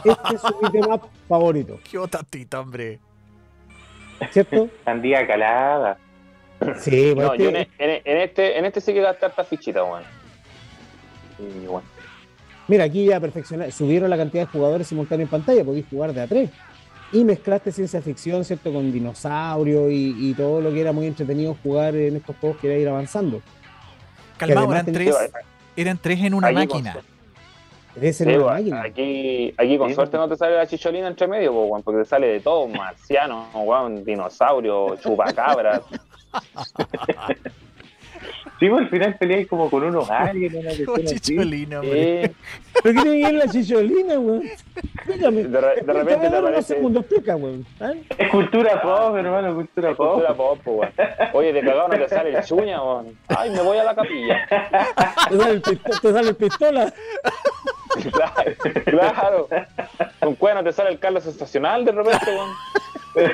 este 0.06 0.36
es 0.36 0.42
su 0.42 0.54
tema 0.72 1.00
favorito. 1.28 1.80
Qué 1.84 2.00
tatita, 2.10 2.60
hombre. 2.60 3.00
¿Cierto? 4.32 4.70
Sandía 4.86 5.26
calada. 5.28 5.98
Sí, 6.78 7.12
pues 7.16 7.28
no, 7.28 7.34
este... 7.34 7.44
Yo 7.44 7.50
en, 7.50 8.18
este, 8.22 8.58
en 8.60 8.66
este 8.66 8.82
sí 8.82 8.94
que 8.94 9.02
gastar 9.02 9.32
esta 9.32 9.44
fichita, 9.44 9.82
bueno. 9.82 10.06
Y 11.40 11.66
bueno. 11.66 11.88
Mira, 12.68 12.84
aquí 12.84 13.06
ya 13.06 13.20
perfeccionaron, 13.20 13.72
subieron 13.72 14.10
la 14.12 14.18
cantidad 14.18 14.44
de 14.44 14.52
jugadores 14.52 14.88
simultáneos 14.88 15.28
en 15.28 15.32
pantalla, 15.32 15.66
podéis 15.66 15.88
jugar 15.90 16.14
de 16.14 16.22
a 16.22 16.28
tres. 16.28 16.52
Y 17.14 17.24
mezclaste 17.24 17.72
ciencia 17.72 18.02
ficción, 18.02 18.46
¿cierto? 18.46 18.72
Con 18.72 18.92
dinosaurio 18.92 19.90
y, 19.90 20.34
todo 20.36 20.62
lo 20.62 20.72
que 20.72 20.82
era 20.82 20.92
muy 20.92 21.08
entretenido 21.08 21.56
jugar 21.62 21.96
en 21.96 22.16
estos 22.18 22.36
juegos 22.38 22.60
que 22.60 22.68
era 22.68 22.78
ir 22.78 22.88
avanzando. 22.88 23.42
Calmado, 24.38 24.72
eran 24.72 24.86
tres, 24.86 25.16
eran 25.76 25.98
tres 25.98 26.20
en 26.22 26.34
una 26.34 26.52
máquina. 26.52 26.98
Tres 27.94 28.22
en 28.22 28.42
una 28.42 28.54
máquina. 28.54 28.82
Aquí, 28.84 29.54
aquí 29.58 29.78
con 29.78 29.94
suerte 29.94 30.18
no 30.18 30.30
te 30.30 30.38
sale 30.38 30.56
la 30.56 30.66
chicholina 30.66 31.08
entre 31.08 31.28
medio, 31.28 31.54
porque 31.84 32.02
te 32.02 32.06
sale 32.06 32.28
de 32.28 32.40
todo, 32.40 32.68
marciano, 32.68 33.48
dinosaurio, 34.06 34.96
chupacabras. 34.98 35.82
Sí, 38.62 38.70
pues, 38.70 38.84
al 38.84 38.90
final 38.90 39.16
peleáis 39.18 39.48
como 39.48 39.72
con 39.72 39.84
unos 39.84 40.08
aliens, 40.12 40.54
una 40.54 40.70
cuestión 40.86 41.20
chicholina, 41.20 41.80
güey. 41.80 41.92
Eh. 42.00 42.32
¿Pero 42.84 42.94
qué 42.94 43.02
tiene 43.02 43.18
que 43.18 43.26
ver 43.26 43.34
la 43.34 43.52
chicholina, 43.52 44.16
güey? 44.18 44.52
Explícame. 44.76 45.44
De, 45.46 45.50
de 45.50 45.94
repente 45.94 46.30
te 46.30 46.38
aparece... 46.38 46.76
segundos, 46.76 47.02
explica, 47.02 47.34
güey. 47.34 47.66
¿Ah? 47.80 47.94
Es 48.20 48.30
cultura 48.30 48.80
pop, 48.84 49.16
hermano, 49.16 49.56
cultura 49.56 49.96
pop. 49.96 50.14
Cultura 50.14 50.36
pop, 50.36 50.60
güey. 50.64 50.90
Oye, 51.34 51.54
de 51.54 51.62
cagado 51.62 51.88
no 51.88 51.98
te 51.98 52.08
sale 52.08 52.38
el 52.38 52.44
chuña, 52.44 52.80
güey. 52.82 53.16
Ay, 53.30 53.50
me 53.50 53.62
voy 53.64 53.80
a 53.80 53.84
la 53.84 53.96
capilla. 53.96 54.48
Te 55.28 55.38
sale 55.38 55.54
el, 55.54 55.62
te 55.64 56.12
sale 56.14 56.30
el 56.30 56.36
pistola. 56.36 56.94
Claro, 58.14 59.48
claro. 59.48 59.48
Con 60.20 60.36
cuerno 60.36 60.64
te 60.64 60.72
sale 60.72 60.92
el 60.92 61.00
Carlos 61.00 61.26
Estacional 61.26 61.84
de 61.84 61.94
repente, 61.94 62.32
güey. 63.16 63.32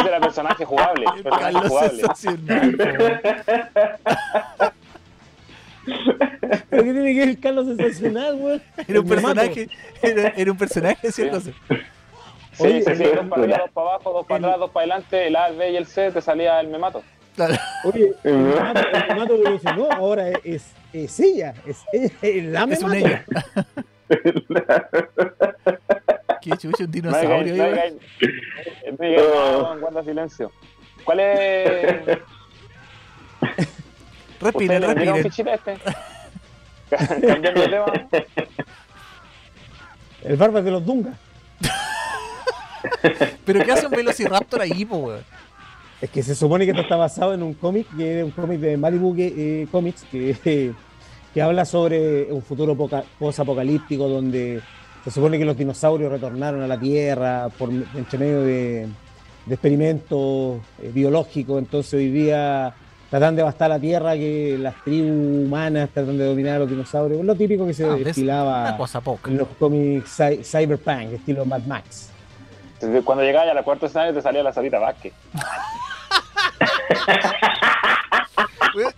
Ese 0.00 0.08
era 0.08 0.16
el 0.16 0.22
personaje 0.22 0.64
jugable. 0.64 1.04
El 1.16 1.22
personaje 1.22 1.68
jugable. 1.68 2.02
¿Pero 6.70 6.84
qué 6.84 6.92
tiene 6.92 7.14
que 7.14 7.20
ver 7.20 7.28
el 7.28 7.40
Carlos 7.40 7.66
sensacional, 7.66 8.36
güey? 8.36 8.60
Era 8.86 9.00
un 9.00 9.08
personaje, 9.08 9.68
era, 10.02 10.28
era, 10.28 10.52
un 10.52 10.58
personaje, 10.58 11.10
¿cierto? 11.10 11.40
Sí, 11.40 11.52
sí, 12.52 12.82
sí, 12.84 12.96
sí, 12.96 13.04
dos 13.04 13.26
para 13.26 13.42
arriba, 13.42 13.58
dos 13.58 13.70
para 13.70 13.88
abajo, 13.88 14.12
dos 14.12 14.26
para 14.26 14.46
atrás, 14.46 14.60
dos 14.60 14.70
para 14.70 14.84
adelante, 14.84 15.26
el 15.26 15.36
A, 15.36 15.48
el 15.48 15.56
B 15.56 15.70
y 15.72 15.76
el 15.76 15.86
C, 15.86 16.10
te 16.12 16.20
salía 16.20 16.60
el 16.60 16.68
memato. 16.68 17.02
Claro. 17.34 17.54
Oye, 17.84 18.12
el 18.24 18.36
memato, 18.36 18.80
el 18.80 19.08
memato 19.08 19.34
evolucionó, 19.34 19.90
ahora 19.90 20.28
es, 20.44 20.72
es 20.92 21.18
ella, 21.20 21.54
es, 21.66 21.78
es 21.92 22.44
la 22.44 22.66
memato. 22.66 22.72
Es 22.72 22.82
un 22.82 22.94
ella. 22.94 23.24
Qué 26.42 26.50
chucho, 26.56 26.84
un 26.84 26.90
dinosaurio. 26.90 27.54
No, 28.98 29.06
no, 29.06 29.74
no, 29.74 29.80
guarda 29.80 30.02
silencio. 30.02 30.50
¿Cuál 31.04 31.20
es? 31.20 32.18
Respiren, 34.40 34.82
respiren. 34.82 35.48
este? 35.48 35.78
Cambiando 36.88 37.60
de 37.60 37.68
tema. 37.68 38.24
El 40.22 40.36
barba 40.36 40.60
de 40.62 40.70
los 40.70 40.84
Dunga. 40.84 41.14
¿Pero 43.44 43.64
qué 43.64 43.72
hace 43.72 43.86
un 43.86 43.92
Velociraptor 43.92 44.60
ahí, 44.62 44.84
po, 44.84 44.96
weón? 44.96 45.24
Es 46.00 46.10
que 46.10 46.22
se 46.22 46.34
supone 46.34 46.64
que 46.64 46.70
esto 46.70 46.82
está 46.82 46.96
basado 46.96 47.34
en 47.34 47.42
un 47.42 47.54
cómic, 47.54 47.86
que 47.96 48.20
es 48.20 48.24
un 48.24 48.30
cómic 48.30 48.58
de 48.60 48.76
Malibu 48.76 49.14
eh, 49.18 49.66
Comics, 49.70 50.04
que, 50.10 50.74
que 51.32 51.42
habla 51.42 51.64
sobre 51.64 52.32
un 52.32 52.42
futuro 52.42 52.76
post-apocalíptico 53.18 54.08
donde 54.08 54.62
se 55.04 55.10
supone 55.10 55.38
que 55.38 55.44
los 55.44 55.56
dinosaurios 55.56 56.10
retornaron 56.10 56.62
a 56.62 56.66
la 56.66 56.78
Tierra 56.78 57.48
por 57.56 57.70
entre 57.70 58.18
medio 58.18 58.42
de, 58.42 58.88
experimentos 59.48 60.60
eh, 60.80 60.90
biológicos, 60.92 61.58
entonces 61.58 61.94
hoy 61.94 62.10
día 62.10 62.72
tratan 63.08 63.34
de 63.34 63.42
bastar 63.42 63.70
la 63.70 63.80
Tierra, 63.80 64.14
que 64.14 64.56
las 64.58 64.74
tribus 64.84 65.46
humanas 65.46 65.90
tratan 65.92 66.16
de 66.18 66.24
dominar 66.24 66.56
a 66.56 66.58
los 66.60 66.70
dinosaurios, 66.70 67.24
lo 67.24 67.34
típico 67.34 67.66
que 67.66 67.74
se 67.74 67.84
ah, 67.84 67.94
destilaba 67.94 68.78
en 69.26 69.36
los 69.38 69.48
cómics 69.58 70.22
cyberpunk, 70.44 71.14
estilo 71.14 71.44
Mad 71.44 71.62
Max. 71.62 72.10
Cuando 73.04 73.24
llegaba 73.24 73.50
a 73.50 73.54
la 73.54 73.62
cuarta 73.62 73.86
escenario 73.86 74.14
te 74.14 74.22
salía 74.22 74.42
la 74.42 74.52
salita 74.52 74.78
Vázquez. 74.78 75.12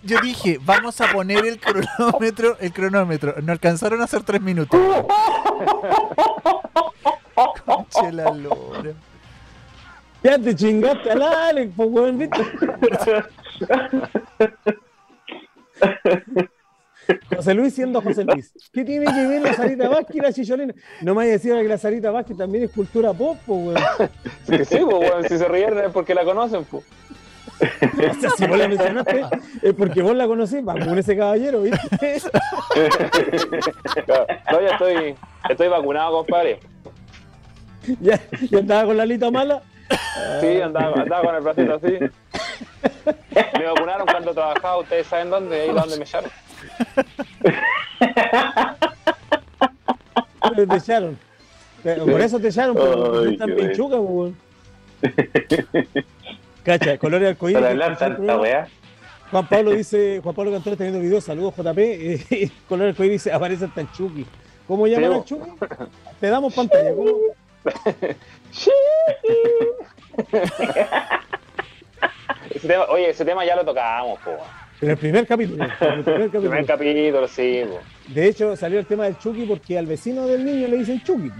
Yo 0.03 0.19
dije, 0.21 0.59
vamos 0.61 1.01
a 1.01 1.11
poner 1.11 1.45
el 1.45 1.59
cronómetro, 1.59 2.57
el 2.59 2.71
cronómetro. 2.71 3.35
No 3.41 3.51
alcanzaron 3.51 4.01
a 4.01 4.05
hacer 4.05 4.23
tres 4.23 4.41
minutos. 4.41 4.79
Conche 7.65 8.11
la 8.11 8.31
lora. 8.31 8.93
Ya 10.23 10.39
te 10.39 10.55
chingaste 10.55 11.11
al 11.11 11.21
Alex, 11.21 11.73
pues 11.75 11.89
weón, 11.91 12.17
¿viste? 12.17 12.45
José 17.35 17.53
Luis 17.53 17.73
siendo 17.73 18.01
José 18.01 18.23
Luis. 18.23 18.53
¿Qué 18.71 18.85
tiene 18.85 19.05
que 19.05 19.27
ver 19.27 19.41
la 19.41 19.53
Sarita 19.53 19.89
Vázquez 19.89 20.15
y 20.15 20.19
la 20.19 20.31
Chicholina? 20.31 20.73
No 21.01 21.13
me 21.13 21.27
decía 21.27 21.61
que 21.61 21.67
la 21.67 21.77
Sarita 21.77 22.11
Vázquez 22.11 22.37
también 22.37 22.63
es 22.63 22.71
cultura 22.71 23.11
pop, 23.13 23.37
pues, 23.45 23.59
weón. 23.59 23.83
Sí, 24.47 24.63
sí, 24.65 24.77
pues, 24.89 25.09
weón. 25.09 25.23
Si 25.27 25.37
se 25.37 25.47
ríen 25.49 25.77
es 25.79 25.91
porque 25.91 26.15
la 26.15 26.23
conocen, 26.23 26.63
pues. 26.63 26.85
O 28.09 28.13
sea, 28.19 28.29
si 28.31 28.47
vos 28.47 28.57
la 28.57 28.67
mencionaste, 28.67 29.25
es 29.61 29.73
porque 29.73 30.01
vos 30.01 30.15
la 30.15 30.27
conocés, 30.27 30.63
con 30.63 30.97
ese 30.97 31.15
caballero, 31.15 31.61
¿viste? 31.61 31.79
No, 34.51 34.61
ya 34.61 34.69
estoy, 34.71 35.15
estoy 35.49 35.67
vacunado, 35.67 36.17
compadre. 36.17 36.59
¿Ya, 37.99 38.19
¿Ya 38.49 38.59
andaba 38.59 38.85
con 38.85 38.95
la 38.97 39.03
alita 39.03 39.29
mala? 39.31 39.61
Sí, 40.41 40.61
andaba, 40.61 41.01
andaba 41.01 41.23
con 41.23 41.35
el 41.35 41.41
bracito 41.41 41.75
así. 41.75 41.99
Me 43.57 43.65
vacunaron 43.65 44.07
cuando 44.07 44.33
trabajaba, 44.33 44.79
ustedes 44.79 45.07
saben 45.07 45.29
dónde, 45.29 45.61
ahí 45.61 45.71
donde 45.71 45.97
me 45.97 46.03
echaron. 46.03 46.31
te 50.55 50.75
echaron. 50.75 51.17
Por 51.83 52.21
eso 52.21 52.39
te 52.39 52.47
echaron, 52.47 52.75
porque 52.75 53.31
están 53.31 53.55
pinchucas, 53.55 53.99
weón. 53.99 54.37
Cacha, 56.63 56.97
colores 56.97 57.29
arcoíris. 57.29 57.61
Juan 59.31 59.47
Pablo 59.47 59.71
dice, 59.75 60.19
Juan 60.23 60.35
Pablo 60.35 60.51
Cantón 60.51 60.73
está 60.73 60.83
viendo 60.83 61.01
video, 61.01 61.19
saludos 61.19 61.55
JP. 61.55 61.77
Eh, 61.79 62.51
color 62.69 62.89
arcoíris 62.89 63.23
dice, 63.23 63.33
aparece 63.33 63.65
el 63.65 63.73
Tanchuki. 63.73 64.25
¿Cómo 64.67 64.87
llaman 64.87 65.13
al 65.13 65.25
Chucky? 65.25 65.51
Te 66.19 66.27
damos 66.27 66.53
pantalla. 66.53 66.93
¿cómo? 66.95 67.11
ese 72.49 72.67
tema, 72.67 72.85
oye, 72.85 73.09
ese 73.09 73.25
tema 73.25 73.43
ya 73.45 73.55
lo 73.55 73.65
tocábamos, 73.65 74.19
po. 74.19 74.31
En 74.81 74.91
el 74.91 74.97
primer 74.97 75.27
capítulo. 75.27 75.63
En 75.63 75.69
el 75.69 76.03
primer 76.03 76.03
capítulo, 76.03 76.49
primer 76.49 76.65
capítulo 76.65 77.27
sí. 77.27 77.63
Po. 77.67 77.79
De 78.13 78.27
hecho, 78.27 78.55
salió 78.55 78.79
el 78.79 78.85
tema 78.85 79.03
del 79.05 79.17
Chucky 79.17 79.45
porque 79.45 79.77
al 79.77 79.85
vecino 79.85 80.27
del 80.27 80.45
niño 80.45 80.67
le 80.67 80.77
dicen 80.77 81.01
Chucky. 81.03 81.31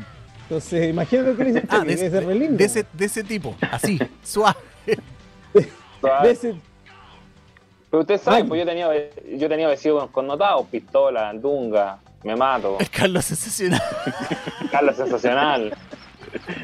Entonces, 0.44 0.90
imagínate 0.90 1.36
que 1.36 1.44
le 1.44 1.54
dicen 1.54 1.68
ah, 1.70 1.80
Chucky, 1.80 1.94
ah, 1.94 1.96
de, 1.96 2.50
de, 2.50 2.66
ese, 2.66 2.86
de 2.92 3.06
ese 3.06 3.24
tipo, 3.24 3.56
así, 3.72 3.98
suave. 4.22 4.58
Pero 7.94 8.02
usted 8.02 8.20
sabe, 8.20 8.44
pues 8.46 8.60
yo 8.60 8.66
tenía, 8.66 8.90
yo 9.38 9.48
tenía 9.48 9.68
vestido 9.68 10.08
connotados, 10.12 10.66
pistola, 10.68 11.32
dunga, 11.34 12.00
me 12.24 12.36
mato. 12.36 12.78
Es 12.80 12.90
Carlos 12.90 13.26
Sensacional. 13.26 13.82
Carlos 14.72 14.96
Sensacional. 14.96 15.78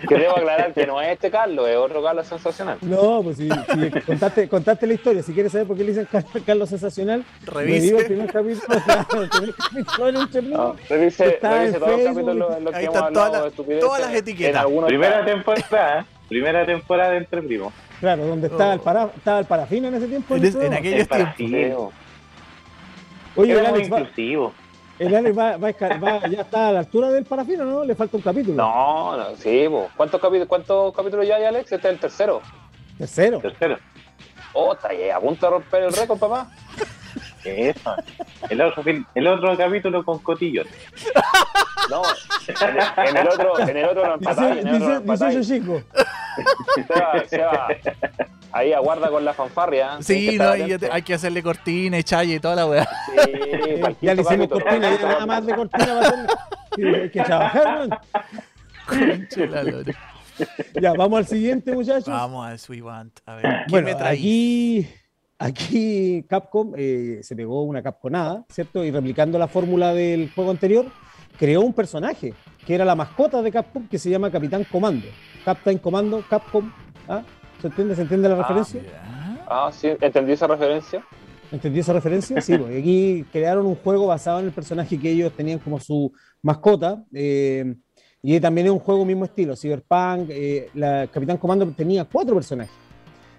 Que 0.07 0.15
debo 0.15 0.38
aclarar 0.38 0.74
que 0.74 0.88
no 0.88 0.99
es 0.99 1.11
este 1.11 1.30
Carlos, 1.30 1.70
es 1.70 1.78
otro 1.78 2.01
Carlos 2.01 2.26
Sensacional. 2.26 2.80
No, 2.82 3.22
pues 3.22 3.38
si, 3.38 3.47
contaste, 4.07 4.49
contaste, 4.49 4.88
la 4.88 4.93
historia, 4.95 5.22
si 5.22 5.32
quieres 5.32 5.51
saber 5.51 5.67
por 5.67 5.78
qué 5.78 5.84
le 5.84 5.91
dicen 5.91 6.07
Carlos 6.43 6.70
Sensacional, 6.70 7.24
revise 7.45 7.95
el 7.95 8.05
primer 8.05 8.32
capítulo, 8.32 8.65
el 9.22 9.30
primer 9.30 9.55
capítulo 9.55 10.07
en 10.09 10.49
no, 10.49 10.76
revise, 10.89 11.39
revise 11.39 11.80
todos 11.80 11.93
los 11.93 12.03
capítulos 12.03 12.57
en 12.57 12.63
los 12.63 12.74
que 12.74 12.84
hemos 12.86 12.97
hablado 12.97 13.51
de 13.51 13.80
Todas 13.80 14.01
las 14.01 14.13
etiquetas. 14.15 14.65
Primera 14.65 15.24
temporada, 15.24 16.05
primera 16.30 16.66
temporada 16.66 17.12
de 17.12 17.18
Entre 17.18 17.42
Primos. 17.42 17.74
Claro, 18.00 18.26
donde 18.26 18.48
estaba, 18.48 18.74
el 18.74 18.80
para, 18.80 19.06
estaba 19.16 19.40
el 19.40 19.46
parafina 19.46 19.90
en 19.90 19.96
ese 19.96 20.08
tiempo. 20.08 20.36
En, 20.36 20.46
en 20.46 20.74
aquellos 20.74 21.36
tiempos. 21.36 21.94
Oye, 23.36 23.54
el 23.54 23.66
Alex, 23.66 23.92
va, 23.92 23.98
el 25.00 25.16
Alex 25.16 25.38
va, 25.38 25.58
va, 25.58 26.28
ya 26.28 26.42
está 26.42 26.70
a 26.70 26.72
la 26.72 26.80
altura 26.80 27.10
del 27.10 27.26
parafino, 27.26 27.66
¿no? 27.66 27.86
Le 27.86 27.96
falta 27.96 28.18
un 28.18 28.24
capítulo. 28.24 28.56
No, 28.56 29.18
no 29.18 29.36
sí, 29.36 29.68
bo. 29.68 29.90
¿Cuántos, 29.96 30.20
capítulos, 30.20 30.48
¿cuántos 30.48 30.94
capítulos 30.94 31.28
ya 31.28 31.36
hay, 31.36 31.46
Alex? 31.46 31.72
Este 31.72 31.88
es 31.88 31.94
el 31.94 32.00
tercero. 32.00 32.42
¿Tercero? 32.98 33.40
Tercero. 33.40 33.78
Oh, 34.54 34.74
está 34.74 34.90
ahí, 34.90 35.10
a 35.10 35.20
punto 35.20 35.46
de 35.46 35.52
romper 35.52 35.84
el 35.84 35.94
récord, 35.94 36.20
papá. 36.20 36.52
Eso. 37.44 37.96
El 38.50 38.62
otro, 38.62 38.84
el 39.16 39.28
otro 39.28 39.58
capítulo 39.58 40.04
con 40.04 40.20
cotillos. 40.20 40.68
No, 41.90 42.04
en 43.08 43.18
el, 43.18 43.28
otro, 43.28 43.60
en 43.60 43.78
el 43.78 43.86
otro 43.86 44.06
no 44.06 44.14
empatáis. 44.16 45.38
Dice, 45.38 45.60
chico. 45.60 45.82
Seba, 46.76 47.24
Seba, 47.26 47.68
ahí 48.52 48.74
aguarda 48.74 49.10
con 49.10 49.26
la 49.26 49.34
fanfarria. 49.34 49.98
Sí, 50.02 50.38
no, 50.38 50.52
hay 50.52 51.02
que 51.02 51.14
hacerle 51.14 51.42
cortina 51.42 51.98
y 51.98 52.04
challe 52.04 52.36
y 52.36 52.40
toda 52.40 52.58
la 52.58 52.68
weá. 52.68 52.88
Sí, 53.06 53.22
ya 54.02 54.14
le 54.14 54.22
hicimos 54.22 54.48
cortina, 54.50 54.94
y 54.94 55.04
nada 55.04 55.26
más 55.26 55.46
de 55.46 55.56
cortina 55.56 55.94
va 55.94 56.00
a 56.00 56.02
hacer 56.02 56.28
que, 56.76 57.12
que 57.12 57.22
trabajar, 57.24 58.02
Ya, 60.82 60.94
vamos 60.94 61.20
al 61.20 61.28
siguiente, 61.28 61.72
muchachos. 61.74 62.08
Vamos 62.08 62.48
al 62.48 62.60
Sweet 62.60 62.84
Want. 62.84 63.20
A 63.26 63.36
ver, 63.36 63.44
¿qué 63.44 63.64
bueno, 63.70 63.98
me 64.00 64.08
aquí 64.08 64.88
Aquí 65.42 66.26
Capcom 66.28 66.74
eh, 66.76 67.22
se 67.24 67.34
pegó 67.34 67.64
una 67.64 67.82
capconada, 67.82 68.44
¿cierto? 68.50 68.84
Y 68.84 68.92
replicando 68.92 69.40
la 69.40 69.48
fórmula 69.48 69.94
del 69.94 70.30
juego 70.34 70.52
anterior, 70.52 70.86
creó 71.40 71.62
un 71.62 71.72
personaje 71.72 72.34
que 72.68 72.76
era 72.76 72.84
la 72.84 72.94
mascota 72.94 73.42
de 73.42 73.50
Capcom 73.50 73.88
que 73.88 73.98
se 73.98 74.10
llama 74.10 74.30
Capitán 74.30 74.66
Comando. 74.70 75.08
Captain 75.46 75.78
Comando, 75.78 76.22
Capcom. 76.30 76.70
¿ah? 77.08 77.24
¿Se 77.62 77.68
entiende? 77.68 77.96
¿Se 77.96 78.02
entiende 78.02 78.28
la 78.28 78.36
ah, 78.36 78.38
referencia? 78.40 78.82
Ah, 79.48 79.72
sí, 79.72 79.88
entendí 80.02 80.34
esa 80.34 80.46
referencia. 80.46 81.06
¿Entendí 81.54 81.80
esa 81.80 81.94
referencia? 81.94 82.42
Sí, 82.42 82.58
porque 82.58 82.78
aquí 82.78 83.26
crearon 83.32 83.66
un 83.66 83.76
juego 83.76 84.08
basado 84.08 84.42
en 84.42 84.48
el 84.48 84.52
personaje 84.52 85.00
que 85.00 85.10
ellos 85.10 85.32
tenían 85.32 85.60
como 85.60 85.80
su 85.80 86.12
mascota. 86.42 87.02
Eh, 87.14 87.76
y 88.22 88.38
también 88.42 88.68
es 88.68 88.74
un 88.74 88.80
juego 88.80 89.06
mismo 89.06 89.24
estilo, 89.24 89.56
Cyberpunk. 89.56 90.30
Eh, 90.32 90.70
la 90.74 91.08
Capitán 91.08 91.38
Comando 91.38 91.66
tenía 91.72 92.04
cuatro 92.04 92.36
personajes 92.36 92.89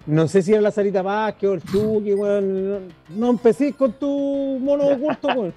no 0.05 0.27
sé 0.27 0.41
si 0.41 0.51
era 0.51 0.61
la 0.61 0.71
Sarita 0.71 1.01
Vázquez 1.01 1.49
o 1.49 1.53
el 1.53 1.63
Chucky, 1.63 2.13
bueno, 2.13 2.79
no, 3.09 3.29
empecé 3.29 3.73
con 3.73 3.93
tu 3.93 4.59
mono 4.61 4.85
oculto, 4.85 5.27
weón. 5.35 5.53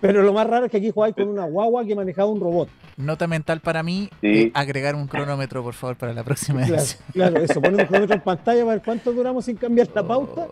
Pero 0.00 0.22
lo 0.22 0.32
más 0.32 0.46
raro 0.46 0.66
es 0.66 0.70
que 0.70 0.78
aquí 0.78 0.90
jugáis 0.90 1.14
con 1.14 1.28
una 1.28 1.44
guagua 1.44 1.84
que 1.84 1.94
manejaba 1.94 2.30
un 2.30 2.40
robot. 2.40 2.68
Nota 2.96 3.26
mental 3.26 3.60
para 3.60 3.82
mí, 3.82 4.08
eh, 4.22 4.50
agregar 4.54 4.94
un 4.94 5.06
cronómetro, 5.06 5.62
por 5.62 5.74
favor, 5.74 5.96
para 5.96 6.12
la 6.12 6.24
próxima 6.24 6.66
claro, 6.66 6.82
Claro, 7.12 7.38
eso, 7.38 7.60
poner 7.60 7.80
un 7.80 7.86
cronómetro 7.86 8.16
en 8.16 8.22
pantalla 8.22 8.60
para 8.60 8.74
ver 8.76 8.82
cuánto 8.84 9.12
duramos 9.12 9.44
sin 9.44 9.56
cambiar 9.56 9.88
la 9.94 10.02
pauta. 10.02 10.46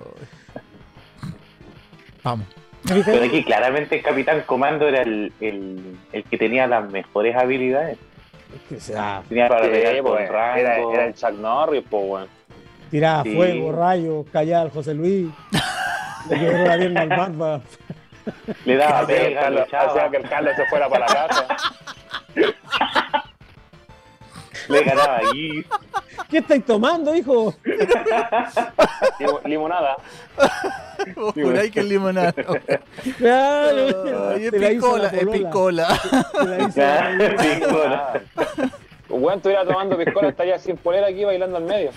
Vamos. 2.23 2.47
Pero 2.85 3.25
aquí 3.25 3.43
claramente 3.45 3.97
el 3.97 4.03
Capitán 4.03 4.43
Comando 4.47 4.89
era 4.89 5.03
el, 5.03 5.33
el, 5.41 5.97
el 6.13 6.25
que 6.25 6.39
tenía 6.39 6.67
las 6.67 6.91
mejores 6.91 7.37
habilidades. 7.37 7.99
Que 8.69 8.81
sea, 8.81 9.23
tenía 9.29 9.49
para 9.49 9.63
pegar 9.63 10.03
con 10.03 10.19
rango. 10.19 10.59
Era, 10.59 10.79
era, 10.79 11.05
el 11.07 11.15
Chuck 11.15 11.33
Norris, 11.33 11.85
pues, 11.89 12.05
weón. 12.07 12.29
Tiraba 12.91 13.23
fuego, 13.25 13.73
rayos, 13.73 14.27
callaba 14.33 14.63
al 14.63 14.71
José 14.71 14.95
Luis. 14.95 15.29
le 16.31 16.39
quedó 16.39 16.65
la 16.65 16.77
pierna 16.79 17.01
al 17.03 17.09
barba. 17.09 17.61
Le 18.65 18.77
daba 18.77 19.07
pega, 19.07 19.49
hacía 19.49 20.11
que 20.11 20.17
el 20.17 20.29
Carlos 20.29 20.57
se 20.57 20.67
fuera 20.67 20.89
para 20.89 21.07
la 21.07 21.15
casa. 21.15 21.47
Le 24.69 24.85
ganaba 24.85 25.19
allí. 25.19 25.65
¿Qué 26.29 26.39
estáis 26.39 26.65
tomando, 26.65 27.15
hijo? 27.15 27.55
limonada. 29.45 29.97
Por 31.15 31.57
ahí 31.57 31.71
que 31.71 31.81
es 31.81 31.87
limonada. 31.87 32.33
Claro. 33.17 34.33
es 34.37 34.51
picola, 34.53 35.09
es 35.09 35.27
picola. 35.27 35.89
Picola. 37.41 38.21
Bueno, 39.09 39.37
estuviera 39.37 39.65
tomando 39.65 39.97
piscola, 39.97 40.29
estaría 40.29 40.59
sin 40.59 40.77
polera 40.77 41.07
aquí 41.07 41.25
bailando 41.25 41.57
al 41.57 41.65
medio. 41.65 41.93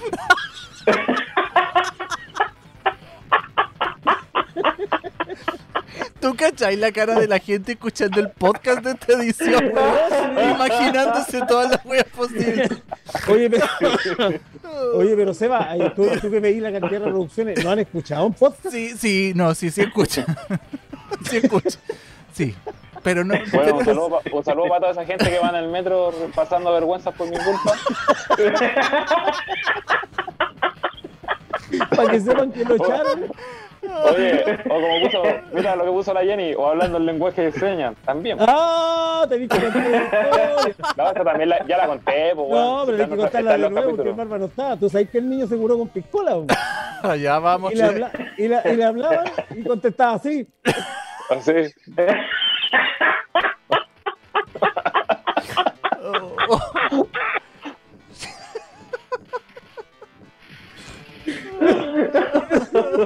¿Tú 6.22 6.36
cachai 6.36 6.76
la 6.76 6.92
cara 6.92 7.20
de 7.20 7.28
la 7.28 7.40
gente 7.40 7.72
escuchando 7.72 8.20
el 8.20 8.30
podcast 8.30 8.84
de 8.84 8.92
esta 8.92 9.14
edición, 9.14 9.74
Imaginándose 10.56 11.42
todas 11.48 11.72
las 11.72 11.86
weas 11.86 12.06
posibles. 12.06 12.70
Oye, 13.28 13.50
pero, 13.50 13.66
oye, 14.94 15.16
pero 15.16 15.34
Seba, 15.34 15.70
tú, 15.96 16.08
tú 16.22 16.30
que 16.30 16.40
veis 16.40 16.62
la 16.62 16.72
cantidad 16.72 17.00
de 17.00 17.06
reproducciones, 17.06 17.64
¿no 17.64 17.72
han 17.72 17.80
escuchado 17.80 18.28
un 18.28 18.34
podcast? 18.34 18.70
Sí, 18.70 18.94
sí, 18.96 19.34
no, 19.36 19.56
sí, 19.56 19.72
sí 19.72 19.82
escucha. 19.82 20.26
Sí 21.30 21.38
escucha. 21.38 21.78
Sí. 22.34 22.56
Pero 23.04 23.26
no. 23.26 23.36
Bueno, 23.54 23.78
un 23.80 23.86
saludo, 23.86 24.22
un 24.32 24.44
saludo 24.46 24.70
para 24.70 24.80
toda 24.80 24.92
esa 24.94 25.06
gente 25.06 25.30
que 25.30 25.40
va 25.40 25.50
en 25.50 25.56
el 25.56 25.70
metro 25.70 26.14
pasando 26.34 26.72
vergüenzas 26.72 27.14
por 27.14 27.30
mi 27.30 27.36
culpa. 27.36 27.78
para 31.96 32.12
que 32.12 32.20
sepan 32.22 32.52
que 32.52 32.64
lo 32.64 32.76
echaron. 32.76 33.32
Oye, 33.84 34.44
o 34.66 34.70
como 34.70 35.02
puso, 35.02 35.24
mira 35.54 35.76
lo 35.76 35.86
que 35.86 35.92
puso 35.92 36.14
la 36.14 36.22
Jenny, 36.22 36.54
o 36.54 36.68
hablando 36.68 37.00
el 37.00 37.06
lenguaje 37.06 37.44
de 37.44 37.52
señas, 37.52 37.96
también. 38.06 38.38
¡Ah! 38.40 39.26
Te 39.28 39.40
dije 39.40 39.50
que 39.50 40.76
No, 40.98 41.12
esa 41.12 41.24
también 41.24 41.50
la, 41.50 41.66
ya 41.66 41.78
la 41.78 41.88
conté, 41.88 42.34
pues, 42.36 42.50
No, 42.50 42.84
pero 42.86 43.04
hay 43.04 43.10
que 43.10 43.18
contarla 43.18 43.58
de 43.58 43.70
nuevo 43.70 43.96
porque 43.96 44.10
el 44.10 44.16
barba 44.16 44.38
no 44.38 44.46
estaba. 44.46 44.78
Tú 44.78 44.90
sabes 44.90 45.10
que 45.10 45.18
el 45.18 45.30
niño 45.30 45.48
se 45.48 45.58
curó 45.58 45.78
con 45.78 45.90
piscola, 45.90 46.38
Ya 47.18 47.40
vamos. 47.40 47.74
Y 47.74 47.76
le, 47.76 47.84
habla, 47.84 48.12
y, 48.38 48.48
la, 48.48 48.72
y 48.72 48.76
le 48.76 48.84
hablaba 48.84 49.24
y 49.56 49.64
contestaba 49.64 50.14
así. 50.14 50.48
Así. 51.30 51.52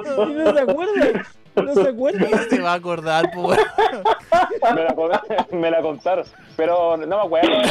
no 0.03 0.53
se 0.53 0.59
acuerda. 0.59 1.25
No 1.55 1.73
se 1.73 1.87
acuerda. 1.87 2.27
se 2.49 2.59
va 2.59 2.71
a 2.71 2.75
acordar, 2.75 3.31
pues. 3.33 3.59
Me 4.73 4.83
la, 4.83 5.23
me 5.51 5.71
la 5.71 5.81
contaron, 5.81 6.25
pero 6.57 6.97
no 6.97 7.07
me 7.07 7.23
acuerdo. 7.23 7.61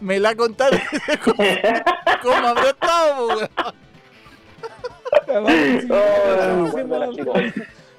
Me 0.00 0.18
la 0.18 0.34
contaron. 0.34 0.80
¿Cómo, 2.22 2.46
habrá 2.46 2.70
estado, 2.70 3.28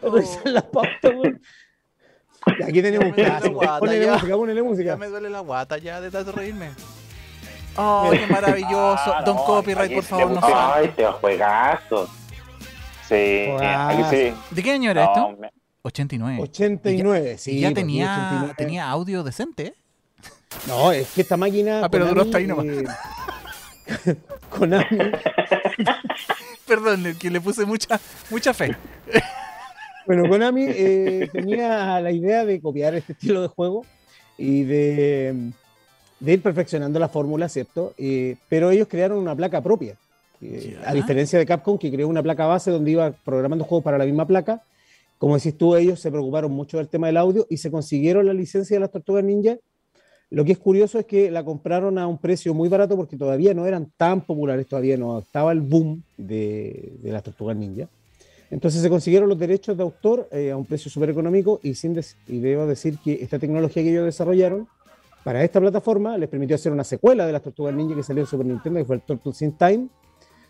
pues, 0.01 0.39
Aquí 2.63 2.81
tenemos 2.81 3.05
un 3.07 3.11
clásico. 3.13 3.59
Ponele 3.79 4.11
música, 4.11 4.35
ponele 4.35 4.63
música. 4.63 4.89
Ya 4.89 4.97
me 4.97 5.07
duele 5.07 5.29
la 5.29 5.39
guata 5.39 5.77
ya 5.77 6.01
de 6.01 6.11
tanto 6.11 6.31
reírme. 6.31 6.71
Oh, 7.77 8.09
qué 8.11 8.27
maravilloso. 8.27 9.13
Ah, 9.13 9.23
Don 9.25 9.37
Copyright, 9.37 9.93
por 9.93 10.03
favor, 10.03 10.31
no 10.31 10.39
Ay, 10.43 10.87
te 10.95 11.05
juegazo. 11.05 12.09
Sí, 13.07 13.47
sí. 14.09 14.33
¿De 14.51 14.63
qué 14.63 14.71
año 14.71 14.91
era 14.91 15.05
esto? 15.05 15.37
89. 15.83 16.39
89, 16.41 17.37
sí. 17.37 17.51
Y 17.51 17.59
ya 17.61 17.73
tenía, 17.73 18.53
tenía 18.57 18.89
audio 18.89 19.23
decente. 19.23 19.75
No, 20.67 20.91
es 20.91 21.09
que 21.13 21.21
esta 21.21 21.37
máquina. 21.37 21.85
Ah, 21.85 21.89
pero 21.89 22.07
duró 22.07 22.21
hasta 22.23 22.37
ahí 22.37 22.47
nomás. 22.47 22.65
Eh, 24.07 24.15
Konami. 24.49 24.83
Perdón, 26.67 27.15
que 27.19 27.29
le 27.29 27.39
puse 27.39 27.65
mucha, 27.67 27.99
mucha 28.31 28.51
fe. 28.51 28.75
bueno, 30.07 30.27
Konami 30.27 30.65
eh, 30.67 31.29
tenía 31.31 32.01
la 32.01 32.11
idea 32.11 32.45
de 32.45 32.59
copiar 32.59 32.95
este 32.95 33.13
estilo 33.13 33.43
de 33.43 33.47
juego 33.47 33.85
y 34.39 34.63
de, 34.63 35.51
de 36.19 36.33
ir 36.33 36.41
perfeccionando 36.41 36.97
la 36.99 37.09
fórmula, 37.09 37.47
¿cierto? 37.47 37.93
Eh, 37.99 38.37
pero 38.49 38.71
ellos 38.71 38.87
crearon 38.89 39.19
una 39.19 39.35
placa 39.35 39.61
propia. 39.61 39.97
Eh, 40.41 40.77
a 40.85 40.93
diferencia 40.93 41.39
de 41.39 41.45
Capcom, 41.45 41.77
que 41.77 41.91
creó 41.91 42.07
una 42.07 42.23
placa 42.23 42.45
base 42.45 42.71
donde 42.71 42.91
iba 42.91 43.11
programando 43.11 43.63
juegos 43.65 43.83
para 43.83 43.97
la 43.97 44.05
misma 44.05 44.25
placa, 44.25 44.61
como 45.17 45.35
decís 45.35 45.57
tú, 45.57 45.75
ellos 45.75 45.99
se 45.99 46.11
preocuparon 46.11 46.51
mucho 46.51 46.77
del 46.77 46.87
tema 46.87 47.07
del 47.07 47.17
audio 47.17 47.47
y 47.49 47.57
se 47.57 47.71
consiguieron 47.71 48.25
la 48.25 48.33
licencia 48.33 48.75
de 48.75 48.81
las 48.81 48.91
Tortugas 48.91 49.23
Ninja. 49.23 49.57
Lo 50.29 50.43
que 50.43 50.51
es 50.51 50.57
curioso 50.57 50.99
es 50.99 51.05
que 51.05 51.31
la 51.31 51.43
compraron 51.45 51.97
a 51.97 52.07
un 52.07 52.17
precio 52.17 52.53
muy 52.53 52.67
barato 52.67 52.97
porque 52.97 53.15
todavía 53.15 53.53
no 53.53 53.65
eran 53.65 53.91
tan 53.95 54.21
populares, 54.21 54.67
todavía 54.67 54.97
no 54.97 55.19
estaba 55.19 55.51
el 55.51 55.61
boom 55.61 56.03
de, 56.17 56.93
las 57.03 57.23
Tortugas 57.23 57.55
Ninja. 57.55 57.87
Entonces 58.51 58.81
se 58.81 58.89
consiguieron 58.89 59.29
los 59.29 59.39
derechos 59.39 59.77
de 59.77 59.83
autor 59.83 60.27
eh, 60.31 60.51
a 60.51 60.57
un 60.57 60.65
precio 60.65 60.91
súper 60.91 61.09
económico 61.09 61.59
y, 61.63 61.73
sin 61.75 61.99
y 62.27 62.39
debo 62.39 62.67
decir 62.67 62.97
que 63.03 63.13
esta 63.13 63.39
tecnología 63.39 63.83
que 63.83 63.89
ellos 63.89 64.05
desarrollaron 64.05 64.67
para 65.23 65.43
esta 65.43 65.59
plataforma 65.59 66.17
les 66.17 66.29
permitió 66.29 66.55
hacer 66.55 66.71
una 66.71 66.83
secuela 66.83 67.25
de 67.25 67.33
las 67.33 67.41
Tortugas 67.41 67.73
Ninja 67.73 67.95
que 67.95 68.03
salió 68.03 68.21
en 68.21 68.27
Super 68.27 68.45
Nintendo, 68.45 68.79
que 68.79 68.85
fue 68.85 68.97
el 68.97 69.01
Turtles 69.01 69.41
in 69.41 69.57
Time, 69.57 69.87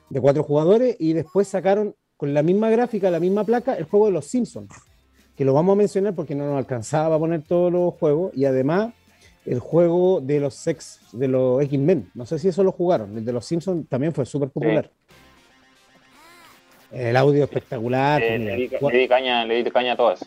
de 0.10 0.22
cuatro 0.22 0.44
jugadores 0.44 0.96
y 1.00 1.14
después 1.14 1.48
sacaron 1.48 1.96
con 2.18 2.34
la 2.34 2.44
misma 2.44 2.70
gráfica, 2.70 3.12
la 3.12 3.20
misma 3.20 3.44
placa, 3.44 3.74
el 3.76 3.86
juego 3.86 4.08
de 4.08 4.14
los 4.14 4.26
Simpsons, 4.26 4.70
que 5.36 5.46
lo 5.46 5.54
vamos 5.54 5.74
a 5.74 5.78
mencionar 5.78 6.16
porque 6.16 6.36
no 6.36 6.46
nos 6.46 6.58
alcanzaba 6.58 7.16
a 7.16 7.20
poner 7.20 7.44
todos 7.44 7.72
los 7.72 7.94
juegos 7.96 8.32
y 8.36 8.46
además 8.46 8.94
el 9.46 9.60
juego 9.60 10.22
de 10.22 10.40
los 10.40 10.56
sex 10.56 11.02
de 11.12 11.28
los 11.28 11.62
X-Men, 11.64 12.10
no 12.14 12.26
sé 12.26 12.40
si 12.40 12.48
eso 12.48 12.64
lo 12.64 12.72
jugaron, 12.72 13.18
el 13.18 13.26
de 13.26 13.34
los 13.34 13.46
Simpsons 13.46 13.88
también 13.88 14.14
fue 14.14 14.26
súper 14.26 14.50
popular. 14.50 14.90
El 16.92 17.18
audio 17.18 17.44
espectacular. 17.44 18.24
Eh, 18.24 18.40
le, 18.40 18.56
di, 18.56 19.08
caña, 19.08 19.44
le 19.44 19.64
di 19.64 19.70
caña 19.70 19.94
a 19.94 19.98
todas. 19.98 20.26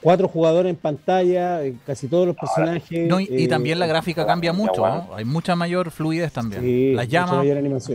Cuatro 0.00 0.28
jugadores 0.28 0.70
en 0.70 0.76
pantalla, 0.76 1.64
eh, 1.64 1.74
casi 1.86 2.08
todos 2.08 2.26
los 2.26 2.36
personajes. 2.36 2.90
y, 2.90 3.44
eh, 3.44 3.48
también 3.48 3.78
la 3.78 3.86
gráfica 3.86 4.26
cambia 4.26 4.52
mucho, 4.52 4.84
hay 5.14 5.24
mucha 5.24 5.56
mayor 5.56 5.90
fluidez 5.90 6.32
también. 6.32 6.96
las 6.96 7.08
llamas, 7.08 7.44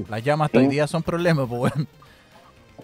las 0.09 0.23
llamas 0.23 0.49
hoy 0.53 0.67
día 0.67 0.87
son 0.87 1.03
problemas, 1.03 1.47
pues 1.47 1.59
bueno. 1.59 1.87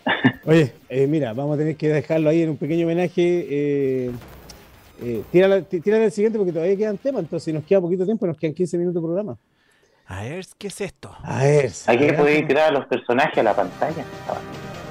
Oye, 0.46 0.74
eh, 0.90 1.08
mira, 1.08 1.34
vamos 1.34 1.56
a 1.56 1.58
tener 1.58 1.76
que 1.76 1.90
dejarlo 1.90 2.30
ahí 2.30 2.42
en 2.42 2.52
un 2.52 2.58
pequeño 2.58 2.86
homenaje. 2.86 3.46
Eh, 3.50 5.24
tírale, 5.32 5.66
el 5.70 6.12
siguiente 6.12 6.38
porque 6.40 6.54
todavía 6.54 6.76
quedan 6.76 6.98
temas, 6.98 7.24
entonces 7.24 7.44
si 7.44 7.54
nos 7.54 7.64
queda 7.64 7.82
poquito 7.82 8.06
tiempo, 8.06 8.26
nos 8.26 8.38
quedan 8.38 8.54
15 8.54 8.78
minutos 8.78 9.02
de 9.02 9.06
programa. 9.06 9.38
A 10.08 10.24
ver, 10.24 10.46
¿qué 10.58 10.68
es 10.68 10.82
esto? 10.82 11.14
A 11.22 11.44
ver. 11.44 11.72
Hay 11.88 11.98
que 11.98 12.14
poder 12.14 12.48
tirar 12.48 12.70
a 12.70 12.72
los 12.72 12.86
personajes 12.86 13.38
a 13.38 13.44
la 13.44 13.56
pantalla. 13.56 14.04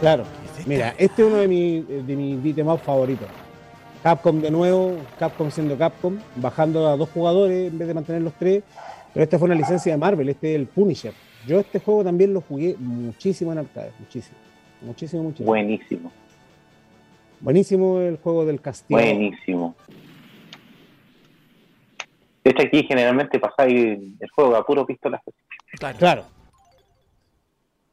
Claro. 0.01 0.25
Mira, 0.67 0.95
este 0.99 1.23
es 1.23 1.29
uno 1.29 1.37
de 1.39 1.49
mis, 1.49 1.89
de 1.89 2.17
mis 2.17 2.83
favoritos. 2.83 3.29
Capcom 4.07 4.41
de 4.41 4.53
nuevo, 4.53 4.99
Capcom 5.19 5.51
siendo 5.51 5.77
Capcom, 5.77 6.17
bajando 6.37 6.87
a 6.87 6.97
dos 6.97 7.09
jugadores 7.11 7.73
en 7.73 7.77
vez 7.77 7.89
de 7.89 7.95
mantener 7.95 8.23
los 8.23 8.35
tres. 8.35 8.63
Pero 9.13 9.25
esta 9.25 9.37
fue 9.37 9.47
una 9.47 9.57
licencia 9.57 9.91
de 9.91 9.99
Marvel, 9.99 10.29
este 10.29 10.55
es 10.55 10.61
el 10.61 10.69
Punisher. 10.69 11.13
Yo 11.45 11.59
este 11.59 11.81
juego 11.81 12.05
también 12.05 12.33
lo 12.33 12.41
jugué 12.41 12.77
muchísimo 12.79 13.51
en 13.51 13.59
arcade, 13.59 13.91
muchísimo. 13.99 14.39
Muchísimo, 14.81 15.25
muchísimo. 15.25 15.49
Buenísimo. 15.49 16.13
Buenísimo 17.41 17.99
el 17.99 18.17
juego 18.19 18.47
del 18.47 18.61
castillo. 18.61 18.97
Buenísimo. 18.97 19.75
Este 22.45 22.63
aquí 22.63 22.85
generalmente 22.85 23.41
pasáis 23.41 23.99
el 24.21 24.31
juego 24.31 24.55
a 24.55 24.65
puro 24.65 24.87
pistola. 24.87 25.21
Claro. 25.81 25.99
claro. 25.99 26.25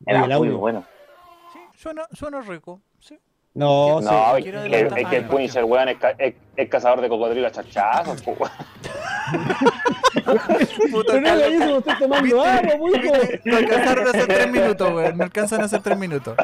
Era 0.05 0.37
muy 0.37 0.49
bueno. 0.49 0.85
Sí, 1.51 1.59
suena, 1.73 2.03
suena 2.11 2.39
rico. 2.41 2.83
No, 3.55 4.01
no 4.01 4.35
es, 4.37 4.43
que, 4.43 4.49
es, 4.49 5.07
que, 5.09 5.17
el 5.17 5.25
Punisher, 5.25 5.63
weón, 5.63 5.89
es, 5.89 5.97
es, 6.57 6.69
cazador 6.69 7.01
de 7.01 7.09
cocodrilos 7.09 7.51
chachazos, 7.51 8.23
weón. 8.25 8.49
Puta, 10.91 11.21
no 11.21 11.35
le 11.35 11.49
hizo, 11.51 11.77
estoy 11.77 11.99
tomando 11.99 12.43
agua. 12.43 12.61
No 13.45 13.57
alcanzaron 13.57 14.07
a 14.07 14.09
hacer 14.09 14.27
tres 14.27 14.51
minutos, 14.51 14.93
weón. 14.93 15.17
No 15.17 15.23
alcanzan 15.23 15.61
a 15.61 15.65
hacer 15.65 15.81
tres 15.83 15.99
minutos. 15.99 16.35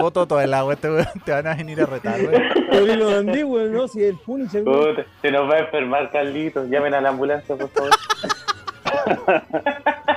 Botó 0.00 0.26
todo 0.26 0.40
el 0.40 0.54
agua, 0.54 0.72
este 0.72 0.90
weón. 0.90 1.06
Te 1.26 1.32
van 1.32 1.46
a 1.46 1.54
venir 1.54 1.82
a 1.82 1.86
retar, 1.86 2.18
weón. 2.18 2.42
Pero 2.70 2.96
lo 2.96 3.18
andí, 3.18 3.42
weón, 3.42 3.70
¿no? 3.70 3.86
Si 3.86 4.02
el 4.02 4.16
Punisher, 4.16 4.62
weón. 4.66 5.04
Se 5.20 5.30
nos 5.30 5.50
va 5.50 5.56
a 5.56 5.58
enfermar, 5.58 6.10
Carlitos. 6.10 6.70
Llamen 6.70 6.94
a 6.94 7.02
la 7.02 7.10
ambulancia, 7.10 7.54
por 7.54 7.68
favor. 7.68 7.90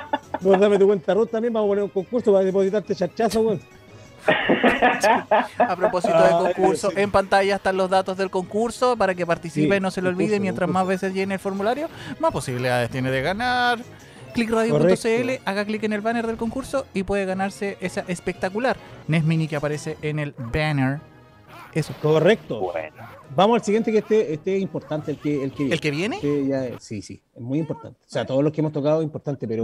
Vos 0.42 0.60
dame 0.60 0.80
tu 0.80 0.88
cuenta 0.88 1.14
Ruth 1.14 1.30
también, 1.30 1.54
vamos 1.54 1.68
a 1.68 1.70
poner 1.70 1.84
un 1.84 1.90
concurso 1.90 2.32
para 2.32 2.46
depositarte 2.46 2.96
chachazo, 2.96 3.44
güey. 3.44 3.60
A 5.58 5.76
propósito 5.76 6.14
del 6.14 6.34
ah, 6.34 6.52
concurso, 6.54 6.92
en 6.96 7.12
pantalla 7.12 7.56
están 7.56 7.78
los 7.78 7.90
datos 7.90 8.18
del 8.18 8.30
concurso 8.30 8.98
para 8.98 9.16
que 9.16 9.26
participe 9.26 9.78
y 9.78 9.80
no 9.80 9.92
se 9.92 10.02
lo 10.02 10.10
olvide 10.10 10.40
mientras 10.40 10.70
más 10.70 10.86
veces 10.86 11.14
llene 11.14 11.36
el 11.36 11.40
formulario, 11.40 11.88
más 12.20 12.32
posibilidades 12.32 12.90
tiene 12.90 13.12
de 13.12 13.22
ganar. 13.22 13.80
Clickradio.cl, 14.34 15.42
haga 15.44 15.66
clic 15.66 15.84
en 15.84 15.94
el 15.94 16.02
banner 16.02 16.28
del 16.28 16.38
concurso 16.38 16.86
y 16.94 17.04
puede 17.04 17.26
ganarse 17.26 17.78
esa 17.82 18.06
espectacular 18.08 18.78
NES 19.08 19.24
Mini 19.24 19.48
que 19.48 19.56
aparece 19.56 19.98
en 20.02 20.20
el 20.20 20.36
banner. 20.38 21.00
Eso. 21.74 21.94
Correcto. 22.02 22.74
Vamos 23.36 23.60
al 23.60 23.64
siguiente 23.64 23.92
que 23.92 24.00
este, 24.00 24.34
este 24.34 24.56
es 24.56 24.62
importante, 24.62 25.12
el 25.12 25.18
que, 25.18 25.44
el 25.44 25.52
que, 25.52 25.72
¿El 25.72 25.80
que 25.80 25.92
viene. 25.92 26.20
sí, 26.80 27.02
sí, 27.02 27.22
es 27.36 27.42
muy 27.42 27.60
importante. 27.60 28.00
O 28.06 28.10
sea, 28.10 28.26
todos 28.26 28.44
los 28.44 28.54
que 28.54 28.62
hemos 28.62 28.74
tocado 28.74 29.02
es 29.02 29.06
importante, 29.06 29.48
pero 29.48 29.64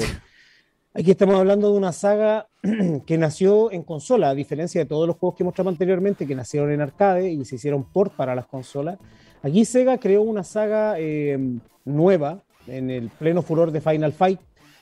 Aquí 0.98 1.12
estamos 1.12 1.36
hablando 1.36 1.74
de 1.74 1.78
una 1.78 1.92
saga 1.92 2.48
que 3.06 3.18
nació 3.18 3.70
en 3.70 3.84
consola, 3.84 4.30
a 4.30 4.34
diferencia 4.34 4.80
de 4.80 4.86
todos 4.86 5.06
los 5.06 5.18
juegos 5.18 5.38
que 5.38 5.44
mostramos 5.44 5.74
anteriormente, 5.74 6.26
que 6.26 6.36
nacieron 6.36 6.72
en 6.72 6.80
arcade 6.80 7.30
y 7.30 7.44
se 7.44 7.56
hicieron 7.56 7.84
port 7.92 8.14
para 8.14 8.34
las 8.34 8.46
consolas. 8.46 8.98
Aquí 9.44 9.66
Sega 9.66 9.98
creó 9.98 10.22
una 10.22 10.46
saga 10.46 10.96
eh, 10.98 11.38
nueva 11.84 12.44
en 12.66 12.90
el 12.90 13.10
pleno 13.10 13.42
furor 13.42 13.72
de 13.72 13.82
Final 13.82 14.14
Fight. 14.14 14.40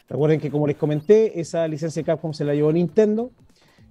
Recuerden 0.08 0.40
que, 0.40 0.52
como 0.52 0.68
les 0.68 0.78
comenté, 0.78 1.40
esa 1.40 1.68
licencia 1.68 2.02
de 2.02 2.06
Capcom 2.06 2.32
se 2.32 2.46
la 2.46 2.54
llevó 2.54 2.72
Nintendo. 2.72 3.32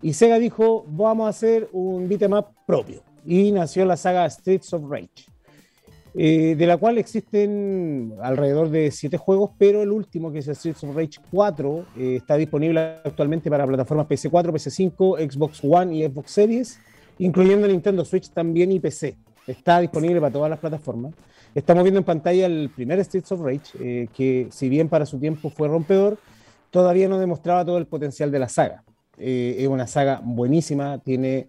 Y 0.00 0.12
Sega 0.12 0.38
dijo, 0.38 0.84
vamos 0.86 1.26
a 1.26 1.30
hacer 1.30 1.68
un 1.72 2.08
beat'em 2.08 2.40
propio. 2.64 3.02
Y 3.26 3.50
nació 3.50 3.84
la 3.84 3.96
saga 3.96 4.30
Streets 4.30 4.72
of 4.74 4.88
Rage. 4.88 5.31
Eh, 6.14 6.56
de 6.58 6.66
la 6.66 6.76
cual 6.76 6.98
existen 6.98 8.14
alrededor 8.20 8.68
de 8.68 8.90
siete 8.90 9.16
juegos, 9.16 9.52
pero 9.56 9.82
el 9.82 9.90
último, 9.90 10.30
que 10.30 10.40
es 10.40 10.46
Streets 10.46 10.84
of 10.84 10.94
Rage 10.94 11.18
4, 11.30 11.86
eh, 11.96 12.16
está 12.16 12.36
disponible 12.36 12.98
actualmente 13.02 13.48
para 13.48 13.66
plataformas 13.66 14.06
PC4, 14.06 14.52
PC5, 14.52 15.32
Xbox 15.32 15.60
One 15.64 15.96
y 15.96 16.04
Xbox 16.06 16.30
Series, 16.30 16.78
incluyendo 17.18 17.66
Nintendo 17.66 18.04
Switch 18.04 18.28
también 18.28 18.72
y 18.72 18.80
PC. 18.80 19.16
Está 19.46 19.80
disponible 19.80 20.20
para 20.20 20.32
todas 20.32 20.50
las 20.50 20.58
plataformas. 20.58 21.14
Estamos 21.54 21.82
viendo 21.82 22.00
en 22.00 22.04
pantalla 22.04 22.44
el 22.44 22.70
primer 22.74 23.02
Streets 23.02 23.32
of 23.32 23.40
Rage, 23.40 23.72
eh, 23.80 24.08
que 24.14 24.48
si 24.50 24.68
bien 24.68 24.90
para 24.90 25.06
su 25.06 25.18
tiempo 25.18 25.48
fue 25.48 25.68
rompedor, 25.68 26.18
todavía 26.70 27.08
no 27.08 27.18
demostraba 27.18 27.64
todo 27.64 27.78
el 27.78 27.86
potencial 27.86 28.30
de 28.30 28.38
la 28.38 28.48
saga. 28.48 28.84
es 29.16 29.68
una 29.68 29.86
saga 29.86 30.20
buenísima, 30.24 30.98
tiene 30.98 31.46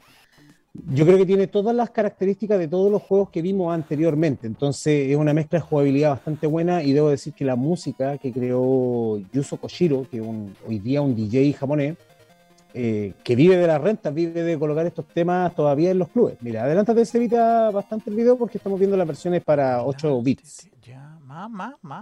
yo 0.74 1.06
creo 1.06 1.18
que 1.20 1.26
tiene 1.26 1.48
todas 1.48 1.76
las 1.76 1.92
características 1.92 2.58
de 2.58 2.68
todos 2.68 2.92
los 2.92 3.02
juegos 3.04 3.30
que 3.30 3.42
vimos 3.42 3.74
anteriormente. 3.74 4.48
Entonces 4.48 5.10
es 5.10 5.16
una 5.16 5.34
mezcla 5.34 5.60
de 5.60 5.66
jugabilidad 5.66 6.10
bastante 6.12 6.48
buena 6.48 6.82
y 6.82 6.94
debo 6.94 7.10
decir 7.10 7.34
que 7.34 7.46
la 7.46 7.56
música 7.56 8.18
que 8.18 8.32
creó 8.32 9.20
Yuzo 9.32 9.58
Koshiro, 9.58 10.08
que 10.10 10.18
es 10.18 10.24
hoy 10.68 10.80
día 10.80 11.02
un 11.02 11.16
DJ 11.16 11.54
japonés, 11.54 11.96
eh, 12.74 13.14
que 13.24 13.36
vive 13.36 13.56
de 13.56 13.68
las 13.68 13.80
rentas, 13.80 14.12
vive 14.12 14.42
de 14.42 14.58
colocar 14.58 14.84
estos 14.88 15.08
temas 15.08 15.54
todavía 15.54 15.92
en 15.92 16.00
los 16.00 16.10
clubes. 16.10 16.38
Mira, 16.42 16.64
adelántate, 16.64 17.06
se 17.06 17.20
evita 17.20 17.70
bastante 17.70 18.10
el 18.10 18.16
video 18.16 18.36
porque 18.36 18.58
estamos 18.58 18.80
viendo 18.80 18.98
las 18.98 19.06
versiones 19.06 19.44
para 19.44 19.84
8 19.84 20.22
bits. 20.24 20.70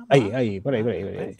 Ahí, 0.08 0.32
ahí, 0.34 0.62
por 0.62 0.74
ahí, 0.74 0.82
por 0.82 0.94
ahí. 0.94 1.04
Por 1.04 1.24
ahí. 1.24 1.36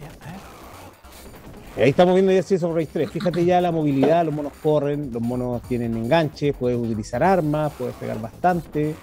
Ahí 1.78 1.92
estamos 1.92 2.16
viendo 2.16 2.34
ya 2.34 2.42
Streets 2.42 2.64
of 2.64 2.76
Race 2.76 2.90
3. 2.92 3.10
Fíjate 3.10 3.46
ya 3.46 3.62
la 3.62 3.72
movilidad, 3.72 4.26
los 4.26 4.34
monos 4.34 4.52
corren, 4.62 5.12
los 5.14 5.22
monos 5.22 5.62
tienen 5.64 5.96
enganches, 5.96 6.54
puedes 6.54 6.78
utilizar 6.78 7.24
armas, 7.24 7.72
puedes 7.78 7.96
pegar 7.96 8.20
bastante. 8.20 8.96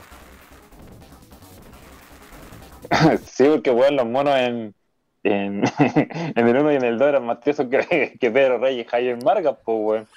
Sí, 3.26 3.44
porque 3.44 3.70
bueno, 3.70 3.98
los 3.98 4.06
monos 4.06 4.34
en, 4.36 4.74
en, 5.22 5.62
el 6.34 6.56
1 6.56 6.72
y 6.72 6.76
en 6.76 6.84
el 6.84 6.98
2 6.98 7.08
eran 7.08 7.26
más 7.26 7.40
tiesos 7.40 7.66
que, 7.68 8.16
que 8.18 8.30
Pedro 8.30 8.58
Reyes 8.58 8.86
y 8.86 8.88
Javier 8.88 9.22
Marga, 9.22 9.52
pues 9.52 9.78
weón. 9.78 10.08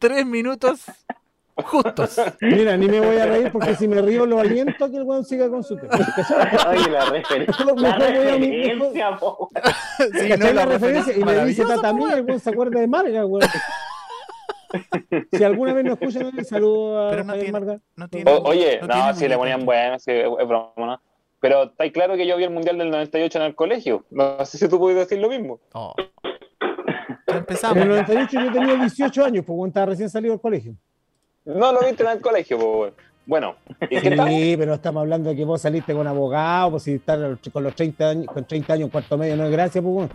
Tres 0.00 0.26
minutos 0.26 0.84
Justos. 1.62 2.20
Mira, 2.40 2.76
ni 2.76 2.88
me 2.88 3.00
voy 3.00 3.16
a 3.16 3.26
reír 3.26 3.52
porque 3.52 3.76
si 3.76 3.86
me 3.86 4.02
río 4.02 4.26
lo 4.26 4.40
aliento 4.40 4.84
a 4.84 4.90
que 4.90 4.96
el 4.96 5.04
weón 5.04 5.24
siga 5.24 5.48
con 5.48 5.62
su 5.62 5.76
tema. 5.80 5.96
Oye, 6.68 6.90
la 6.90 7.04
referencia. 7.04 7.64
La 7.76 7.96
referencia, 7.96 8.64
sí, 10.12 10.28
no, 10.36 10.52
la, 10.52 10.66
referencia. 10.66 11.16
Y 11.16 11.22
me 11.22 11.44
dice 11.44 11.64
Tata 11.64 11.92
mía, 11.92 12.14
el 12.14 12.24
weón 12.24 12.40
se 12.40 12.50
acuerda 12.50 12.80
de 12.80 12.88
Marga, 12.88 13.24
weón. 13.24 13.48
Si 15.32 15.44
alguna 15.44 15.72
vez 15.72 15.84
nos 15.84 16.00
escuchan, 16.00 16.26
un 16.36 16.44
saludo 16.44 17.06
a 17.06 17.10
Pero 17.10 17.24
no 17.24 17.34
tiene, 17.34 17.52
Marga. 17.52 17.80
No 17.94 18.08
tiene, 18.08 18.30
oye, 18.44 18.80
no, 18.82 19.14
si 19.14 19.28
le 19.28 19.36
ponían 19.36 19.64
bueno, 19.64 19.98
sí, 20.00 20.10
es 20.10 20.48
broma, 20.48 20.72
¿no? 20.76 21.00
Pero 21.38 21.64
está 21.64 21.88
claro 21.92 22.16
que 22.16 22.26
yo 22.26 22.36
vi 22.36 22.44
el 22.44 22.50
Mundial 22.50 22.78
del 22.78 22.90
98 22.90 23.38
en 23.38 23.44
el 23.44 23.54
colegio. 23.54 24.04
No 24.10 24.44
sé 24.44 24.58
si 24.58 24.68
tú 24.68 24.78
puedes 24.78 24.98
decir 24.98 25.18
lo 25.22 25.28
mismo. 25.28 25.60
Oh. 25.74 25.94
Empezamos. 27.26 27.76
En 27.76 27.82
el 27.82 27.88
98 27.90 28.40
yo 28.40 28.52
tenía 28.52 28.74
18 28.76 29.24
años, 29.24 29.44
pues 29.46 29.68
estaba 29.68 29.86
recién 29.86 30.08
salido 30.08 30.32
del 30.32 30.40
colegio. 30.40 30.74
No 31.44 31.72
lo 31.72 31.80
viste 31.80 32.02
en 32.02 32.10
el 32.10 32.20
colegio, 32.20 32.58
pues, 32.58 32.92
bueno. 33.26 33.56
sí, 33.90 34.54
pero 34.58 34.74
estamos 34.74 35.02
hablando 35.02 35.30
de 35.30 35.36
que 35.36 35.44
vos 35.44 35.60
saliste 35.60 35.94
con 35.94 36.06
abogado, 36.06 36.72
pues 36.72 36.84
si 36.84 36.94
estás 36.94 37.38
con 37.52 37.62
los 37.62 37.74
30 37.74 38.08
años, 38.08 38.26
con 38.26 38.44
30 38.44 38.72
años, 38.72 38.90
cuarto 38.90 39.18
medio, 39.18 39.36
no 39.36 39.44
es 39.44 39.52
gracia, 39.52 39.82
pues 39.82 39.94
bueno. 39.94 40.10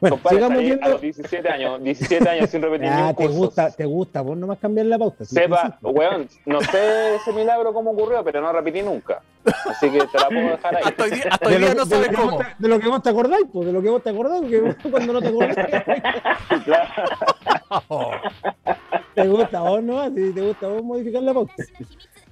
Bueno, 0.00 0.18
sigamos 0.28 0.58
viendo. 0.58 0.84
A 0.84 0.88
los 0.90 1.00
17 1.00 1.48
años, 1.48 1.82
17 1.82 2.28
años 2.28 2.50
sin 2.50 2.60
repetir 2.60 2.88
ah, 2.90 3.14
te 3.16 3.26
gusta, 3.26 3.70
te 3.70 3.86
gusta, 3.86 4.20
vos 4.20 4.36
nomás 4.36 4.58
cambiar 4.58 4.84
la 4.86 4.98
pauta. 4.98 5.24
Sepa, 5.24 5.78
weón, 5.82 6.28
no 6.44 6.60
sé 6.60 7.14
ese 7.16 7.32
milagro 7.32 7.72
cómo 7.72 7.92
ocurrió, 7.92 8.22
pero 8.22 8.42
no 8.42 8.52
repetí 8.52 8.82
nunca. 8.82 9.22
Así 9.44 9.90
que 9.90 10.00
te 10.00 10.18
la 10.18 10.28
puedo 10.28 10.48
dejar 10.48 10.76
ahí. 10.76 10.82
Hasta 10.84 11.04
hoy 11.04 11.10
día, 11.10 11.24
hasta 11.30 11.48
hoy 11.48 11.56
día 11.56 11.74
no 11.74 11.86
sabes 11.86 12.08
cómo. 12.08 12.38
de 12.58 12.68
lo 12.68 12.80
que 12.80 12.88
vos 12.88 13.02
te 13.02 13.10
acordáis, 13.10 13.46
pues, 13.52 13.66
de 13.66 13.72
lo 13.72 13.82
que 13.82 13.90
vos 13.90 14.02
te 14.02 14.10
acordás, 14.10 14.40
porque 14.40 14.74
cuando 14.90 15.12
no 15.12 15.22
te 15.22 15.28
acordás. 15.28 15.56
¿Te 19.14 19.28
gusta 19.28 19.60
vos, 19.60 19.82
no? 19.82 20.04
Si 20.06 20.32
te 20.32 20.40
gusta 20.40 20.68
vos 20.68 20.82
modificar 20.82 21.22
la 21.22 21.34
pauta. 21.34 21.54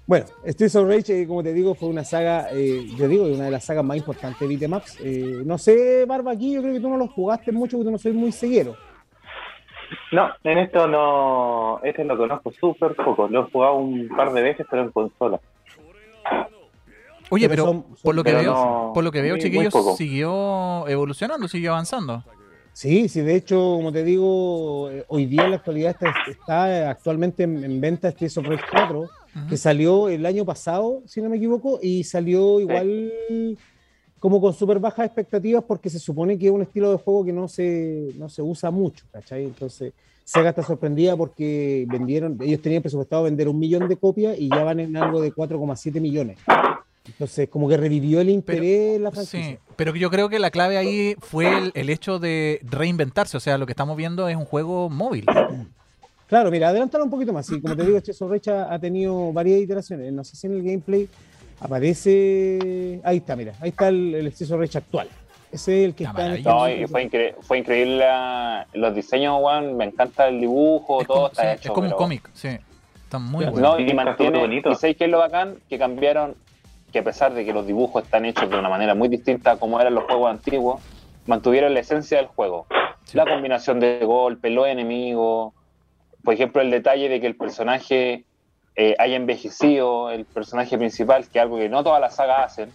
Bueno, 0.07 0.27
Streets 0.45 0.77
of 0.77 0.89
Rage, 0.89 1.23
eh, 1.23 1.27
como 1.27 1.43
te 1.43 1.53
digo, 1.53 1.75
fue 1.75 1.89
una 1.89 2.03
saga, 2.03 2.49
eh, 2.53 2.87
yo 2.99 3.07
digo, 3.07 3.25
una 3.25 3.45
de 3.45 3.51
las 3.53 3.65
sagas 3.65 3.85
más 3.85 3.97
importantes 3.97 4.41
de 4.41 4.49
Beatemaps. 4.49 4.99
Eh, 5.01 5.43
no 5.45 5.59
sé, 5.59 6.05
Barba, 6.07 6.33
aquí 6.33 6.53
yo 6.53 6.61
creo 6.61 6.75
que 6.75 6.81
tú 6.81 6.89
no 6.89 6.97
lo 6.97 7.07
jugaste 7.07 7.53
mucho 7.53 7.77
porque 7.77 7.87
tú 7.87 7.93
no 7.93 7.99
soy 7.99 8.13
muy 8.13 8.33
ceguero. 8.33 8.77
No, 10.11 10.29
en 10.43 10.59
esto 10.59 10.87
no, 10.89 11.81
este 11.83 12.05
lo 12.05 12.17
conozco 12.17 12.53
súper 12.53 12.95
poco. 12.97 13.29
Lo 13.29 13.47
he 13.47 13.51
jugado 13.51 13.75
un 13.77 14.09
par 14.09 14.33
de 14.33 14.43
veces, 14.43 14.67
pero 14.69 14.83
en 14.83 14.91
consola. 14.91 15.41
Oye, 17.31 17.49
pero, 17.49 17.85
por, 18.03 18.15
lo 18.15 18.23
que 18.23 18.35
veo, 18.35 18.91
por 18.93 19.05
lo 19.05 19.11
que 19.11 19.23
veo, 19.23 19.39
chiquillos, 19.39 19.73
siguió 19.97 20.87
evolucionando, 20.89 21.49
siguió 21.49 21.73
avanzando. 21.73 22.25
Sí, 22.73 23.09
sí, 23.09 23.21
de 23.21 23.37
hecho, 23.37 23.57
como 23.57 23.93
te 23.93 24.03
digo, 24.03 24.91
eh, 24.91 25.05
hoy 25.09 25.27
día 25.27 25.45
en 25.45 25.51
la 25.51 25.57
actualidad 25.57 25.95
está, 26.29 26.91
actualmente 26.91 27.43
en, 27.43 27.81
venta 27.81 28.11
Streets 28.11 28.39
of 28.39 28.47
Rage 28.47 28.65
4, 28.71 29.09
que 29.49 29.57
salió 29.57 30.09
el 30.09 30.25
año 30.25 30.45
pasado, 30.45 31.03
si 31.07 31.21
no 31.21 31.29
me 31.29 31.37
equivoco, 31.37 31.79
y 31.83 32.05
salió 32.05 32.61
igual 32.61 33.13
como 34.19 34.41
con 34.41 34.55
súper 34.55 34.79
bajas 34.79 35.07
expectativas 35.07 35.65
porque 35.65 35.91
se 35.91 35.99
supone 35.99 36.39
que 36.39 36.47
es 36.47 36.53
un 36.53 36.63
estilo 36.63 36.93
de 36.93 36.99
juego 36.99 37.25
que 37.25 37.33
no 37.33 37.49
se, 37.49 38.11
no 38.17 38.29
se 38.29 38.41
usa 38.41 38.71
mucho, 38.71 39.05
¿cachai? 39.11 39.45
Entonces, 39.45 39.93
Sega 40.25 40.51
está 40.51 40.63
sorprendida 40.63 41.17
porque 41.17 41.85
vendieron, 41.89 42.39
ellos 42.41 42.63
tenían 42.63 42.83
presupuestado 42.83 43.25
vender 43.25 43.49
un 43.49 43.59
millón 43.59 43.89
de 43.89 43.97
copias 43.97 44.39
y 44.39 44.49
ya 44.49 44.63
van 44.63 44.81
en 44.81 44.97
algo 44.97 45.21
de 45.21 45.33
4,7 45.33 46.01
millones. 46.01 46.39
Entonces, 47.07 47.49
como 47.49 47.69
que 47.69 47.77
revivió 47.77 48.21
el 48.21 48.31
interés 48.31 48.97
en 48.97 49.03
la 49.03 49.11
franquicia. 49.11 49.43
Sí, 49.43 49.59
pero 49.77 49.95
yo 49.97 50.11
creo 50.11 50.29
que 50.29 50.39
la 50.39 50.51
clave 50.51 50.77
ahí 50.79 51.17
fue 51.19 51.73
el, 51.75 51.91
hecho 51.91 52.19
de 52.19 52.61
reinventarse. 52.63 53.37
O 53.37 53.41
sea, 53.41 53.59
lo 53.59 53.67
que 53.67 53.73
estamos 53.73 53.97
viendo 53.97 54.29
es 54.29 54.37
un 54.37 54.45
juego 54.45 54.89
móvil. 54.91 55.27
Claro, 56.29 56.51
mira, 56.51 56.69
adelántalo 56.69 57.05
un 57.05 57.11
poquito 57.11 57.31
más. 57.31 57.45
Sí, 57.45 57.61
como 57.61 57.77
te 57.77 57.85
digo, 57.85 58.01
Chess 58.01 58.23
of 58.23 58.33
ha, 58.49 58.79
tenido 58.79 59.35
varias 59.35 59.61
iteraciones. 59.61 60.11
No 60.15 60.25
sé 60.25 60.35
si 60.35 60.47
en 60.47 60.55
el 60.55 60.63
gameplay 60.63 61.07
aparece. 61.61 63.03
Ahí 63.05 63.19
está, 63.19 63.37
mira. 63.37 63.53
Ahí 63.61 63.69
está 63.69 63.89
el, 63.89 64.15
el 64.15 64.35
Chess 64.35 64.51
actual. 64.51 65.09
Ese 65.53 65.83
es 65.83 65.89
el 65.89 65.95
que 65.95 66.05
está 66.05 66.35
en 66.35 66.43
No, 66.43 66.71
y 66.71 66.87
fue, 66.87 67.37
fue 67.43 67.59
increíble 67.59 68.07
los 68.73 68.95
diseños, 68.95 69.41
Juan. 69.41 69.77
Me 69.77 69.85
encanta 69.85 70.29
el 70.29 70.41
dibujo, 70.41 71.05
todo 71.05 71.27
está 71.27 71.53
hecho. 71.53 71.69
Es 71.69 71.75
como 71.75 71.89
un 71.89 71.93
cómic, 71.93 72.31
sí. 72.33 72.49
Está 73.05 73.19
muy 73.19 73.45
bueno. 73.45 73.77
No, 73.77 73.79
y 73.79 73.93
mantiene. 73.93 74.57
¿Y 74.57 74.63
sabéis 74.75 74.97
qué 74.97 75.05
es 75.05 75.11
lo 75.11 75.19
bacán? 75.19 75.57
Que 75.69 75.79
cambiaron 75.79 76.35
que 76.93 77.01
a 77.01 77.05
pesar 77.05 77.33
de 77.35 77.45
que 77.45 77.53
los 77.53 77.67
dibujos 77.67 78.05
están 78.05 78.25
hechos 78.25 78.49
de 78.51 78.59
una 78.59 78.69
manera 78.69 78.95
muy 78.95 79.09
distinta 79.09 79.53
a 79.53 79.57
como 79.57 79.81
eran 79.81 79.95
los 79.95 80.05
juegos 80.05 80.31
antiguos, 80.31 80.83
mantuvieron 81.27 81.75
la 81.75 81.81
esencia 81.81 82.19
del 82.19 82.27
juego. 82.27 82.67
La 83.15 83.27
combinación 83.27 83.81
de 83.81 84.05
golpes, 84.05 84.53
los 84.53 84.67
enemigos, 84.67 85.53
por 86.23 86.35
ejemplo, 86.35 86.63
el 86.63 86.71
detalle 86.71 87.09
de 87.09 87.21
que 87.21 87.27
el 87.27 87.37
personaje 87.37 88.25
eh, 88.77 88.95
haya 88.99 89.17
envejecido, 89.17 90.11
el 90.11 90.25
personaje 90.25 90.79
principal, 90.79 91.27
que 91.29 91.39
es 91.39 91.43
algo 91.43 91.59
que 91.59 91.69
no 91.69 91.83
todas 91.83 92.01
las 92.01 92.17
sagas 92.17 92.53
hacen, 92.53 92.71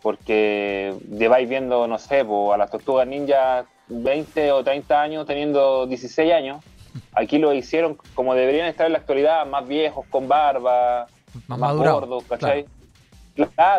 porque 0.00 0.94
lleváis 1.10 1.48
viendo, 1.48 1.86
no 1.86 1.98
sé, 1.98 2.20
a 2.20 2.56
las 2.56 2.70
tortugas 2.70 3.06
ninja 3.06 3.66
20 3.88 4.52
o 4.52 4.64
30 4.64 5.00
años 5.00 5.26
teniendo 5.26 5.86
16 5.86 6.32
años. 6.32 6.64
Aquí 7.12 7.38
lo 7.38 7.52
hicieron 7.52 7.96
como 8.14 8.34
deberían 8.34 8.66
estar 8.66 8.86
en 8.86 8.92
la 8.92 8.98
actualidad, 8.98 9.46
más 9.46 9.66
viejos, 9.66 10.06
con 10.10 10.28
barba, 10.28 11.06
más, 11.46 11.76
gordos, 11.76 12.24
¿cachai? 12.24 12.64
Claro, 12.64 12.81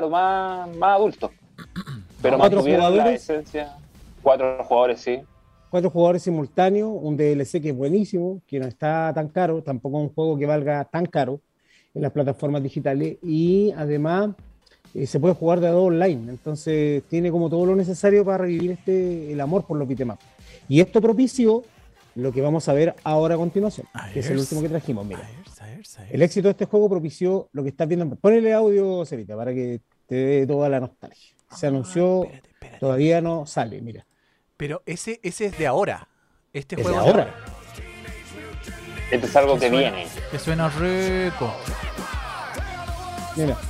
más, 0.09 0.75
más 0.75 0.95
adulto. 0.95 1.31
Pero 2.21 2.37
cuatro 2.37 2.61
jugadores, 2.61 3.05
la 3.05 3.11
esencia. 3.11 3.75
Cuatro 4.21 4.63
jugadores, 4.63 5.01
sí. 5.01 5.19
Cuatro 5.69 5.89
jugadores 5.89 6.23
simultáneos, 6.23 6.89
un 6.93 7.17
DLC 7.17 7.61
que 7.61 7.69
es 7.69 7.75
buenísimo, 7.75 8.41
que 8.47 8.59
no 8.59 8.67
está 8.67 9.11
tan 9.13 9.27
caro, 9.27 9.61
tampoco 9.61 9.97
un 9.97 10.09
juego 10.09 10.37
que 10.37 10.45
valga 10.45 10.85
tan 10.85 11.05
caro 11.05 11.41
en 11.93 12.01
las 12.01 12.11
plataformas 12.11 12.61
digitales 12.63 13.17
y 13.23 13.71
además 13.75 14.31
eh, 14.93 15.07
se 15.07 15.19
puede 15.19 15.33
jugar 15.33 15.59
de 15.59 15.67
a 15.67 15.71
dos 15.71 15.87
online, 15.87 16.29
entonces 16.29 17.03
tiene 17.09 17.31
como 17.31 17.49
todo 17.49 17.65
lo 17.65 17.75
necesario 17.75 18.23
para 18.23 18.39
revivir 18.39 18.71
este, 18.71 19.31
el 19.31 19.41
amor 19.41 19.65
por 19.65 19.77
los 19.77 19.87
bitemaps. 19.87 20.23
Y 20.69 20.79
esto 20.79 21.01
propició 21.01 21.63
lo 22.15 22.31
que 22.31 22.41
vamos 22.41 22.69
a 22.69 22.73
ver 22.73 22.95
ahora 23.03 23.35
a 23.35 23.37
continuación, 23.37 23.87
que 24.13 24.19
es 24.19 24.29
el 24.29 24.37
último 24.37 24.61
que 24.61 24.69
trajimos. 24.69 25.05
Mira, 25.05 25.27
el 26.09 26.21
éxito 26.21 26.47
de 26.47 26.51
este 26.51 26.65
juego 26.65 26.89
propició 26.89 27.49
lo 27.51 27.63
que 27.63 27.69
estás 27.69 27.87
viendo. 27.87 28.15
Ponele 28.15 28.53
audio, 28.53 29.05
Cerita, 29.05 29.35
para 29.35 29.53
que 29.53 29.81
te 30.07 30.15
dé 30.15 30.47
toda 30.47 30.69
la 30.69 30.79
nostalgia. 30.79 31.35
Se 31.51 31.67
anunció, 31.67 32.27
todavía 32.79 33.21
no 33.21 33.45
sale, 33.45 33.81
mira. 33.81 34.05
Pero 34.57 34.81
ese, 34.85 35.19
ese 35.23 35.47
es 35.47 35.57
de 35.57 35.67
ahora. 35.67 36.07
Este 36.51 36.75
es 36.75 36.81
juego 36.81 37.03
de 37.03 37.09
ahora. 37.09 37.35
Esto 39.11 39.27
es 39.27 39.35
algo 39.35 39.59
que 39.59 39.69
viene. 39.69 40.07
Que 40.31 40.39
suena 40.39 40.69
rico. 40.69 41.53
Mira. 43.35 43.57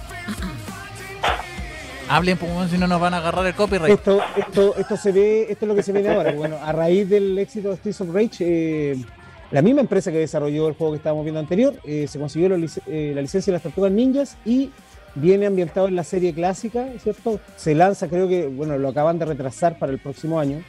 Hablen, 2.09 2.37
pues, 2.37 2.69
si 2.69 2.77
no 2.77 2.87
nos 2.87 2.99
van 2.99 3.13
a 3.13 3.17
agarrar 3.17 3.45
el 3.47 3.55
copyright. 3.55 3.93
Esto, 3.93 4.21
esto, 4.35 4.75
esto 4.75 4.97
se 4.97 5.11
ve, 5.11 5.47
esto 5.49 5.65
es 5.65 5.69
lo 5.69 5.75
que 5.75 5.83
se 5.83 5.91
ve 5.91 6.07
ahora. 6.07 6.33
Bueno, 6.33 6.57
a 6.61 6.71
raíz 6.71 7.09
del 7.09 7.37
éxito 7.37 7.69
de 7.69 7.77
Streets 7.77 8.01
of 8.01 8.13
Rage, 8.13 8.37
eh, 8.41 9.05
la 9.53 9.61
misma 9.61 9.81
empresa 9.81 10.11
que 10.11 10.17
desarrolló 10.17 10.67
el 10.67 10.73
juego 10.73 10.93
que 10.93 10.97
estábamos 10.97 11.25
viendo 11.25 11.39
anterior, 11.39 11.75
eh, 11.83 12.07
se 12.07 12.17
consiguió 12.17 12.47
eh, 12.47 13.11
la, 13.13 13.21
licencia 13.21 13.51
de 13.51 13.57
las 13.57 13.61
Tortugas 13.61 13.91
Ninjas 13.91 14.35
y 14.45 14.71
viene 15.13 15.45
ambientado 15.45 15.87
en 15.87 15.95
la 15.95 16.03
serie 16.03 16.33
clásica, 16.33 16.87
¿cierto? 16.97 17.39
Se 17.55 17.75
lanza, 17.75 18.07
creo 18.07 18.27
que, 18.27 18.47
bueno, 18.47 18.79
lo 18.79 18.89
acaban 18.89 19.19
de 19.19 19.25
retrasar 19.25 19.77
para 19.77 19.91
el 19.91 19.99
próximo 19.99 20.39
año. 20.39 20.63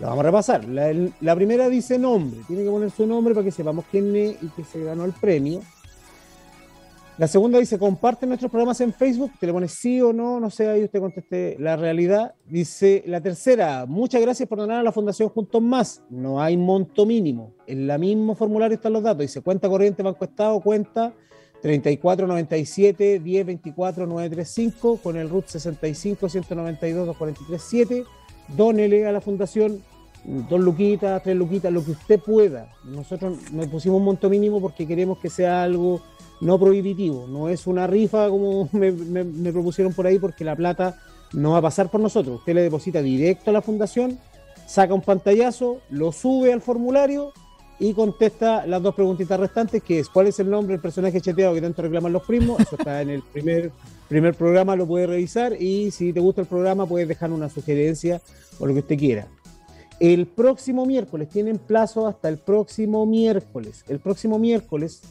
Lo 0.00 0.08
vamos 0.08 0.20
a 0.20 0.26
repasar. 0.26 0.64
La, 0.64 1.34
primera 1.34 1.68
dice 1.68 1.98
nombre, 1.98 2.40
tiene 2.46 2.64
que 2.64 2.70
poner 2.70 2.90
su 2.90 3.06
nombre 3.06 3.32
para 3.32 3.44
que 3.44 3.50
sepamos 3.50 3.84
quién 3.90 4.14
es 4.14 4.42
y 4.42 4.48
que 4.48 4.64
se 4.64 4.82
ganó 4.82 5.04
el 5.04 5.12
premio. 5.12 5.60
La 7.16 7.28
segunda 7.28 7.60
dice 7.60 7.78
comparte 7.78 8.26
nuestros 8.26 8.50
programas 8.50 8.80
en 8.80 8.92
Facebook, 8.92 9.30
te 9.38 9.46
le 9.46 9.52
pones 9.52 9.70
sí 9.70 10.02
o 10.02 10.12
no, 10.12 10.40
no 10.40 10.50
sé, 10.50 10.68
ahí 10.68 10.82
usted 10.82 10.98
conteste 10.98 11.56
la 11.60 11.76
realidad. 11.76 12.34
Dice 12.44 13.04
la 13.06 13.20
tercera, 13.20 13.86
muchas 13.86 14.20
gracias 14.20 14.48
por 14.48 14.58
donar 14.58 14.80
a 14.80 14.82
la 14.82 14.90
Fundación 14.90 15.28
Juntos 15.28 15.62
Más. 15.62 16.02
No 16.10 16.42
hay 16.42 16.56
monto 16.56 17.06
mínimo. 17.06 17.54
En 17.68 17.88
el 17.88 17.98
mismo 18.00 18.34
formulario 18.34 18.74
están 18.74 18.94
los 18.94 19.02
datos. 19.04 19.20
Dice 19.20 19.42
cuenta 19.42 19.68
corriente, 19.68 20.02
banco 20.02 20.24
estado, 20.24 20.60
cuenta 20.60 21.14
3497 21.64 23.20
1024 23.20 24.06
935 24.06 24.98
con 25.02 25.16
el 25.16 25.30
RUT 25.30 25.46
65 25.46 26.28
192 26.28 27.06
243 27.06 27.62
7. 27.62 28.04
Dónele 28.54 29.06
a 29.06 29.12
la 29.12 29.22
fundación 29.22 29.82
dos 30.50 30.60
luquitas, 30.60 31.22
tres 31.22 31.34
luquitas, 31.34 31.72
lo 31.72 31.82
que 31.82 31.92
usted 31.92 32.20
pueda. 32.20 32.70
Nosotros 32.84 33.50
nos 33.50 33.66
pusimos 33.68 33.96
un 33.96 34.04
monto 34.04 34.28
mínimo 34.28 34.60
porque 34.60 34.86
queremos 34.86 35.16
que 35.18 35.30
sea 35.30 35.62
algo 35.62 36.02
no 36.42 36.58
prohibitivo. 36.58 37.26
No 37.28 37.48
es 37.48 37.66
una 37.66 37.86
rifa 37.86 38.28
como 38.28 38.68
me, 38.72 38.92
propusieron 39.50 39.94
por 39.94 40.06
ahí 40.06 40.18
porque 40.18 40.44
la 40.44 40.56
plata 40.56 41.00
no 41.32 41.52
va 41.52 41.58
a 41.58 41.62
pasar 41.62 41.90
por 41.90 42.02
nosotros. 42.02 42.40
Usted 42.40 42.52
le 42.52 42.62
deposita 42.62 43.00
directo 43.00 43.48
a 43.48 43.54
la 43.54 43.62
fundación 43.62 44.18
saca 44.66 44.92
un 44.92 45.00
pantallazo, 45.00 45.80
lo 45.88 46.12
sube 46.12 46.52
al 46.52 46.60
formulario 46.60 47.32
y 47.78 47.92
contesta 47.92 48.66
las 48.66 48.82
dos 48.82 48.94
preguntitas 48.94 49.38
restantes, 49.38 49.82
que 49.82 49.98
es 49.98 50.08
cuál 50.08 50.28
es 50.28 50.38
el 50.38 50.48
nombre 50.48 50.74
del 50.74 50.80
personaje 50.80 51.20
chateado 51.20 51.54
que 51.54 51.60
tanto 51.60 51.82
reclaman 51.82 52.12
los 52.12 52.22
primos. 52.22 52.60
Eso 52.60 52.76
está 52.78 53.02
en 53.02 53.10
el 53.10 53.22
primer, 53.22 53.72
primer 54.08 54.34
programa, 54.34 54.76
lo 54.76 54.86
puedes 54.86 55.08
revisar 55.08 55.60
y 55.60 55.90
si 55.90 56.12
te 56.12 56.20
gusta 56.20 56.42
el 56.42 56.46
programa 56.46 56.86
puedes 56.86 57.08
dejar 57.08 57.32
una 57.32 57.48
sugerencia 57.48 58.20
o 58.58 58.66
lo 58.66 58.74
que 58.74 58.80
usted 58.80 58.98
quiera. 58.98 59.26
El 60.00 60.26
próximo 60.26 60.86
miércoles, 60.86 61.28
tienen 61.28 61.58
plazo 61.58 62.06
hasta 62.06 62.28
el 62.28 62.38
próximo 62.38 63.06
miércoles. 63.06 63.84
El 63.88 64.00
próximo 64.00 64.38
miércoles, 64.38 65.02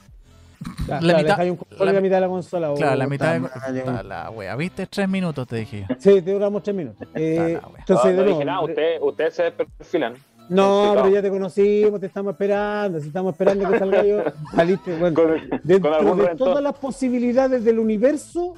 la, 0.88 1.18
mitad, 1.18 1.38
la, 1.78 1.92
la, 1.92 2.00
mitad 2.00 2.16
de 2.16 2.20
la 2.22 2.28
consola. 2.28 2.72
Claro, 2.74 2.96
la 2.96 3.06
mitad 3.06 3.38
de 3.38 4.02
la 4.02 4.30
wea. 4.30 4.56
¿Viste? 4.56 4.86
Tres 4.86 5.08
minutos 5.10 5.46
te 5.46 5.56
dije. 5.56 5.86
Sí, 5.98 6.22
te 6.22 6.32
duramos 6.32 6.62
tres 6.62 6.74
minutos. 6.74 7.06
Eh, 7.14 7.60
entonces, 7.78 8.14
no, 8.14 8.22
no 8.22 8.28
dije 8.30 8.44
nada, 8.46 8.62
ustedes 8.62 8.98
usted 9.02 9.30
se 9.30 9.50
perfilan. 9.50 10.14
No, 10.48 10.92
pero 10.94 11.08
ya 11.08 11.22
te 11.22 11.30
conocimos, 11.30 12.00
te 12.00 12.06
estamos 12.06 12.32
esperando, 12.32 13.00
si 13.00 13.08
estamos 13.08 13.32
esperando 13.32 13.70
que 13.70 13.78
salga 13.78 14.04
yo, 14.04 14.22
saliste, 14.54 14.96
bueno, 14.96 15.22
dentro 15.62 16.14
de 16.16 16.34
todas 16.36 16.62
las 16.62 16.74
posibilidades 16.74 17.64
del 17.64 17.78
universo, 17.78 18.54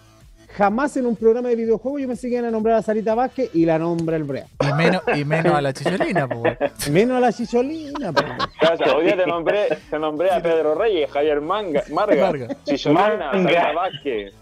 jamás 0.57 0.97
en 0.97 1.07
un 1.07 1.17
programa 1.17 1.49
de 1.49 1.57
videojuegos 1.57 2.01
yo 2.01 2.09
me 2.09 2.17
siguen 2.17 2.45
a 2.45 2.51
nombrar 2.51 2.77
a 2.77 2.83
Sarita 2.83 3.15
Vázquez 3.15 3.51
y 3.55 3.67
la 3.67 3.79
nombra 3.79 4.17
el 4.17 4.25
Brea. 4.25 4.47
Y 4.61 4.73
menos, 4.73 5.03
y 5.15 5.25
menos 5.25 5.55
a 5.55 5.61
la 5.61 5.73
chicholina, 5.73 6.27
pues. 6.27 6.57
Menos 6.91 7.17
a 7.19 7.21
la 7.21 7.33
chicholina, 7.33 8.13
pues. 8.13 8.81
hoy 8.95 9.07
te 9.07 9.27
nombré, 9.27 9.69
te 9.91 9.99
nombré 9.99 10.31
a 10.31 10.43
Pedro 10.43 10.75
Reyes, 10.75 11.11
Javier 11.11 11.41
Manga, 11.41 11.85
Marga, 11.93 12.49
Chicholina, 12.65 13.31
Sarita 13.33 13.73
Vázquez. 13.73 14.35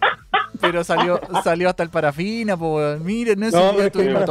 Pero 0.60 0.84
salió, 0.84 1.20
salió 1.42 1.68
hasta 1.68 1.82
el 1.82 1.90
parafina, 1.90 2.56
pues. 2.56 3.00
Miren, 3.00 3.40
no, 3.40 3.50
no 3.50 3.82
es 3.82 3.92
todos, 3.92 4.24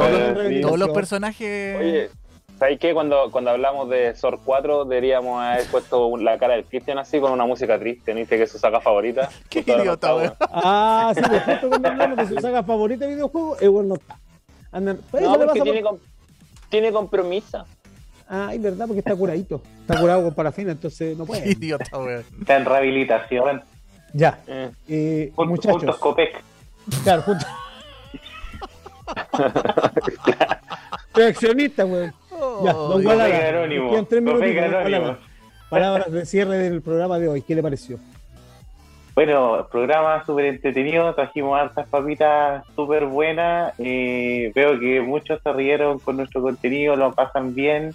todos, 0.62 0.78
los 0.78 0.88
personajes. 0.90 1.76
Oye, 1.78 2.10
¿Sabéis 2.58 2.78
qué? 2.78 2.94
Cuando, 2.94 3.30
cuando 3.32 3.50
hablamos 3.50 3.88
de 3.88 4.14
SOR 4.14 4.40
4 4.44 4.84
deberíamos 4.84 5.42
haber 5.42 5.66
puesto 5.66 6.16
la 6.16 6.38
cara 6.38 6.54
del 6.54 6.64
Cristian 6.64 6.98
así 6.98 7.18
con 7.18 7.32
una 7.32 7.46
música 7.46 7.78
triste, 7.78 8.14
¿viste? 8.14 8.36
Que 8.36 8.44
es 8.44 8.52
su 8.52 8.58
saga 8.58 8.80
favorita. 8.80 9.28
Qué 9.48 9.60
idiota, 9.60 10.14
weón. 10.14 10.34
Ah, 10.40 11.12
sí, 11.14 11.20
pues 11.26 11.42
justo 11.42 11.68
cuando 11.68 11.88
hablamos 11.88 12.16
de 12.16 12.28
su 12.28 12.40
saga 12.40 12.62
favorita 12.62 13.06
de 13.06 13.14
videojuego, 13.14 13.58
el 13.58 13.70
bueno 13.70 13.88
no 13.88 13.94
está. 13.96 14.18
Andan, 14.70 15.00
no, 15.20 15.38
porque 15.38 15.60
tiene, 15.60 15.82
tiene 16.68 16.92
compromiso. 16.92 17.64
Ah, 18.28 18.50
es 18.52 18.62
verdad, 18.62 18.86
porque 18.86 19.00
está 19.00 19.14
curadito. 19.14 19.60
Está 19.80 20.00
curado 20.00 20.22
con 20.22 20.34
parafina, 20.34 20.72
entonces 20.72 21.16
no 21.16 21.26
puede. 21.26 21.42
Qué 21.42 21.50
idiota, 21.50 21.98
weón. 21.98 22.24
Está 22.40 22.56
en 22.56 22.64
rehabilitación. 22.64 23.62
Ya. 24.12 24.38
Eh. 24.46 24.70
Eh, 24.88 25.32
muchachos. 25.36 25.80
Juntos 25.80 25.98
Copec. 25.98 26.42
Claro, 27.02 27.22
juntos. 27.22 27.48
Reaccionista, 31.14 31.84
weón 31.84 32.23
ya, 32.62 32.72
don 32.72 33.02
palabras, 35.70 36.12
de 36.12 36.26
cierre 36.26 36.58
del 36.58 36.82
programa 36.82 37.18
de 37.18 37.28
hoy. 37.28 37.42
¿Qué 37.42 37.54
le 37.54 37.62
pareció? 37.62 37.98
Bueno, 39.14 39.68
programa 39.70 40.24
súper 40.24 40.46
entretenido, 40.46 41.14
trajimos 41.14 41.58
hartas 41.58 41.88
papitas 41.88 42.64
súper 42.74 43.06
buenas. 43.06 43.72
Eh, 43.78 44.52
veo 44.54 44.78
que 44.78 45.00
muchos 45.00 45.40
se 45.42 45.52
rieron 45.52 45.98
con 46.00 46.16
nuestro 46.16 46.42
contenido, 46.42 46.96
lo 46.96 47.12
pasan 47.12 47.54
bien. 47.54 47.94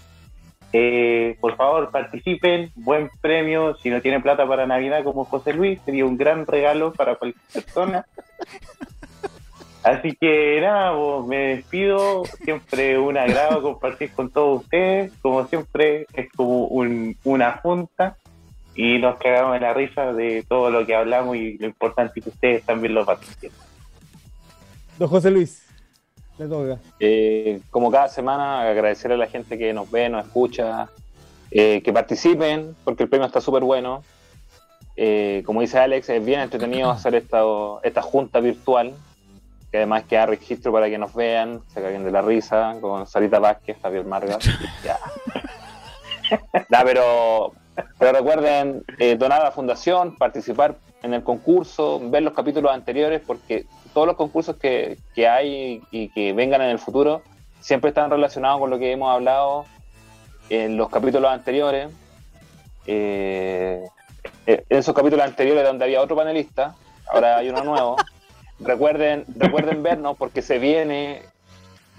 Eh, 0.71 1.35
por 1.41 1.55
favor, 1.55 1.91
participen, 1.91 2.71
buen 2.75 3.09
premio. 3.21 3.75
Si 3.77 3.89
no 3.89 4.01
tienen 4.01 4.21
plata 4.21 4.47
para 4.47 4.65
Navidad 4.65 5.03
como 5.03 5.25
José 5.25 5.53
Luis, 5.53 5.79
sería 5.83 6.05
un 6.05 6.17
gran 6.17 6.45
regalo 6.45 6.93
para 6.93 7.15
cualquier 7.15 7.43
persona. 7.51 8.05
Así 9.83 10.15
que 10.19 10.59
nada, 10.61 10.93
me 11.25 11.55
despido. 11.55 12.23
Siempre 12.43 12.97
un 12.99 13.17
agrado 13.17 13.61
compartir 13.73 14.11
con 14.11 14.29
todos 14.29 14.63
ustedes. 14.63 15.11
Como 15.21 15.47
siempre, 15.47 16.05
es 16.13 16.29
como 16.33 16.65
una 17.23 17.57
junta 17.57 18.17
y 18.75 18.97
nos 18.97 19.17
quedamos 19.17 19.55
en 19.55 19.61
la 19.61 19.73
risa 19.73 20.13
de 20.13 20.43
todo 20.47 20.69
lo 20.69 20.85
que 20.85 20.95
hablamos 20.95 21.35
y 21.35 21.57
lo 21.57 21.65
importante 21.65 22.19
es 22.19 22.23
que 22.23 22.29
ustedes 22.29 22.63
también 22.63 22.93
lo 22.93 23.05
participen. 23.05 23.51
Don 24.97 25.07
José 25.07 25.31
Luis, 25.31 25.65
le 26.37 26.47
toca. 26.47 26.79
Eh, 26.99 27.61
como 27.71 27.89
cada 27.89 28.09
semana, 28.09 28.61
agradecer 28.61 29.11
a 29.11 29.17
la 29.17 29.27
gente 29.27 29.57
que 29.57 29.73
nos 29.73 29.89
ve, 29.89 30.09
nos 30.09 30.25
escucha, 30.25 30.89
eh, 31.51 31.81
que 31.81 31.93
participen, 31.93 32.75
porque 32.83 33.03
el 33.03 33.09
premio 33.09 33.27
está 33.27 33.41
súper 33.41 33.63
bueno. 33.63 34.03
Eh, 34.95 35.41
como 35.45 35.61
dice 35.61 35.79
Alex, 35.79 36.09
es 36.09 36.23
bien 36.23 36.41
entretenido 36.41 36.89
hacer 36.91 37.15
esta, 37.15 37.41
esta 37.83 38.01
junta 38.01 38.39
virtual 38.41 38.93
que 39.71 39.77
además 39.77 40.03
queda 40.05 40.25
registro 40.25 40.71
para 40.71 40.89
que 40.89 40.97
nos 40.97 41.13
vean, 41.13 41.61
se 41.67 41.81
caguen 41.81 42.03
de 42.03 42.11
la 42.11 42.21
risa, 42.21 42.75
con 42.81 43.05
Sarita 43.05 43.39
Vázquez, 43.39 43.77
Javier 43.81 44.05
Marga. 44.05 44.37
ya. 44.83 44.97
pero, 46.83 47.53
pero 47.97 48.11
recuerden 48.11 48.83
eh, 48.97 49.15
donar 49.15 49.41
a 49.41 49.45
la 49.45 49.51
fundación, 49.51 50.15
participar 50.15 50.77
en 51.03 51.13
el 51.13 51.23
concurso, 51.23 52.01
ver 52.09 52.23
los 52.23 52.33
capítulos 52.33 52.71
anteriores, 52.71 53.21
porque 53.25 53.65
todos 53.93 54.07
los 54.07 54.15
concursos 54.15 54.55
que, 54.57 54.97
hay 55.27 55.81
y 55.91 56.09
que 56.09 56.33
vengan 56.33 56.61
en 56.61 56.69
el 56.69 56.79
futuro 56.79 57.21
siempre 57.59 57.89
están 57.89 58.09
relacionados 58.09 58.59
con 58.59 58.69
lo 58.69 58.79
que 58.79 58.91
hemos 58.91 59.13
hablado 59.13 59.65
en 60.49 60.77
los 60.77 60.89
capítulos 60.89 61.31
anteriores. 61.31 61.89
Eh, 62.85 63.83
en 64.45 64.63
esos 64.69 64.95
capítulos 64.95 65.25
anteriores 65.25 65.63
donde 65.63 65.85
había 65.85 66.01
otro 66.01 66.15
panelista, 66.15 66.75
ahora 67.11 67.37
hay 67.37 67.49
uno 67.49 67.63
nuevo. 67.63 67.95
recuerden, 68.59 69.25
recuerden 69.35 69.83
vernos 69.83 70.17
porque 70.17 70.41
se 70.41 70.59
viene, 70.59 71.21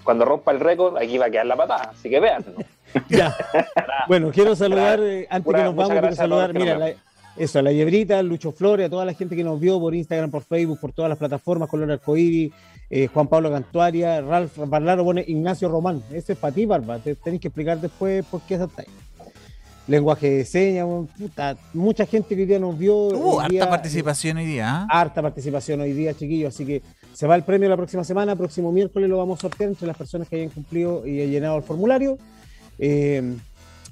cuando 0.03 0.25
rompa 0.25 0.51
el 0.51 0.59
récord, 0.59 0.97
aquí 0.97 1.17
va 1.17 1.27
a 1.27 1.29
quedar 1.29 1.45
la 1.45 1.55
patada, 1.55 1.91
así 1.91 2.09
que 2.09 2.19
vean. 2.19 2.45
Ya. 3.07 3.33
bueno, 4.09 4.31
quiero 4.31 4.53
saludar, 4.53 4.99
eh, 4.99 5.25
antes 5.29 5.55
que 5.55 5.63
nos 5.63 5.73
vamos, 5.73 5.93
quiero 5.93 6.13
saludar, 6.13 6.53
mira, 6.53 6.93
eso, 7.37 7.59
a 7.59 7.61
la 7.61 7.71
Yebrita, 7.71 8.21
Lucho 8.21 8.51
Flores, 8.51 8.87
a 8.87 8.89
toda 8.89 9.05
la 9.05 9.13
gente 9.13 9.37
que 9.37 9.45
nos 9.45 9.61
vio 9.61 9.79
por 9.79 9.95
Instagram, 9.95 10.29
por 10.29 10.43
Facebook, 10.43 10.77
por 10.77 10.91
todas 10.91 11.07
las 11.07 11.17
plataformas, 11.17 11.69
Color 11.69 11.91
Arcoíris, 11.91 12.51
eh, 12.89 13.07
Juan 13.07 13.27
Pablo 13.27 13.49
Cantuaria, 13.49 14.19
Ralph 14.19 14.57
Barlaro 14.57 15.05
pone 15.05 15.23
Ignacio 15.25 15.69
Román. 15.69 16.03
Ese 16.11 16.33
es 16.33 16.37
para 16.37 16.53
ti, 16.53 16.65
Barba. 16.65 16.99
Te 16.99 17.15
tenéis 17.15 17.41
que 17.41 17.47
explicar 17.47 17.79
después 17.79 18.25
por 18.25 18.41
qué 18.41 18.55
es 18.55 18.61
ahí 18.61 18.85
lenguaje 19.87 20.29
de 20.29 20.45
señas, 20.45 20.87
mucha 21.73 22.05
gente 22.05 22.35
que 22.35 22.41
hoy 22.41 22.47
día 22.47 22.59
nos 22.59 22.77
vio. 22.77 22.95
Uh, 22.95 23.39
harta 23.39 23.69
participación 23.69 24.37
hoy 24.37 24.45
día. 24.45 24.67
¿ah? 24.69 24.87
Harta 24.89 25.21
participación 25.21 25.81
hoy 25.81 25.93
día, 25.93 26.13
chiquillos. 26.13 26.53
Así 26.53 26.65
que 26.65 26.81
se 27.13 27.27
va 27.27 27.35
el 27.35 27.43
premio 27.43 27.69
la 27.69 27.77
próxima 27.77 28.03
semana, 28.03 28.35
próximo 28.35 28.71
miércoles 28.71 29.09
lo 29.09 29.17
vamos 29.17 29.39
a 29.39 29.41
sortear 29.41 29.69
entre 29.69 29.87
las 29.87 29.97
personas 29.97 30.27
que 30.27 30.37
hayan 30.37 30.49
cumplido 30.49 31.05
y 31.05 31.19
hayan 31.19 31.31
llenado 31.31 31.57
el 31.57 31.63
formulario. 31.63 32.17
Eh, 32.79 33.35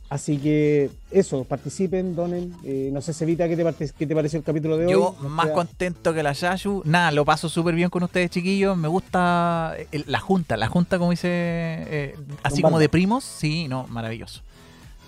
Así 0.09 0.39
que 0.39 0.89
eso, 1.11 1.43
participen, 1.43 2.15
donen. 2.15 2.55
Eh, 2.63 2.89
no 2.91 2.99
sé, 2.99 3.13
Sevita, 3.13 3.47
¿qué 3.47 3.55
te, 3.55 3.91
¿qué 3.95 4.07
te 4.07 4.15
pareció 4.15 4.39
el 4.39 4.43
capítulo 4.43 4.75
de 4.75 4.87
hoy? 4.87 4.91
Yo 4.91 5.15
más 5.21 5.49
contento 5.49 6.15
que 6.15 6.23
la 6.23 6.33
Yashu. 6.33 6.81
Nada, 6.83 7.11
lo 7.11 7.25
paso 7.25 7.47
súper 7.47 7.75
bien 7.75 7.91
con 7.91 8.01
ustedes, 8.01 8.31
chiquillos. 8.31 8.75
Me 8.75 8.87
gusta 8.87 9.75
la 10.07 10.19
junta, 10.19 10.57
la 10.57 10.67
junta, 10.67 10.97
como 10.97 11.11
dice, 11.11 11.27
eh, 11.29 12.15
así 12.41 12.63
como 12.63 12.79
de 12.79 12.89
primos. 12.89 13.23
Sí, 13.23 13.67
no, 13.67 13.85
maravilloso. 13.87 14.41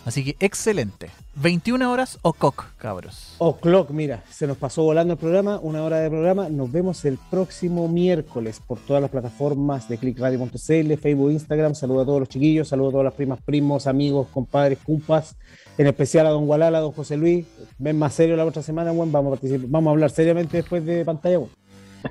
Así 0.05 0.23
que 0.23 0.35
excelente. 0.43 1.09
21 1.35 1.91
horas 1.91 2.17
o 2.23 2.33
cock, 2.33 2.65
cabros. 2.77 3.35
O 3.37 3.57
clock, 3.57 3.91
mira, 3.91 4.23
se 4.29 4.47
nos 4.47 4.57
pasó 4.57 4.83
volando 4.83 5.13
el 5.13 5.19
programa, 5.19 5.59
una 5.61 5.83
hora 5.83 5.99
de 5.99 6.09
programa. 6.09 6.49
Nos 6.49 6.71
vemos 6.71 7.05
el 7.05 7.19
próximo 7.29 7.87
miércoles 7.87 8.59
por 8.65 8.79
todas 8.79 9.01
las 9.01 9.11
plataformas 9.11 9.87
de 9.87 9.97
clickradio.cl, 9.97 10.93
Facebook, 10.95 11.31
Instagram. 11.31 11.75
Saludo 11.75 12.01
a 12.01 12.05
todos 12.05 12.19
los 12.19 12.29
chiquillos, 12.29 12.67
saludo 12.67 12.89
a 12.89 12.91
todas 12.91 13.05
las 13.05 13.13
primas, 13.13 13.39
primos, 13.41 13.87
amigos, 13.87 14.27
compadres, 14.33 14.79
cumpas. 14.83 15.35
En 15.77 15.87
especial 15.87 16.25
a 16.27 16.31
don 16.31 16.47
Gualala, 16.47 16.79
a 16.79 16.81
don 16.81 16.91
José 16.91 17.15
Luis. 17.15 17.45
Ven 17.77 17.97
más 17.97 18.13
serio 18.13 18.35
la 18.35 18.45
otra 18.45 18.63
semana, 18.63 18.91
bueno, 18.91 19.11
vamos 19.11 19.29
a 19.29 19.35
participar, 19.35 19.67
vamos 19.69 19.89
a 19.89 19.91
hablar 19.91 20.09
seriamente 20.09 20.57
después 20.57 20.83
de 20.85 21.05
pantalla. 21.05 21.39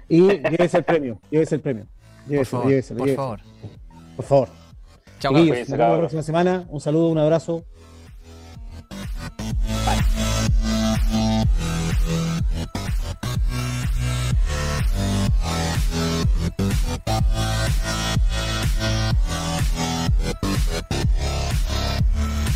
Y 0.08 0.22
llévese 0.22 0.78
el 0.78 0.84
premio, 0.84 1.20
llévese 1.30 1.56
el 1.56 1.60
premio. 1.60 1.86
Llévese, 2.28 2.94
por 2.94 3.08
favor, 3.08 3.08
por 3.08 3.14
favor. 3.14 3.40
Por 4.16 4.24
favor. 4.24 4.48
Chao, 5.18 5.32
nos 5.32 5.50
vemos 5.50 5.68
la 5.68 5.98
próxima 5.98 6.22
semana. 6.22 6.66
Un 6.70 6.80
saludo, 6.80 7.08
un 7.08 7.18
abrazo. 7.18 7.64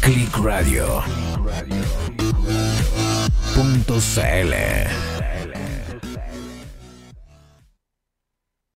Click 0.04 0.36
Radio. 0.36 1.02
Punto 3.54 3.98
CL. 3.98 5.13